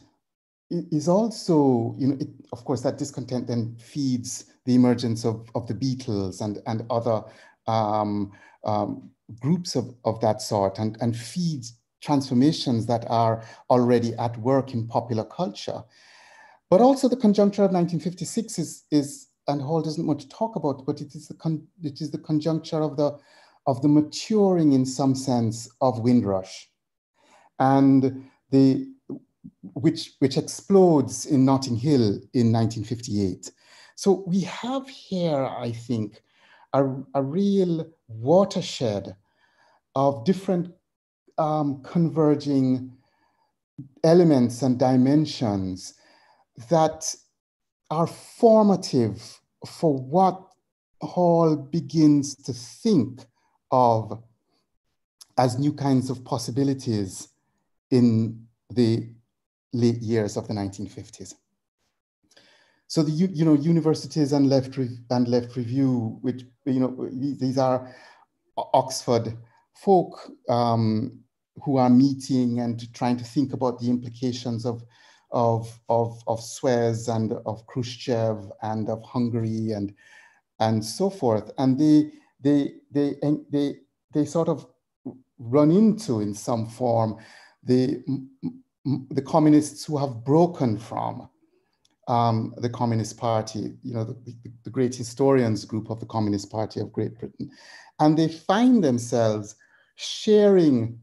is 0.70 1.08
also, 1.08 1.94
you 1.98 2.08
know, 2.08 2.16
it, 2.20 2.28
of 2.52 2.64
course, 2.64 2.82
that 2.82 2.98
discontent 2.98 3.46
then 3.46 3.76
feeds 3.78 4.46
the 4.64 4.74
emergence 4.74 5.24
of, 5.24 5.48
of 5.54 5.66
the 5.66 5.74
Beatles 5.74 6.40
and, 6.40 6.58
and 6.66 6.84
other 6.90 7.22
um, 7.66 8.32
um, 8.64 9.10
groups 9.40 9.76
of, 9.76 9.94
of 10.04 10.20
that 10.20 10.42
sort 10.42 10.78
and, 10.78 10.96
and 11.00 11.16
feeds 11.16 11.78
transformations 12.02 12.86
that 12.86 13.04
are 13.08 13.42
already 13.70 14.14
at 14.14 14.36
work 14.38 14.74
in 14.74 14.86
popular 14.86 15.24
culture. 15.24 15.82
But 16.70 16.80
also 16.80 17.08
the 17.08 17.16
conjuncture 17.16 17.62
of 17.62 17.72
1956 17.72 18.58
is, 18.58 18.84
is 18.90 19.28
and 19.48 19.60
Hall 19.60 19.82
doesn't 19.82 20.06
want 20.06 20.20
to 20.20 20.28
talk 20.28 20.56
about, 20.56 20.86
but 20.86 21.00
it 21.00 21.14
is 21.14 21.28
the 21.28 21.34
con- 21.34 21.66
it 21.82 22.00
is 22.00 22.10
the 22.10 22.18
conjuncture 22.18 22.80
of 22.80 22.96
the 22.96 23.18
of 23.66 23.80
the 23.82 23.88
maturing 23.88 24.72
in 24.72 24.84
some 24.84 25.14
sense 25.14 25.68
of 25.80 26.00
Windrush, 26.00 26.68
and 27.58 28.24
the 28.50 28.88
which 29.74 30.14
which 30.18 30.36
explodes 30.36 31.26
in 31.26 31.44
Notting 31.44 31.76
Hill 31.76 32.20
in 32.32 32.52
1958. 32.52 33.50
So 33.94 34.24
we 34.26 34.40
have 34.40 34.88
here, 34.88 35.44
I 35.44 35.72
think, 35.72 36.22
a, 36.72 36.84
a 37.14 37.22
real 37.22 37.86
watershed 38.08 39.16
of 39.94 40.24
different 40.24 40.72
um, 41.38 41.82
converging 41.82 42.92
elements 44.02 44.62
and 44.62 44.78
dimensions 44.78 45.94
that 46.70 47.14
are 47.90 48.06
formative 48.06 49.40
for 49.66 49.96
what 49.96 50.40
Hall 51.00 51.56
begins 51.56 52.34
to 52.34 52.52
think 52.52 53.26
of 53.70 54.22
as 55.36 55.58
new 55.58 55.72
kinds 55.72 56.10
of 56.10 56.24
possibilities 56.24 57.28
in 57.90 58.46
the 58.70 59.08
late 59.72 60.00
years 60.00 60.36
of 60.36 60.48
the 60.48 60.54
1950s. 60.54 61.34
So 62.86 63.02
the 63.02 63.10
you 63.10 63.44
know 63.44 63.54
universities 63.54 64.32
and 64.32 64.48
left 64.48 64.76
and 64.76 65.28
left 65.28 65.56
review, 65.56 66.18
which 66.20 66.42
you 66.66 66.80
know 66.80 67.08
these 67.10 67.58
are 67.58 67.94
Oxford 68.56 69.36
folk 69.74 70.30
um, 70.48 71.18
who 71.62 71.76
are 71.76 71.90
meeting 71.90 72.60
and 72.60 72.92
trying 72.94 73.16
to 73.16 73.24
think 73.24 73.52
about 73.52 73.80
the 73.80 73.88
implications 73.88 74.64
of 74.64 74.84
of 75.30 75.80
of 75.88 76.22
of 76.26 76.42
Suez 76.42 77.08
and 77.08 77.32
of 77.46 77.66
Khrushchev 77.66 78.52
and 78.62 78.88
of 78.88 79.02
Hungary 79.02 79.72
and 79.72 79.92
and 80.60 80.84
so 80.84 81.10
forth, 81.10 81.50
and 81.58 81.78
they 81.78 82.12
they 82.40 82.74
they 82.92 83.16
they 83.50 83.76
they 84.12 84.24
sort 84.24 84.48
of 84.48 84.66
run 85.38 85.70
into 85.70 86.20
in 86.20 86.34
some 86.34 86.66
form 86.66 87.16
the 87.64 88.04
the 89.10 89.22
communists 89.22 89.84
who 89.84 89.96
have 89.96 90.24
broken 90.24 90.78
from 90.78 91.28
um, 92.08 92.54
the 92.58 92.68
Communist 92.68 93.16
Party, 93.16 93.74
you 93.82 93.94
know, 93.94 94.04
the, 94.04 94.14
the, 94.24 94.34
the, 94.64 94.70
great 94.70 94.94
historians 94.94 95.64
group 95.64 95.90
of 95.90 96.00
the 96.00 96.06
Communist 96.06 96.50
Party 96.50 96.80
of 96.80 96.92
Great 96.92 97.18
Britain. 97.18 97.50
And 97.98 98.18
they 98.18 98.28
find 98.28 98.84
themselves 98.84 99.54
sharing 99.96 100.98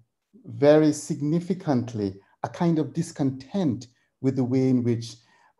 very 0.45 0.91
significantly 0.91 2.15
a 2.43 2.49
kind 2.49 2.77
of 2.77 2.93
discontent 2.93 3.87
with 4.21 4.35
the 4.35 4.43
way 4.43 4.69
in 4.69 4.83
which 4.83 5.15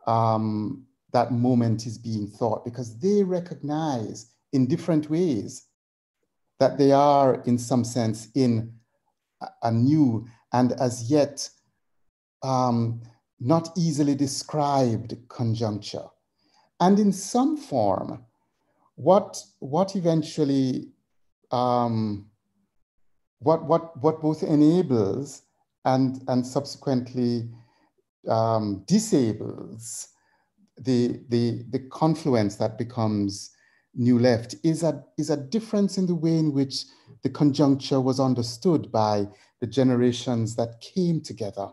um, 0.06 0.84
that 1.12 1.32
moment 1.32 1.86
is 1.86 1.98
being 1.98 2.26
thought, 2.26 2.64
because 2.64 2.98
they 2.98 3.22
recognize 3.22 4.32
in 4.52 4.66
different 4.66 5.10
ways 5.10 5.66
that 6.60 6.78
they 6.78 6.92
are, 6.92 7.42
in 7.46 7.58
some 7.58 7.84
sense, 7.84 8.28
in 8.34 8.72
a, 9.40 9.46
a 9.64 9.72
new 9.72 10.26
and 10.52 10.72
as 10.72 11.10
yet 11.10 11.48
um, 12.42 13.00
not 13.44 13.70
easily 13.76 14.14
described 14.14 15.16
conjuncture. 15.28 16.06
And 16.80 16.98
in 16.98 17.12
some 17.12 17.56
form, 17.56 18.24
what, 18.94 19.42
what 19.58 19.96
eventually, 19.96 20.90
um, 21.50 22.26
what, 23.40 23.64
what, 23.64 24.00
what 24.00 24.20
both 24.20 24.42
enables 24.42 25.42
and, 25.84 26.22
and 26.28 26.46
subsequently 26.46 27.48
um, 28.28 28.84
disables 28.86 30.08
the, 30.78 31.20
the, 31.28 31.64
the 31.70 31.80
confluence 31.90 32.56
that 32.56 32.78
becomes 32.78 33.50
New 33.94 34.18
Left 34.18 34.54
is 34.62 34.82
a, 34.82 35.04
is 35.18 35.30
a 35.30 35.36
difference 35.36 35.98
in 35.98 36.06
the 36.06 36.14
way 36.14 36.36
in 36.38 36.52
which 36.52 36.84
the 37.22 37.30
conjuncture 37.30 38.00
was 38.00 38.20
understood 38.20 38.90
by 38.90 39.26
the 39.60 39.66
generations 39.66 40.56
that 40.56 40.80
came 40.80 41.20
together 41.20 41.68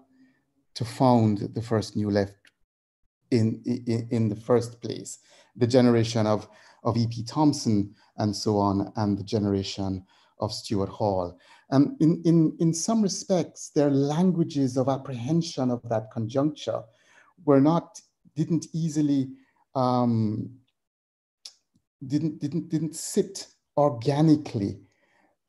to 0.76 0.86
found 0.86 1.50
the 1.54 1.62
first 1.62 1.96
New 1.96 2.10
Left 2.10 2.36
in, 3.32 3.62
in, 3.66 4.08
in 4.12 4.30
the 4.30 4.36
first 4.36 4.82
place. 4.82 5.20
The 5.56 5.68
generation 5.68 6.26
of, 6.26 6.48
of 6.84 6.98
E.P. 6.98 7.24
Thompson 7.24 7.94
and 8.18 8.36
so 8.36 8.58
on, 8.58 8.92
and 8.96 9.18
the 9.18 9.24
generation 9.24 10.06
of 10.40 10.54
Stuart 10.54 10.90
Hall. 10.90 11.38
And 11.72 11.96
in, 12.02 12.22
in, 12.26 12.56
in 12.60 12.74
some 12.74 13.02
respects, 13.02 13.70
their 13.70 13.90
languages 13.90 14.78
of 14.78 14.90
apprehension 14.90 15.70
of 15.70 15.82
that 15.90 16.10
conjuncture 16.12 16.82
were 17.46 17.62
not, 17.62 18.02
didn't 18.36 18.68
easily, 18.74 19.30
um, 19.76 20.50
didn't, 22.06 22.40
didn't, 22.40 22.70
didn't 22.70 22.96
sit 22.96 23.48
organically 23.78 24.80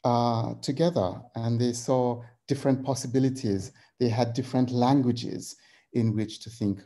uh, 0.05 0.55
together. 0.61 1.23
And 1.35 1.61
they 1.61 1.73
saw 1.73 2.23
different 2.47 2.85
possibilities. 2.85 3.73
They 4.01 4.09
had 4.09 4.33
different 4.33 4.71
languages 4.71 5.57
in 5.93 6.17
which 6.17 6.41
to 6.41 6.51
think 6.51 6.81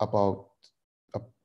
about, 0.00 0.48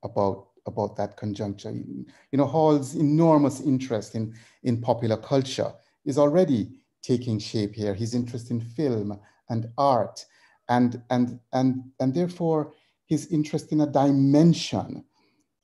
about, 0.03 0.47
about 0.65 0.95
that 0.97 1.15
conjuncture. 1.15 1.71
You 1.71 2.05
know, 2.33 2.47
Hall's 2.47 2.95
enormous 2.95 3.61
interest 3.61 4.15
in, 4.15 4.33
in 4.63 4.81
popular 4.81 5.17
culture 5.17 5.71
is 6.05 6.17
already 6.17 6.81
taking 7.03 7.39
shape 7.39 7.75
here. 7.75 7.93
His 7.93 8.15
interest 8.15 8.51
in 8.51 8.59
film 8.59 9.19
and 9.49 9.69
art, 9.77 10.25
and, 10.69 11.01
and, 11.09 11.39
and, 11.53 11.83
and 11.99 12.13
therefore 12.13 12.73
his 13.05 13.27
interest 13.27 13.71
in 13.71 13.81
a 13.81 13.87
dimension 13.87 15.03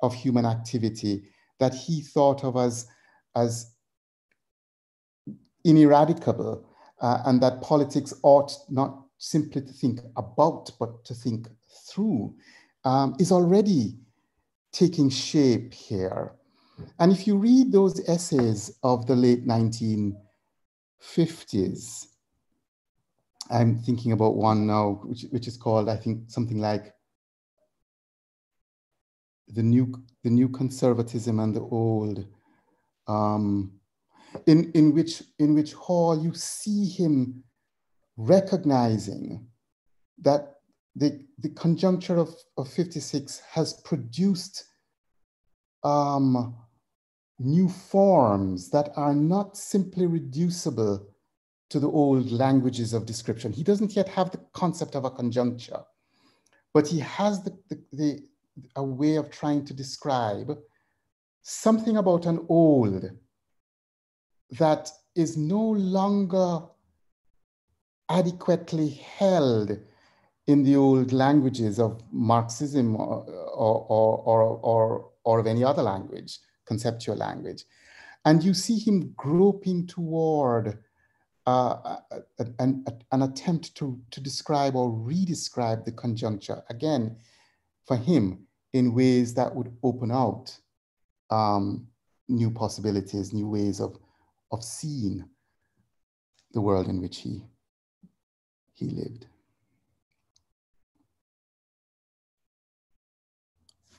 of 0.02 0.14
human 0.14 0.46
activity 0.46 1.24
that 1.60 1.74
he 1.74 2.02
thought 2.02 2.44
of 2.44 2.58
as, 2.58 2.88
as 3.36 3.72
ineradicable 5.64 6.66
uh, 7.02 7.24
and 7.26 7.42
that 7.42 7.62
politics 7.62 8.14
ought 8.24 8.52
not 8.70 9.07
simply 9.18 9.62
to 9.62 9.74
think 9.74 10.00
about, 10.16 10.72
but 10.80 11.04
to 11.06 11.14
think 11.14 11.48
through, 11.90 12.34
um, 12.86 13.16
is 13.20 13.32
already 13.32 13.98
taking 14.72 15.10
shape 15.10 15.74
here. 15.74 16.34
And 17.00 17.12
if 17.12 17.26
you 17.26 17.38
read 17.38 17.72
those 17.72 18.08
essays 18.08 18.78
of 18.84 19.08
the 19.08 19.16
late 19.16 19.48
1950s, 19.48 22.06
I'm 23.50 23.80
thinking 23.80 24.12
about 24.12 24.36
one 24.36 24.68
now, 24.68 25.02
which, 25.04 25.26
which 25.32 25.48
is 25.48 25.58
called, 25.58 25.90
I 25.90 25.96
think, 25.96 26.30
something 26.30 26.60
like 26.60 26.94
the 29.48 29.64
new, 29.64 29.92
the 30.24 30.30
new 30.30 30.50
conservatism 30.50 31.40
and 31.40 31.56
the 31.56 31.62
old. 31.62 32.26
Um, 33.08 33.72
in, 34.46 34.72
in, 34.74 34.94
which, 34.94 35.24
in 35.40 35.56
which 35.56 35.74
Hall 35.74 36.22
you 36.22 36.34
see 36.34 36.86
him 36.86 37.44
recognizing 38.18 39.48
that 40.20 40.56
the, 40.96 41.24
the 41.40 41.50
conjuncture 41.50 42.18
of, 42.18 42.36
of 42.58 42.68
56 42.68 43.40
has 43.52 43.74
produced 43.74 44.66
um, 45.84 46.56
new 47.40 47.70
forms 47.70 48.72
that 48.72 48.92
are 48.96 49.14
not 49.14 49.56
simply 49.56 50.08
reducible 50.08 51.08
to 51.70 51.80
the 51.80 51.90
old 51.90 52.32
languages 52.32 52.94
of 52.94 53.06
description. 53.06 53.52
He 53.52 53.64
doesn't 53.64 53.96
yet 53.96 54.10
have 54.10 54.32
the 54.32 54.40
concept 54.54 54.96
of 54.96 55.06
a 55.06 55.12
conjuncture, 55.12 55.82
but 56.74 56.88
he 56.88 57.00
has 57.00 57.44
the, 57.44 57.58
the, 57.70 57.80
the, 57.94 58.24
a 58.76 58.84
way 58.84 59.18
of 59.18 59.30
trying 59.30 59.66
to 59.66 59.74
describe 59.74 60.58
something 61.44 61.98
about 61.98 62.26
an 62.26 62.46
old 62.50 63.12
that 64.52 64.90
is 65.16 65.38
no 65.38 65.62
longer 65.62 66.62
adequately 68.10 68.90
held 68.90 69.78
in 70.48 70.64
the 70.64 70.76
old 70.76 71.12
languages 71.12 71.80
of 71.80 72.02
Marxism 72.12 72.96
or, 72.96 73.26
or, 73.54 73.86
or, 73.90 74.42
or, 74.62 75.10
or 75.24 75.40
of 75.40 75.48
any 75.48 75.64
other 75.64 75.84
language, 75.84 76.40
conceptual 76.66 77.18
language. 77.18 77.66
And 78.24 78.44
you 78.44 78.54
see 78.54 78.78
him 78.78 79.14
groping 79.16 79.88
toward 79.88 80.80
uh, 81.46 81.98
an, 82.60 82.86
an 83.12 83.22
attempt 83.22 83.76
to, 83.76 84.00
to 84.12 84.22
describe 84.22 84.76
or 84.76 84.90
redescribe 84.90 85.86
the 85.86 85.92
conjuncture, 85.92 86.64
again, 86.70 87.18
for 87.86 87.96
him, 87.96 88.48
in 88.74 88.94
ways 88.94 89.34
that 89.34 89.54
would 89.56 89.76
open 89.82 90.12
out 90.12 90.56
um, 91.30 91.88
new 92.28 92.52
possibilities, 92.52 93.34
new 93.34 93.48
ways 93.48 93.80
of 93.80 93.98
of 94.52 94.64
seeing 94.64 95.26
the 96.54 96.62
world 96.62 96.88
in 96.88 97.02
which 97.02 97.18
he, 97.20 97.44
he 98.78 98.88
lived. 98.90 99.26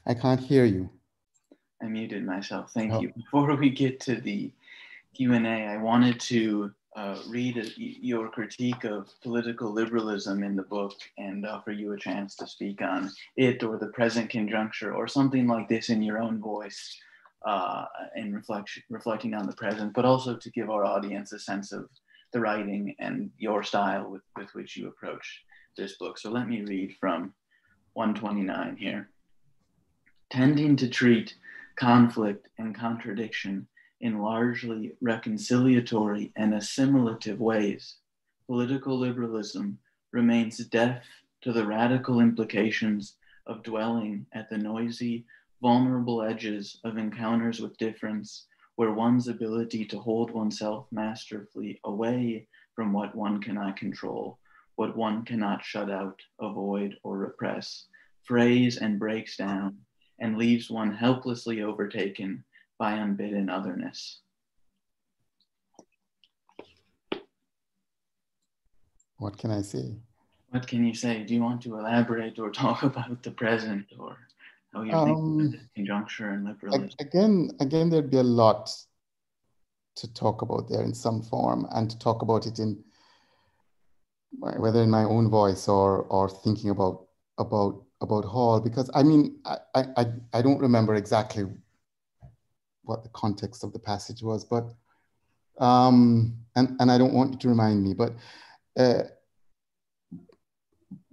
I 0.06 0.14
can't 0.14 0.40
hear 0.40 0.64
you. 0.64 0.88
I 1.82 1.86
muted 1.86 2.24
myself. 2.24 2.72
Thank 2.72 2.92
oh. 2.92 3.00
you. 3.00 3.12
Before 3.16 3.54
we 3.56 3.70
get 3.70 4.00
to 4.00 4.16
the 4.16 4.50
Q&A, 5.14 5.66
I 5.66 5.76
wanted 5.76 6.20
to 6.20 6.72
uh, 6.96 7.18
read 7.28 7.58
a, 7.58 7.66
your 7.76 8.28
critique 8.28 8.84
of 8.84 9.08
political 9.22 9.72
liberalism 9.72 10.42
in 10.42 10.56
the 10.56 10.62
book 10.62 10.94
and 11.18 11.46
offer 11.46 11.70
you 11.70 11.92
a 11.92 11.98
chance 11.98 12.34
to 12.36 12.46
speak 12.46 12.80
on 12.80 13.10
it 13.36 13.62
or 13.62 13.78
the 13.78 13.88
present 13.88 14.30
conjuncture 14.30 14.94
or 14.94 15.06
something 15.06 15.46
like 15.46 15.68
this 15.68 15.90
in 15.90 16.02
your 16.02 16.18
own 16.18 16.40
voice 16.40 16.96
uh, 17.44 17.84
in 18.16 18.34
reflection, 18.34 18.82
reflecting 18.90 19.34
on 19.34 19.46
the 19.46 19.54
present, 19.54 19.92
but 19.92 20.04
also 20.04 20.36
to 20.36 20.50
give 20.50 20.70
our 20.70 20.84
audience 20.84 21.32
a 21.32 21.38
sense 21.38 21.72
of 21.72 21.88
the 22.32 22.40
writing 22.40 22.94
and 22.98 23.30
your 23.38 23.62
style 23.62 24.10
with, 24.10 24.22
with 24.36 24.54
which 24.54 24.76
you 24.76 24.88
approach 24.88 25.42
this 25.76 25.96
book. 25.96 26.18
So 26.18 26.30
let 26.30 26.48
me 26.48 26.62
read 26.62 26.96
from 27.00 27.32
129 27.94 28.76
here. 28.76 29.10
Tending 30.30 30.76
to 30.76 30.88
treat 30.88 31.34
conflict 31.76 32.48
and 32.58 32.74
contradiction 32.74 33.66
in 34.00 34.18
largely 34.20 34.92
reconciliatory 35.02 36.32
and 36.36 36.54
assimilative 36.54 37.40
ways, 37.40 37.96
political 38.46 38.98
liberalism 38.98 39.78
remains 40.12 40.58
deaf 40.58 41.04
to 41.42 41.52
the 41.52 41.66
radical 41.66 42.20
implications 42.20 43.16
of 43.46 43.62
dwelling 43.62 44.26
at 44.32 44.50
the 44.50 44.58
noisy 44.58 45.24
vulnerable 45.60 46.22
edges 46.22 46.78
of 46.84 46.98
encounters 46.98 47.60
with 47.60 47.76
difference, 47.78 48.46
where 48.78 48.92
one's 48.92 49.26
ability 49.26 49.84
to 49.84 49.98
hold 49.98 50.30
oneself 50.30 50.86
masterfully 50.92 51.80
away 51.82 52.46
from 52.76 52.92
what 52.92 53.12
one 53.12 53.42
cannot 53.42 53.76
control, 53.76 54.38
what 54.76 54.96
one 54.96 55.24
cannot 55.24 55.64
shut 55.64 55.90
out, 55.90 56.16
avoid, 56.40 56.94
or 57.02 57.18
repress, 57.18 57.86
frays 58.22 58.76
and 58.76 58.96
breaks 58.96 59.36
down, 59.36 59.76
and 60.20 60.38
leaves 60.38 60.70
one 60.70 60.94
helplessly 60.94 61.60
overtaken 61.60 62.44
by 62.78 62.92
unbidden 62.92 63.50
otherness. 63.50 64.20
What 69.16 69.38
can 69.38 69.50
I 69.50 69.62
say? 69.62 69.96
What 70.50 70.68
can 70.68 70.86
you 70.86 70.94
say? 70.94 71.24
Do 71.24 71.34
you 71.34 71.42
want 71.42 71.62
to 71.62 71.76
elaborate 71.76 72.38
or 72.38 72.52
talk 72.52 72.82
about 72.84 73.24
the 73.24 73.32
present 73.32 73.86
or 73.98 74.27
how 74.84 75.06
you 75.06 75.12
Um, 75.14 75.68
conjuncture 75.76 76.30
and 76.30 76.44
liberalism? 76.44 76.90
Again, 77.00 77.50
again, 77.60 77.90
there'd 77.90 78.10
be 78.10 78.18
a 78.18 78.22
lot 78.22 78.70
to 79.96 80.12
talk 80.12 80.42
about 80.42 80.68
there 80.68 80.82
in 80.82 80.94
some 80.94 81.22
form, 81.22 81.66
and 81.72 81.90
to 81.90 81.98
talk 81.98 82.22
about 82.22 82.46
it 82.46 82.58
in 82.58 82.84
whether 84.38 84.82
in 84.82 84.90
my 84.90 85.04
own 85.04 85.28
voice 85.30 85.68
or 85.68 86.02
or 86.04 86.28
thinking 86.28 86.70
about 86.70 87.06
about 87.38 87.84
about 88.00 88.24
Hall, 88.24 88.60
because 88.60 88.90
I 88.94 89.02
mean, 89.02 89.40
I 89.44 89.58
I 89.96 90.06
I 90.32 90.42
don't 90.42 90.60
remember 90.60 90.94
exactly 90.94 91.44
what 92.82 93.02
the 93.02 93.10
context 93.10 93.64
of 93.64 93.72
the 93.72 93.78
passage 93.78 94.22
was, 94.22 94.44
but 94.44 94.64
um, 95.58 96.36
and 96.54 96.76
and 96.80 96.90
I 96.90 96.98
don't 96.98 97.14
want 97.14 97.32
you 97.32 97.38
to 97.38 97.48
remind 97.48 97.82
me, 97.82 97.94
but. 97.94 98.12
Uh, 98.76 99.02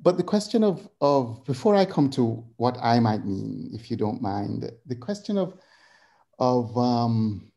but 0.06 0.18
the 0.18 0.24
question 0.24 0.64
of, 0.64 0.88
of 1.01 1.43
before 1.45 1.76
I 1.76 1.84
come 1.84 2.12
to 2.12 2.45
what 2.58 2.78
I 2.80 2.99
might 2.99 3.26
mean, 3.26 3.72
if 3.74 3.89
you 3.89 3.97
don't 3.97 4.22
mind, 4.22 4.72
the 4.86 4.95
question 4.95 5.36
of 5.36 5.58
of 6.38 6.78
um, 6.78 7.51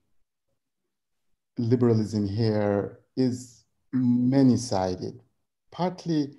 liberalism 1.58 2.26
here 2.26 3.00
is 3.18 3.64
many-sided, 3.92 5.20
partly 5.70 6.36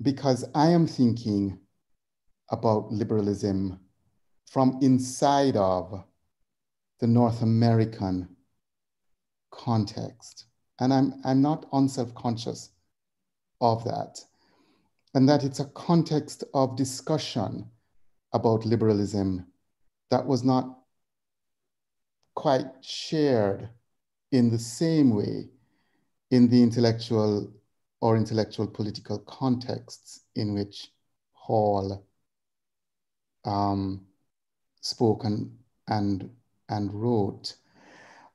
because 0.00 0.46
I 0.54 0.68
am 0.68 0.86
thinking 0.86 1.58
about 2.50 2.90
liberalism 2.90 3.80
from 4.46 4.78
inside 4.80 5.56
of 5.56 6.04
the 7.00 7.06
North 7.06 7.42
American 7.42 8.34
context. 9.50 10.46
And 10.80 10.94
I'm, 10.94 11.20
I'm 11.24 11.42
not 11.42 11.66
unself-conscious 11.72 12.70
of 13.60 13.84
that. 13.84 14.20
And 15.14 15.28
that 15.28 15.44
it's 15.44 15.60
a 15.60 15.66
context 15.66 16.44
of 16.54 16.76
discussion 16.76 17.66
about 18.32 18.66
liberalism 18.66 19.46
that 20.10 20.26
was 20.26 20.44
not 20.44 20.78
quite 22.34 22.66
shared 22.82 23.68
in 24.32 24.50
the 24.50 24.58
same 24.58 25.14
way 25.14 25.48
in 26.30 26.48
the 26.48 26.62
intellectual 26.62 27.52
or 28.00 28.16
intellectual 28.16 28.66
political 28.66 29.18
contexts 29.20 30.20
in 30.36 30.54
which 30.54 30.92
Hall 31.32 32.06
um, 33.44 34.06
spoke 34.80 35.24
and, 35.24 35.50
and, 35.88 36.30
and 36.68 36.92
wrote. 36.92 37.54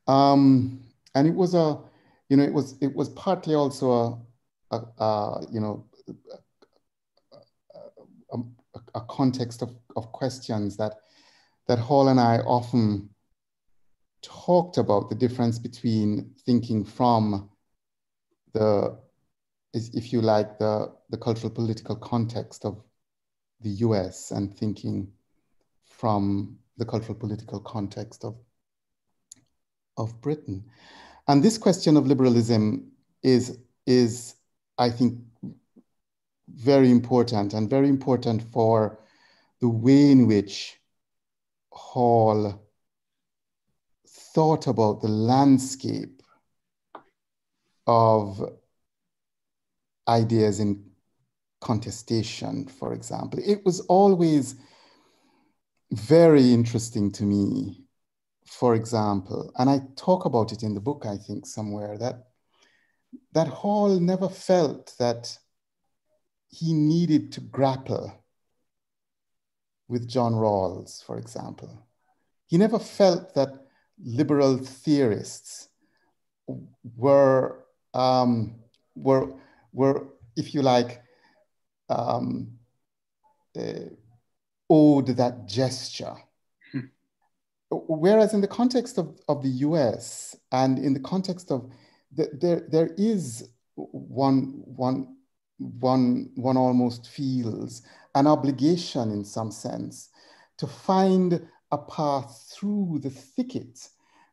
Um, 0.07 0.81
and 1.15 1.27
it 1.27 1.33
was 1.33 1.53
a, 1.53 1.77
you 2.29 2.37
know, 2.37 2.43
it 2.43 2.53
was, 2.53 2.75
it 2.81 2.93
was 2.93 3.09
partly 3.09 3.55
also 3.55 4.21
a, 4.71 4.75
a, 4.75 5.03
a 5.03 5.45
you 5.51 5.61
know, 5.61 5.85
a, 8.33 8.79
a, 8.95 9.01
context 9.01 9.61
of, 9.61 9.75
of 9.95 10.11
questions 10.11 10.77
that, 10.77 10.93
that 11.67 11.79
Hall 11.79 12.09
and 12.09 12.19
I 12.19 12.39
often 12.39 13.09
talked 14.21 14.77
about 14.77 15.09
the 15.09 15.15
difference 15.15 15.59
between 15.59 16.33
thinking 16.45 16.83
from 16.83 17.49
the, 18.53 18.97
is 19.73 19.89
if 19.93 20.13
you 20.13 20.21
like, 20.21 20.57
the, 20.59 20.91
the 21.09 21.17
cultural 21.17 21.49
political 21.49 21.95
context 21.95 22.65
of 22.65 22.81
the 23.61 23.69
US 23.69 24.31
and 24.31 24.55
thinking 24.55 25.07
from 25.85 26.57
the 26.77 26.85
cultural 26.85 27.15
political 27.15 27.59
context 27.59 28.23
of, 28.23 28.35
of 29.97 30.19
Britain. 30.21 30.63
And 31.27 31.43
this 31.43 31.57
question 31.57 31.97
of 31.97 32.07
liberalism 32.07 32.91
is, 33.21 33.57
is, 33.85 34.35
I 34.77 34.89
think, 34.89 35.19
very 36.53 36.91
important 36.91 37.53
and 37.53 37.69
very 37.69 37.89
important 37.89 38.41
for 38.41 38.99
the 39.59 39.69
way 39.69 40.11
in 40.11 40.27
which 40.27 40.77
Hall 41.71 42.61
thought 44.07 44.67
about 44.67 45.01
the 45.01 45.07
landscape 45.07 46.21
of 47.87 48.41
ideas 50.07 50.59
in 50.59 50.83
contestation, 51.61 52.67
for 52.67 52.93
example. 52.93 53.39
It 53.45 53.65
was 53.65 53.79
always 53.81 54.55
very 55.91 56.53
interesting 56.53 57.11
to 57.13 57.23
me, 57.23 57.85
for 58.45 58.75
example, 58.75 59.51
and 59.57 59.69
I 59.69 59.81
talk 59.95 60.25
about 60.25 60.51
it 60.51 60.63
in 60.63 60.73
the 60.73 60.81
book, 60.81 61.05
I 61.05 61.17
think, 61.17 61.45
somewhere, 61.45 61.97
that, 61.97 62.27
that 63.33 63.47
Hall 63.47 63.99
never 63.99 64.29
felt 64.29 64.93
that 64.99 65.37
he 66.53 66.71
needed 66.71 67.31
to 67.31 67.41
grapple 67.41 68.13
with 69.87 70.07
John 70.07 70.33
Rawls, 70.33 71.03
for 71.03 71.17
example. 71.17 71.87
He 72.45 72.57
never 72.57 72.77
felt 72.77 73.33
that 73.33 73.49
liberal 74.03 74.57
theorists 74.57 75.69
were, 76.95 77.65
um, 77.95 78.55
were, 78.95 79.33
were, 79.71 80.07
if 80.35 80.53
you 80.53 80.61
like, 80.61 81.01
um, 81.89 82.51
uh, 83.57 83.89
owed 84.69 85.07
that 85.07 85.47
gesture. 85.47 86.15
Hmm. 86.71 86.79
Whereas 87.71 88.35
in 88.35 88.41
the 88.41 88.47
context 88.47 88.99
of, 88.99 89.19
of 89.27 89.41
the 89.41 89.49
US 89.67 90.35
and 90.51 90.77
in 90.77 90.93
the 90.93 90.99
context 90.99 91.51
of, 91.51 91.71
the, 92.15 92.29
there, 92.33 92.67
there 92.69 92.91
is 92.95 93.49
one, 93.75 94.61
one, 94.65 95.15
one, 95.79 96.29
one 96.35 96.57
almost 96.57 97.07
feels 97.07 97.81
an 98.15 98.27
obligation 98.27 99.11
in 99.11 99.23
some 99.23 99.51
sense 99.51 100.09
to 100.57 100.67
find 100.67 101.47
a 101.71 101.77
path 101.77 102.53
through 102.53 102.99
the 103.01 103.09
thicket 103.09 103.89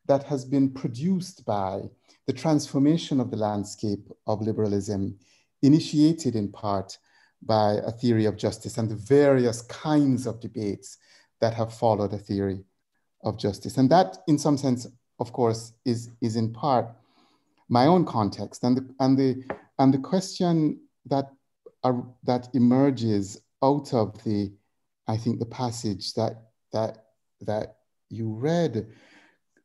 that 0.07 0.25
has 0.25 0.45
been 0.45 0.71
produced 0.71 1.45
by 1.47 1.83
the 2.27 2.33
transformation 2.33 3.21
of 3.21 3.31
the 3.31 3.37
landscape 3.37 4.11
of 4.27 4.43
liberalism, 4.43 5.17
initiated 5.63 6.35
in 6.37 6.51
part 6.51 6.99
by 7.43 7.75
a 7.87 7.91
theory 7.91 8.27
of 8.27 8.37
justice 8.37 8.77
and 8.77 8.91
the 8.91 8.95
various 8.95 9.63
kinds 9.63 10.27
of 10.27 10.41
debates 10.41 10.99
that 11.41 11.55
have 11.55 11.73
followed 11.73 12.13
a 12.13 12.19
theory 12.19 12.63
of 13.25 13.39
justice. 13.39 13.79
And 13.79 13.89
that, 13.91 14.19
in 14.27 14.39
some 14.39 14.59
sense, 14.59 14.87
of 15.19 15.33
course, 15.33 15.73
is, 15.85 16.11
is 16.21 16.37
in 16.37 16.53
part 16.53 16.87
my 17.69 17.87
own 17.87 18.05
context. 18.05 18.63
And 18.65 18.77
the, 18.77 18.95
and 19.01 19.19
the, 19.19 19.45
and 19.79 19.95
the 19.95 19.99
question 19.99 20.81
that, 21.07 21.27
that 22.25 22.49
emerges 22.55 23.41
out 23.63 23.93
of 23.95 24.23
the, 24.25 24.53
I 25.09 25.17
think, 25.17 25.39
the 25.39 25.47
passage 25.47 26.15
that, 26.15 26.51
that, 26.73 27.07
that 27.43 27.77
you 28.09 28.33
read 28.33 28.87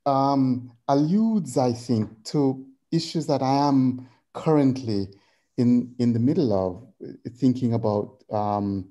um, 0.05 0.71
alludes, 0.88 1.57
I 1.57 1.73
think, 1.73 2.23
to 2.25 2.65
issues 2.91 3.25
that 3.27 3.41
I 3.41 3.67
am 3.67 4.07
currently 4.33 5.09
in, 5.57 5.95
in 5.99 6.13
the 6.13 6.19
middle 6.19 6.53
of 6.53 7.33
thinking 7.38 7.73
about 7.73 8.23
um, 8.31 8.89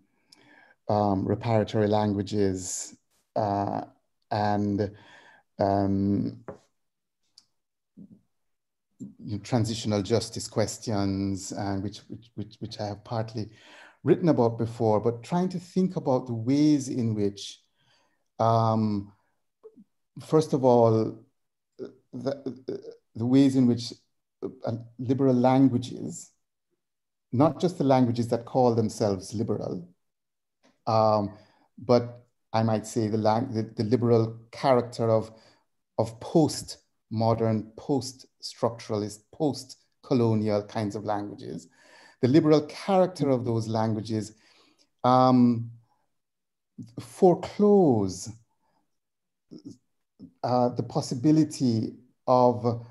um, 0.89 1.27
reparatory 1.27 1.89
languages 1.89 2.97
uh, 3.37 3.83
and 4.31 4.91
um, 5.59 6.45
transitional 9.43 10.03
justice 10.03 10.49
questions, 10.49 11.53
and 11.53 11.83
which, 11.83 11.99
which, 12.09 12.31
which, 12.35 12.57
which 12.61 12.81
I 12.81 12.87
have 12.87 13.05
partly 13.05 13.51
written 14.03 14.29
about 14.29 14.59
before, 14.59 15.01
but 15.01 15.23
trying 15.23 15.49
to 15.51 15.59
think 15.59 15.97
about 15.97 16.27
the 16.27 16.35
ways 16.35 16.89
in 16.89 17.15
which, 17.15 17.61
um, 18.39 19.13
first 20.21 20.53
of 20.53 20.65
all, 20.65 21.19
the, 22.13 22.85
the 23.15 23.27
ways 23.27 23.57
in 23.57 23.67
which 23.67 23.93
uh, 24.43 24.73
liberal 24.99 25.35
languages 25.35 26.31
not 27.35 27.61
just 27.61 27.79
the 27.79 27.85
languages 27.85 28.29
that 28.29 28.45
call 28.45 28.77
themselves 28.77 29.35
liberal, 29.35 29.89
um, 30.87 31.37
but 31.77 32.25
I 32.53 32.63
might 32.63 32.87
say 32.87 33.09
the, 33.09 33.17
the, 33.17 33.69
the 33.77 33.83
liberal 33.91 34.39
character 34.53 35.11
of, 35.11 35.33
of 35.99 36.21
post-modern, 36.21 37.73
post-structuralist, 38.45 39.21
post-colonial 39.33 40.63
kinds 40.65 40.97
of 40.97 41.05
languages. 41.05 41.69
The 42.21 42.29
liberal 42.29 42.63
character 42.63 43.31
of 43.31 43.45
those 43.45 43.69
languages 43.69 44.33
um, 45.03 45.71
foreclose 47.01 48.31
uh, 50.43 50.69
the 50.71 50.83
possibility 50.83 51.95
of 52.27 52.87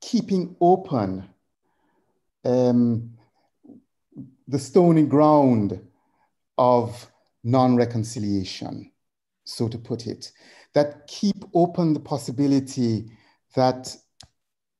keeping 0.00 0.56
open 0.60 1.24
um, 2.44 3.12
the 4.48 4.58
stony 4.58 5.04
ground 5.04 5.80
of 6.58 7.10
non-reconciliation, 7.44 8.90
so 9.44 9.68
to 9.68 9.78
put 9.78 10.06
it, 10.06 10.32
that 10.74 11.06
keep 11.06 11.44
open 11.54 11.94
the 11.94 12.00
possibility 12.00 13.10
that 13.54 13.96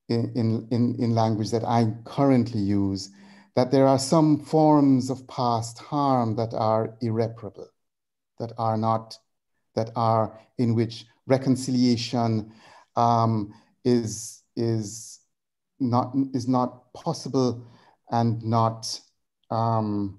in, 0.08 0.66
in, 0.70 0.96
in 0.98 1.14
language 1.14 1.50
that 1.50 1.64
I 1.64 1.92
currently 2.04 2.60
use, 2.60 3.10
that 3.54 3.70
there 3.70 3.86
are 3.86 3.98
some 3.98 4.40
forms 4.40 5.10
of 5.10 5.26
past 5.28 5.78
harm 5.78 6.36
that 6.36 6.52
are 6.54 6.96
irreparable, 7.00 7.68
that 8.38 8.52
are 8.58 8.76
not, 8.76 9.16
that 9.74 9.90
are 9.96 10.38
in 10.58 10.74
which 10.74 11.06
reconciliation 11.26 12.52
um, 12.96 13.54
is, 13.84 14.42
is, 14.56 15.20
not, 15.78 16.12
is 16.34 16.48
not 16.48 16.92
possible 16.92 17.64
and 18.10 18.42
not 18.42 19.00
um, 19.50 20.18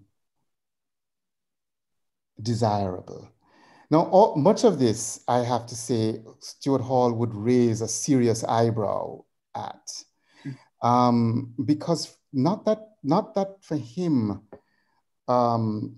desirable. 2.42 3.30
Now, 3.92 4.04
all, 4.04 4.38
much 4.38 4.64
of 4.64 4.80
this, 4.80 5.22
I 5.28 5.40
have 5.40 5.68
to 5.68 5.76
say, 5.76 6.22
Stuart 6.40 6.82
Hall 6.82 7.12
would 7.12 7.36
raise 7.36 7.82
a 7.82 7.88
serious 7.90 8.42
eyebrow 8.46 9.26
at, 9.54 9.92
um, 10.82 11.54
because 11.66 12.18
not 12.32 12.64
that 12.66 12.88
not 13.04 13.36
that 13.36 13.62
for 13.62 13.76
him, 13.76 14.42
um, 15.28 15.98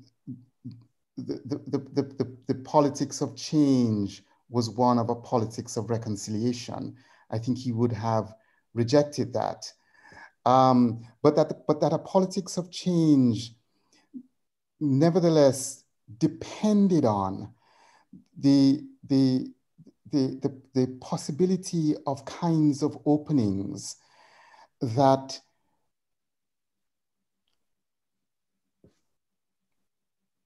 the, 1.17 1.41
the, 1.45 1.77
the, 1.77 2.03
the, 2.03 2.37
the 2.47 2.55
politics 2.63 3.21
of 3.21 3.35
change 3.35 4.23
was 4.49 4.69
one 4.69 4.97
of 4.97 5.09
a 5.09 5.15
politics 5.15 5.77
of 5.77 5.89
reconciliation. 5.89 6.95
I 7.29 7.37
think 7.37 7.57
he 7.57 7.71
would 7.71 7.91
have 7.91 8.33
rejected 8.73 9.33
that. 9.33 9.71
Um, 10.45 11.05
but, 11.21 11.35
that, 11.35 11.67
but 11.67 11.81
that 11.81 11.93
a 11.93 11.97
politics 11.99 12.57
of 12.57 12.71
change 12.71 13.53
nevertheless 14.79 15.83
depended 16.17 17.05
on 17.05 17.53
the, 18.37 18.81
the, 19.07 19.51
the, 20.11 20.39
the, 20.41 20.61
the 20.73 20.87
possibility 21.01 21.95
of 22.05 22.25
kinds 22.25 22.83
of 22.83 22.97
openings 23.05 23.95
that 24.81 25.39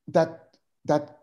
that 0.10 0.50
that 0.86 1.18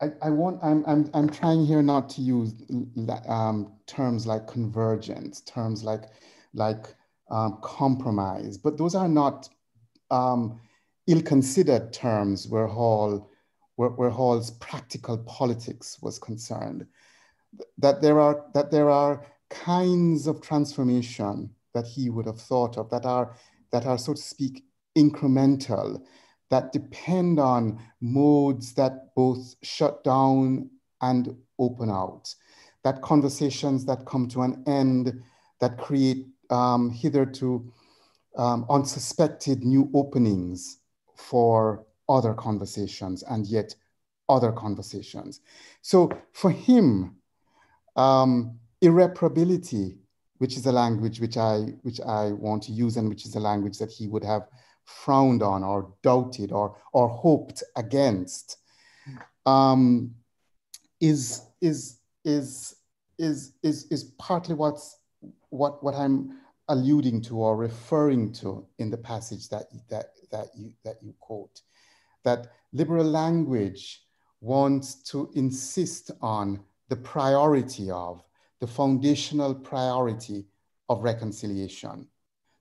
I, 0.00 0.08
I 0.22 0.30
want 0.30 0.60
I'm, 0.62 0.84
I'm 0.86 1.10
I'm 1.14 1.28
trying 1.28 1.64
here 1.64 1.82
not 1.82 2.10
to 2.10 2.20
use 2.20 2.52
um, 3.28 3.72
terms 3.86 4.26
like 4.26 4.46
convergence, 4.46 5.40
terms 5.42 5.84
like 5.84 6.02
like 6.52 6.86
um, 7.30 7.58
compromise, 7.62 8.58
but 8.58 8.76
those 8.76 8.94
are 8.94 9.08
not 9.08 9.48
um, 10.10 10.60
ill-considered 11.06 11.92
terms 11.92 12.48
where 12.48 12.66
Hall 12.66 13.30
where, 13.76 13.90
where 13.90 14.10
Hall's 14.10 14.52
practical 14.52 15.18
politics 15.18 15.98
was 16.00 16.18
concerned. 16.18 16.86
That 17.78 18.00
there 18.00 18.20
are 18.20 18.44
that 18.54 18.70
there 18.70 18.90
are 18.90 19.24
kinds 19.50 20.26
of 20.26 20.40
transformation 20.40 21.50
that 21.72 21.86
he 21.86 22.10
would 22.10 22.26
have 22.26 22.40
thought 22.40 22.78
of 22.78 22.90
that 22.90 23.04
are 23.04 23.36
that 23.70 23.86
are, 23.86 23.98
so 23.98 24.14
to 24.14 24.22
speak, 24.22 24.64
incremental, 24.96 26.00
that 26.50 26.72
depend 26.72 27.40
on 27.40 27.80
modes 28.00 28.72
that 28.74 29.14
both 29.16 29.56
shut 29.62 30.04
down 30.04 30.70
and 31.02 31.36
open 31.58 31.90
out, 31.90 32.32
that 32.84 33.02
conversations 33.02 33.84
that 33.84 34.06
come 34.06 34.28
to 34.28 34.42
an 34.42 34.62
end 34.66 35.22
that 35.60 35.78
create 35.78 36.26
um, 36.50 36.90
hitherto 36.90 37.72
um, 38.36 38.66
unsuspected 38.68 39.64
new 39.64 39.90
openings 39.94 40.78
for 41.14 41.84
other 42.08 42.34
conversations 42.34 43.22
and 43.22 43.46
yet 43.46 43.74
other 44.28 44.52
conversations. 44.52 45.40
So 45.82 46.10
for 46.32 46.50
him, 46.50 47.16
um, 47.96 48.58
irreparability 48.82 49.96
which 50.38 50.56
is 50.56 50.66
a 50.66 50.72
language 50.72 51.20
which 51.20 51.36
I, 51.36 51.60
which 51.82 52.00
I 52.00 52.32
want 52.32 52.64
to 52.64 52.72
use 52.72 52.96
and 52.96 53.08
which 53.08 53.24
is 53.24 53.34
a 53.34 53.40
language 53.40 53.78
that 53.78 53.90
he 53.90 54.08
would 54.08 54.24
have 54.24 54.46
frowned 54.84 55.42
on 55.42 55.62
or 55.64 55.94
doubted 56.02 56.52
or, 56.52 56.76
or 56.92 57.08
hoped 57.08 57.62
against, 57.76 58.58
um, 59.46 60.14
is, 61.00 61.42
is, 61.60 61.98
is, 62.24 62.76
is, 63.18 63.52
is, 63.62 63.86
is 63.90 64.04
partly 64.18 64.54
what's, 64.54 64.98
what, 65.50 65.82
what 65.82 65.94
I'm 65.94 66.38
alluding 66.68 67.20
to 67.22 67.36
or 67.38 67.56
referring 67.56 68.32
to 68.32 68.66
in 68.78 68.90
the 68.90 68.96
passage 68.96 69.48
that, 69.48 69.66
that, 69.90 70.10
that, 70.30 70.48
you, 70.56 70.72
that 70.84 70.96
you 71.02 71.14
quote, 71.20 71.60
that 72.24 72.52
liberal 72.72 73.04
language 73.04 74.02
wants 74.40 74.94
to 75.02 75.30
insist 75.34 76.10
on 76.20 76.60
the 76.88 76.96
priority 76.96 77.90
of 77.90 78.22
the 78.60 78.66
foundational 78.66 79.54
priority 79.54 80.46
of 80.88 81.02
reconciliation. 81.02 82.06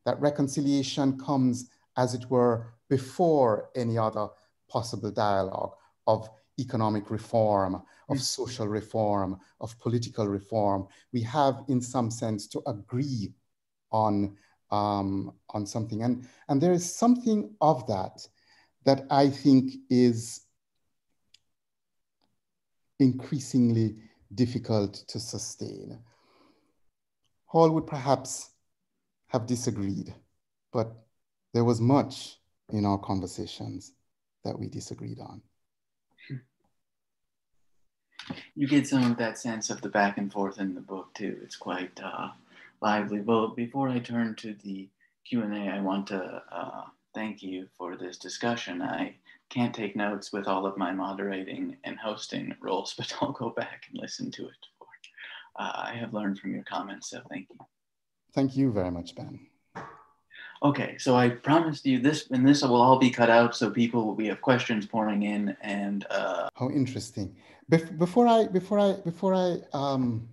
That 0.06 0.20
reconciliation 0.20 1.18
comes, 1.18 1.70
as 1.97 2.14
it 2.14 2.30
were, 2.30 2.74
before 2.89 3.70
any 3.76 3.97
other 3.97 4.28
possible 4.70 5.12
dialogue 5.12 5.74
of 6.08 6.30
economic 6.60 7.10
reform, 7.10 7.82
of 8.10 8.18
mm. 8.18 8.22
social 8.22 8.68
reform, 8.68 9.39
of 9.62 9.78
political 9.80 10.28
reform. 10.28 10.88
We 11.12 11.22
have, 11.22 11.64
in 11.68 11.82
some 11.82 12.12
sense, 12.12 12.47
to 12.47 12.62
agree 12.68 13.34
on, 13.93 14.35
um, 14.71 15.33
on 15.51 15.65
something. 15.65 16.03
And, 16.03 16.27
and 16.49 16.59
there 16.59 16.73
is 16.73 16.93
something 16.93 17.55
of 17.61 17.87
that 17.87 18.27
that 18.85 19.05
I 19.09 19.29
think 19.29 19.71
is 19.89 20.41
increasingly 22.99 23.95
difficult 24.33 24.95
to 25.07 25.19
sustain. 25.19 25.99
Hall 27.45 27.69
would 27.71 27.87
perhaps 27.87 28.49
have 29.27 29.45
disagreed, 29.45 30.13
but 30.71 30.91
there 31.53 31.63
was 31.63 31.79
much 31.79 32.39
in 32.71 32.85
our 32.85 32.97
conversations 32.97 33.93
that 34.43 34.57
we 34.57 34.67
disagreed 34.67 35.19
on. 35.19 35.41
You 38.55 38.67
get 38.67 38.87
some 38.87 39.11
of 39.11 39.17
that 39.17 39.37
sense 39.37 39.69
of 39.69 39.81
the 39.81 39.89
back 39.89 40.17
and 40.17 40.31
forth 40.31 40.59
in 40.59 40.75
the 40.75 40.81
book 40.81 41.13
too. 41.13 41.39
It's 41.43 41.55
quite 41.55 41.99
uh, 42.01 42.29
lively. 42.84 43.21
Well, 43.21 43.47
before 43.47 43.88
I 43.88 43.99
turn 43.99 44.36
to 44.36 44.53
the 44.63 44.89
Q&A, 45.25 45.69
I 45.69 45.79
want 45.79 46.05
to 46.07 46.43
uh, 46.51 46.84
thank 47.15 47.41
you 47.41 47.67
for 47.77 47.95
this 47.95 48.17
discussion. 48.17 48.81
I 48.81 49.15
can't 49.49 49.73
take 49.73 49.95
notes 49.95 50.34
with 50.34 50.47
all 50.47 50.65
of 50.65 50.77
my 50.77 50.91
moderating 50.91 51.77
and 51.86 51.97
hosting 51.97 52.53
roles, 52.61 52.93
but 52.97 53.11
I'll 53.21 53.31
go 53.31 53.49
back 53.49 53.86
and 53.89 54.01
listen 54.01 54.29
to 54.31 54.43
it. 54.43 54.61
For, 54.77 54.88
uh, 55.57 55.71
I 55.91 55.93
have 55.95 56.13
learned 56.13 56.39
from 56.39 56.53
your 56.53 56.65
comments, 56.65 57.09
so 57.09 57.21
thank 57.29 57.47
you. 57.49 57.59
Thank 58.36 58.57
you 58.57 58.71
very 58.71 58.91
much, 58.91 59.15
Ben. 59.15 59.47
Okay, 60.61 60.97
so 60.97 61.15
I 61.15 61.29
promised 61.29 61.86
you 61.86 61.99
this, 61.99 62.29
and 62.31 62.47
this 62.47 62.63
will 62.63 62.81
all 62.81 62.97
be 62.97 63.09
cut 63.09 63.29
out, 63.29 63.55
so 63.55 63.69
people 63.69 64.05
will 64.05 64.15
be 64.15 64.27
have 64.27 64.41
questions 64.41 64.86
pouring 64.86 65.23
in, 65.23 65.55
and 65.61 66.05
uh... 66.09 66.49
how 66.55 66.69
interesting. 66.69 67.36
Bef 67.71 67.97
before 67.97 68.27
I 68.27 68.47
before 68.47 68.79
I 68.79 68.93
before 69.03 69.34
I 69.36 69.49
um 69.73 70.27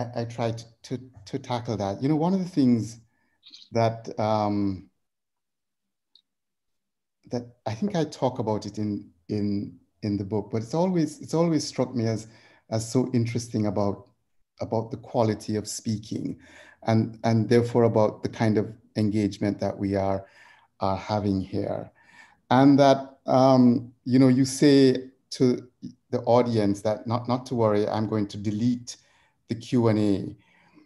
I, 0.00 0.22
I 0.22 0.24
tried 0.24 0.62
to, 0.84 0.98
to 1.26 1.38
tackle 1.38 1.76
that. 1.76 2.02
You 2.02 2.08
know, 2.08 2.16
one 2.16 2.34
of 2.34 2.40
the 2.40 2.48
things 2.48 3.00
that 3.72 4.08
um 4.18 4.90
that 7.30 7.42
I 7.66 7.74
think 7.74 7.94
I 7.96 8.04
talk 8.04 8.38
about 8.38 8.66
it 8.66 8.78
in 8.78 9.10
in 9.28 9.78
in 10.02 10.16
the 10.16 10.24
book, 10.24 10.50
but 10.50 10.62
it's 10.62 10.74
always 10.74 11.20
it's 11.20 11.34
always 11.34 11.66
struck 11.66 11.94
me 11.94 12.06
as 12.06 12.26
as 12.70 12.90
so 12.90 13.10
interesting 13.12 13.66
about 13.66 14.08
about 14.60 14.90
the 14.90 14.96
quality 14.96 15.56
of 15.56 15.68
speaking, 15.68 16.38
and 16.86 17.18
and 17.24 17.48
therefore 17.48 17.84
about 17.84 18.22
the 18.22 18.28
kind 18.28 18.58
of 18.58 18.72
engagement 18.96 19.60
that 19.60 19.78
we 19.78 19.94
are 19.94 20.26
are 20.80 20.96
having 20.96 21.40
here, 21.40 21.90
and 22.50 22.78
that 22.78 23.18
um, 23.26 23.92
you 24.04 24.18
know 24.18 24.28
you 24.28 24.44
say 24.44 25.10
to 25.30 25.68
the 26.10 26.20
audience 26.22 26.82
that 26.82 27.06
not 27.06 27.28
not 27.28 27.46
to 27.46 27.54
worry, 27.54 27.86
I'm 27.86 28.08
going 28.08 28.26
to 28.28 28.36
delete 28.36 28.96
the 29.50 29.56
Q 29.56 29.88
and 29.88 29.98
A. 29.98 30.36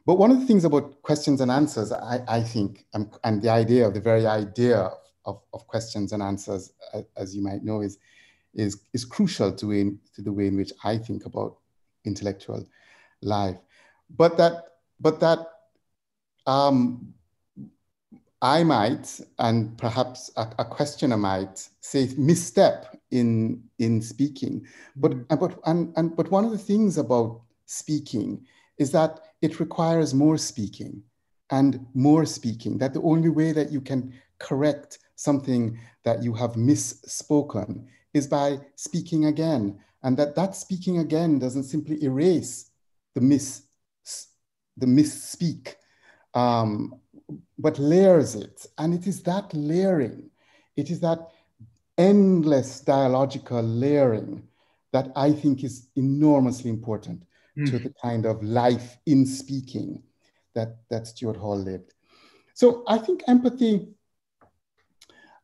But 0.07 0.19
one 0.19 0.33
of 0.33 0.41
the 0.41 0.47
things 0.47 0.65
about 0.65 1.01
questions 1.03 1.41
and 1.41 1.51
answers, 1.51 1.93
I, 1.93 2.21
I 2.27 2.43
think, 2.43 2.85
and, 2.93 3.11
and 3.23 3.41
the 3.41 3.51
idea 3.51 3.87
of 3.87 3.95
the 3.95 4.01
very 4.01 4.27
idea 4.27 4.91
of, 5.25 5.41
of 5.53 5.67
questions 5.67 6.13
and 6.13 6.23
answers, 6.23 6.73
as 7.17 7.37
you 7.37 7.43
might 7.43 7.63
know, 7.63 7.81
is, 7.81 7.99
is, 8.55 8.81
is 8.93 9.05
crucial 9.05 9.53
to, 9.53 9.71
in, 9.71 9.99
to 10.15 10.23
the 10.23 10.33
way 10.33 10.49
in 10.49 10.57
which 10.57 10.73
I 10.83 10.99
think 10.99 11.25
about 11.25 11.57
intellectual 12.05 12.67
life. 13.23 13.57
But 14.11 14.37
that, 14.37 14.65
but 15.01 15.21
that 15.21 15.39
um, 16.47 17.15
I 18.43 18.63
might, 18.63 19.21
and 19.39 19.77
perhaps 19.79 20.31
a, 20.37 20.47
a, 20.59 20.65
questioner 20.67 21.17
might 21.17 21.67
say 21.81 22.11
misstep 22.19 22.95
in, 23.11 23.63
in 23.79 24.03
speaking. 24.03 24.67
But, 24.97 25.29
but, 25.29 25.59
and, 25.65 25.95
and, 25.97 26.15
but 26.15 26.31
one 26.31 26.45
of 26.45 26.51
the 26.51 26.59
things 26.59 26.99
about 26.99 27.41
speaking 27.65 28.45
is 28.79 28.91
that 28.93 29.21
it 29.41 29.61
requires 29.61 30.15
more 30.15 30.37
speaking 30.37 31.03
and 31.51 31.87
more 31.95 32.25
speaking, 32.25 32.79
that 32.79 32.95
the 32.95 33.03
only 33.03 33.29
way 33.29 33.53
that 33.53 33.71
you 33.71 33.81
can 33.81 34.13
correct 34.39 34.99
something 35.17 35.79
that 36.05 36.23
you 36.23 36.35
have 36.35 36.53
misspoken 36.53 37.87
is 38.13 38.27
by 38.27 38.59
speaking 38.77 39.27
again. 39.27 39.79
And 40.03 40.17
that 40.17 40.35
that 40.35 40.55
speaking 40.57 40.99
again 40.99 41.39
doesn't 41.39 41.65
simply 41.65 42.03
erase 42.03 42.71
the 43.15 43.21
miss, 43.21 43.63
the 44.77 44.87
misspeak, 44.87 45.75
um, 46.35 46.95
but 47.59 47.79
layers 47.79 48.35
it. 48.35 48.67
And 48.79 48.93
it 48.95 49.07
is 49.07 49.23
that 49.23 49.53
layering, 49.55 50.31
it 50.77 50.91
is 50.91 51.01
that 51.01 51.31
endless 51.97 52.81
dialogical 52.81 53.63
layering 53.63 54.43
that 54.93 55.11
I 55.17 55.33
think 55.33 55.65
is 55.65 55.89
enormously 55.97 56.71
important 56.71 57.25
mm. 57.59 57.71
to 57.71 57.79
the 57.79 57.93
kind 58.03 58.27
of 58.27 58.43
life 58.43 58.97
in 59.07 59.27
speaking 59.27 60.03
that, 60.55 60.77
that 60.91 61.07
Stuart 61.07 61.37
Hall 61.37 61.59
lived. 61.59 61.95
So 62.55 62.85
I 62.87 62.99
think 62.99 63.23
empathy, 63.27 63.89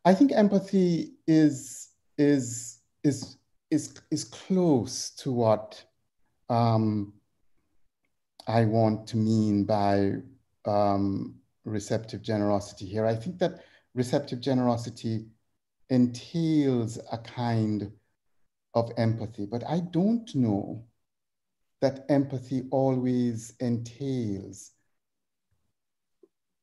I 0.04 0.14
think 0.14 0.32
empathy 0.32 1.14
is, 1.26 1.88
is, 2.16 2.80
is, 3.02 3.36
is, 3.70 4.00
is 4.10 4.24
close 4.24 5.10
to 5.10 5.32
what 5.32 5.82
um, 6.48 7.12
I 8.46 8.64
want 8.64 9.06
to 9.08 9.16
mean 9.16 9.64
by 9.64 10.14
um, 10.64 11.36
receptive 11.64 12.22
generosity 12.22 12.86
here. 12.86 13.06
I 13.06 13.14
think 13.14 13.38
that 13.38 13.64
receptive 13.94 14.40
generosity 14.40 15.26
entails 15.88 16.98
a 17.12 17.18
kind 17.18 17.90
of 18.74 18.90
empathy, 18.96 19.46
but 19.46 19.64
I 19.68 19.80
don't 19.80 20.32
know 20.34 20.84
that 21.80 22.04
empathy 22.08 22.64
always 22.70 23.54
entails 23.60 24.72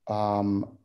um, 0.08 0.78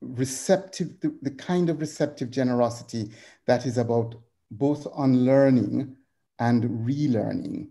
receptive, 0.00 0.98
the, 1.00 1.14
the 1.22 1.30
kind 1.30 1.70
of 1.70 1.80
receptive 1.80 2.30
generosity 2.30 3.10
that 3.46 3.66
is 3.66 3.78
about 3.78 4.14
both 4.50 4.86
unlearning 4.98 5.96
and 6.38 6.64
relearning 6.86 7.68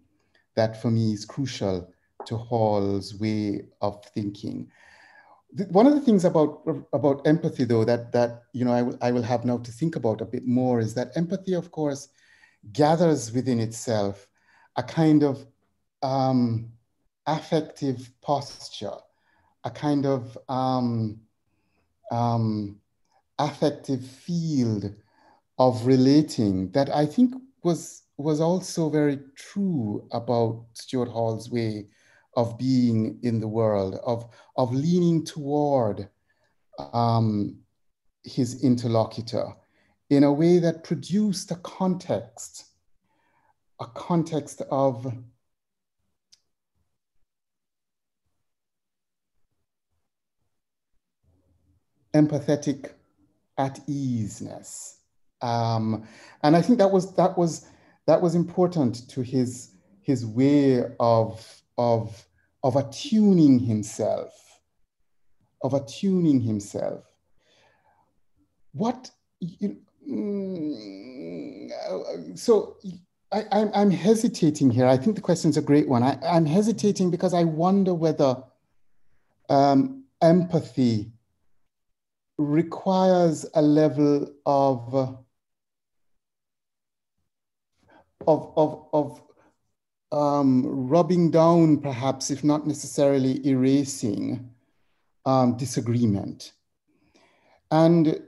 that 0.55 0.81
for 0.81 0.91
me 0.91 1.13
is 1.13 1.25
crucial 1.25 1.91
to 2.25 2.37
Hall's 2.37 3.15
way 3.15 3.65
of 3.81 4.03
thinking. 4.05 4.69
One 5.69 5.87
of 5.87 5.93
the 5.93 6.01
things 6.01 6.25
about, 6.25 6.61
about 6.91 7.25
empathy, 7.25 7.63
though, 7.63 7.85
that, 7.85 8.11
that 8.11 8.43
you 8.53 8.65
know, 8.65 8.73
I, 8.73 8.81
will, 8.81 8.97
I 9.01 9.11
will 9.11 9.21
have 9.23 9.45
now 9.45 9.57
to 9.59 9.71
think 9.71 9.95
about 9.95 10.21
a 10.21 10.25
bit 10.25 10.45
more 10.45 10.79
is 10.79 10.93
that 10.95 11.15
empathy, 11.15 11.53
of 11.53 11.71
course, 11.71 12.09
gathers 12.73 13.31
within 13.31 13.59
itself 13.59 14.27
a 14.77 14.83
kind 14.83 15.23
of 15.23 15.45
um, 16.03 16.71
affective 17.25 18.09
posture, 18.21 18.97
a 19.63 19.71
kind 19.71 20.05
of 20.05 20.37
um, 20.47 21.19
um, 22.11 22.79
affective 23.39 24.05
field 24.05 24.93
of 25.59 25.85
relating 25.85 26.71
that 26.71 26.89
I 26.95 27.05
think 27.05 27.33
was 27.63 28.03
was 28.17 28.41
also 28.41 28.89
very 28.89 29.19
true 29.35 30.07
about 30.11 30.65
Stuart 30.73 31.09
Hall's 31.09 31.51
way 31.51 31.87
of 32.35 32.57
being 32.57 33.19
in 33.23 33.39
the 33.39 33.47
world, 33.47 33.99
of, 34.05 34.29
of 34.55 34.73
leaning 34.73 35.25
toward 35.25 36.07
um, 36.93 37.57
his 38.23 38.63
interlocutor 38.63 39.53
in 40.09 40.23
a 40.23 40.31
way 40.31 40.59
that 40.59 40.83
produced 40.83 41.51
a 41.51 41.55
context, 41.57 42.66
a 43.79 43.85
context 43.85 44.61
of 44.71 45.13
empathetic 52.13 52.91
at 53.57 53.79
easeness. 53.87 54.99
Um, 55.41 56.07
and 56.43 56.55
I 56.55 56.61
think 56.61 56.79
that 56.79 56.91
was 56.91 57.13
that 57.15 57.37
was 57.37 57.67
that 58.07 58.21
was 58.21 58.35
important 58.35 59.07
to 59.09 59.21
his 59.21 59.71
his 60.01 60.25
way 60.25 60.83
of 60.99 61.61
of 61.77 62.25
of 62.63 62.75
attuning 62.75 63.59
himself, 63.59 64.33
of 65.61 65.73
attuning 65.73 66.41
himself. 66.41 67.03
What 68.71 69.11
you, 69.39 69.77
mm, 70.09 71.69
so 72.37 72.77
I, 73.31 73.43
I'm, 73.51 73.71
I'm 73.73 73.91
hesitating 73.91 74.69
here. 74.69 74.85
I 74.85 74.97
think 74.97 75.15
the 75.15 75.21
question 75.21 75.49
is 75.49 75.57
a 75.57 75.61
great 75.61 75.87
one. 75.87 76.03
I, 76.03 76.17
I'm 76.23 76.45
hesitating 76.45 77.11
because 77.11 77.33
I 77.33 77.43
wonder 77.43 77.93
whether 77.93 78.41
um, 79.49 80.03
empathy 80.21 81.11
requires 82.37 83.45
a 83.53 83.61
level 83.61 84.31
of 84.45 85.17
of, 88.25 88.51
of, 88.57 88.85
of 88.93 89.21
um, 90.11 90.63
rubbing 90.65 91.31
down, 91.31 91.77
perhaps, 91.77 92.29
if 92.29 92.43
not 92.43 92.67
necessarily 92.67 93.45
erasing 93.47 94.49
um, 95.25 95.55
disagreement. 95.55 96.53
And 97.71 98.21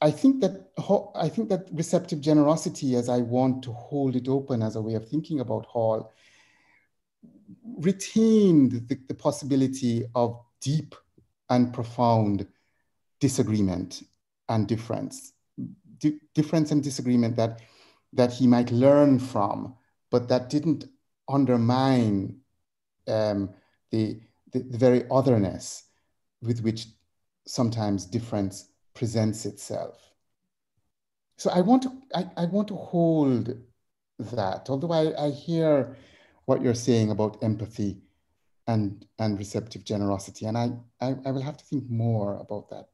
I 0.00 0.10
think 0.10 0.40
that 0.42 0.70
I 1.14 1.28
think 1.28 1.48
that 1.48 1.68
receptive 1.72 2.20
generosity, 2.20 2.94
as 2.94 3.08
I 3.08 3.18
want 3.18 3.62
to 3.64 3.72
hold 3.72 4.16
it 4.16 4.28
open 4.28 4.62
as 4.62 4.76
a 4.76 4.82
way 4.82 4.94
of 4.94 5.08
thinking 5.08 5.40
about 5.40 5.64
Hall, 5.66 6.12
retained 7.78 8.88
the, 8.88 8.98
the 9.08 9.14
possibility 9.14 10.04
of 10.14 10.38
deep 10.60 10.94
and 11.48 11.72
profound 11.72 12.46
disagreement 13.18 14.02
and 14.48 14.68
difference, 14.68 15.32
D 15.98 16.18
difference 16.34 16.70
and 16.70 16.82
disagreement 16.82 17.36
that 17.36 17.60
that 18.12 18.32
he 18.32 18.46
might 18.46 18.70
learn 18.70 19.18
from, 19.18 19.74
but 20.10 20.28
that 20.28 20.50
didn't 20.50 20.84
undermine 21.28 22.36
um, 23.08 23.50
the, 23.90 24.20
the, 24.52 24.58
the 24.60 24.76
very 24.76 25.04
otherness 25.10 25.84
with 26.42 26.60
which 26.60 26.88
sometimes 27.46 28.04
difference 28.04 28.68
presents 28.94 29.46
itself. 29.46 29.98
So 31.36 31.50
I 31.50 31.60
want 31.60 31.82
to, 31.82 31.92
I, 32.14 32.30
I 32.36 32.44
want 32.46 32.68
to 32.68 32.76
hold 32.76 33.56
that, 34.18 34.70
although 34.70 34.92
I, 34.92 35.26
I 35.26 35.30
hear 35.30 35.96
what 36.44 36.62
you're 36.62 36.74
saying 36.74 37.10
about 37.10 37.42
empathy 37.42 38.02
and, 38.66 39.04
and 39.18 39.38
receptive 39.38 39.84
generosity. 39.84 40.46
And 40.46 40.56
I, 40.56 40.70
I, 41.00 41.16
I 41.26 41.30
will 41.30 41.42
have 41.42 41.56
to 41.56 41.64
think 41.64 41.90
more 41.90 42.36
about 42.36 42.70
that. 42.70 42.88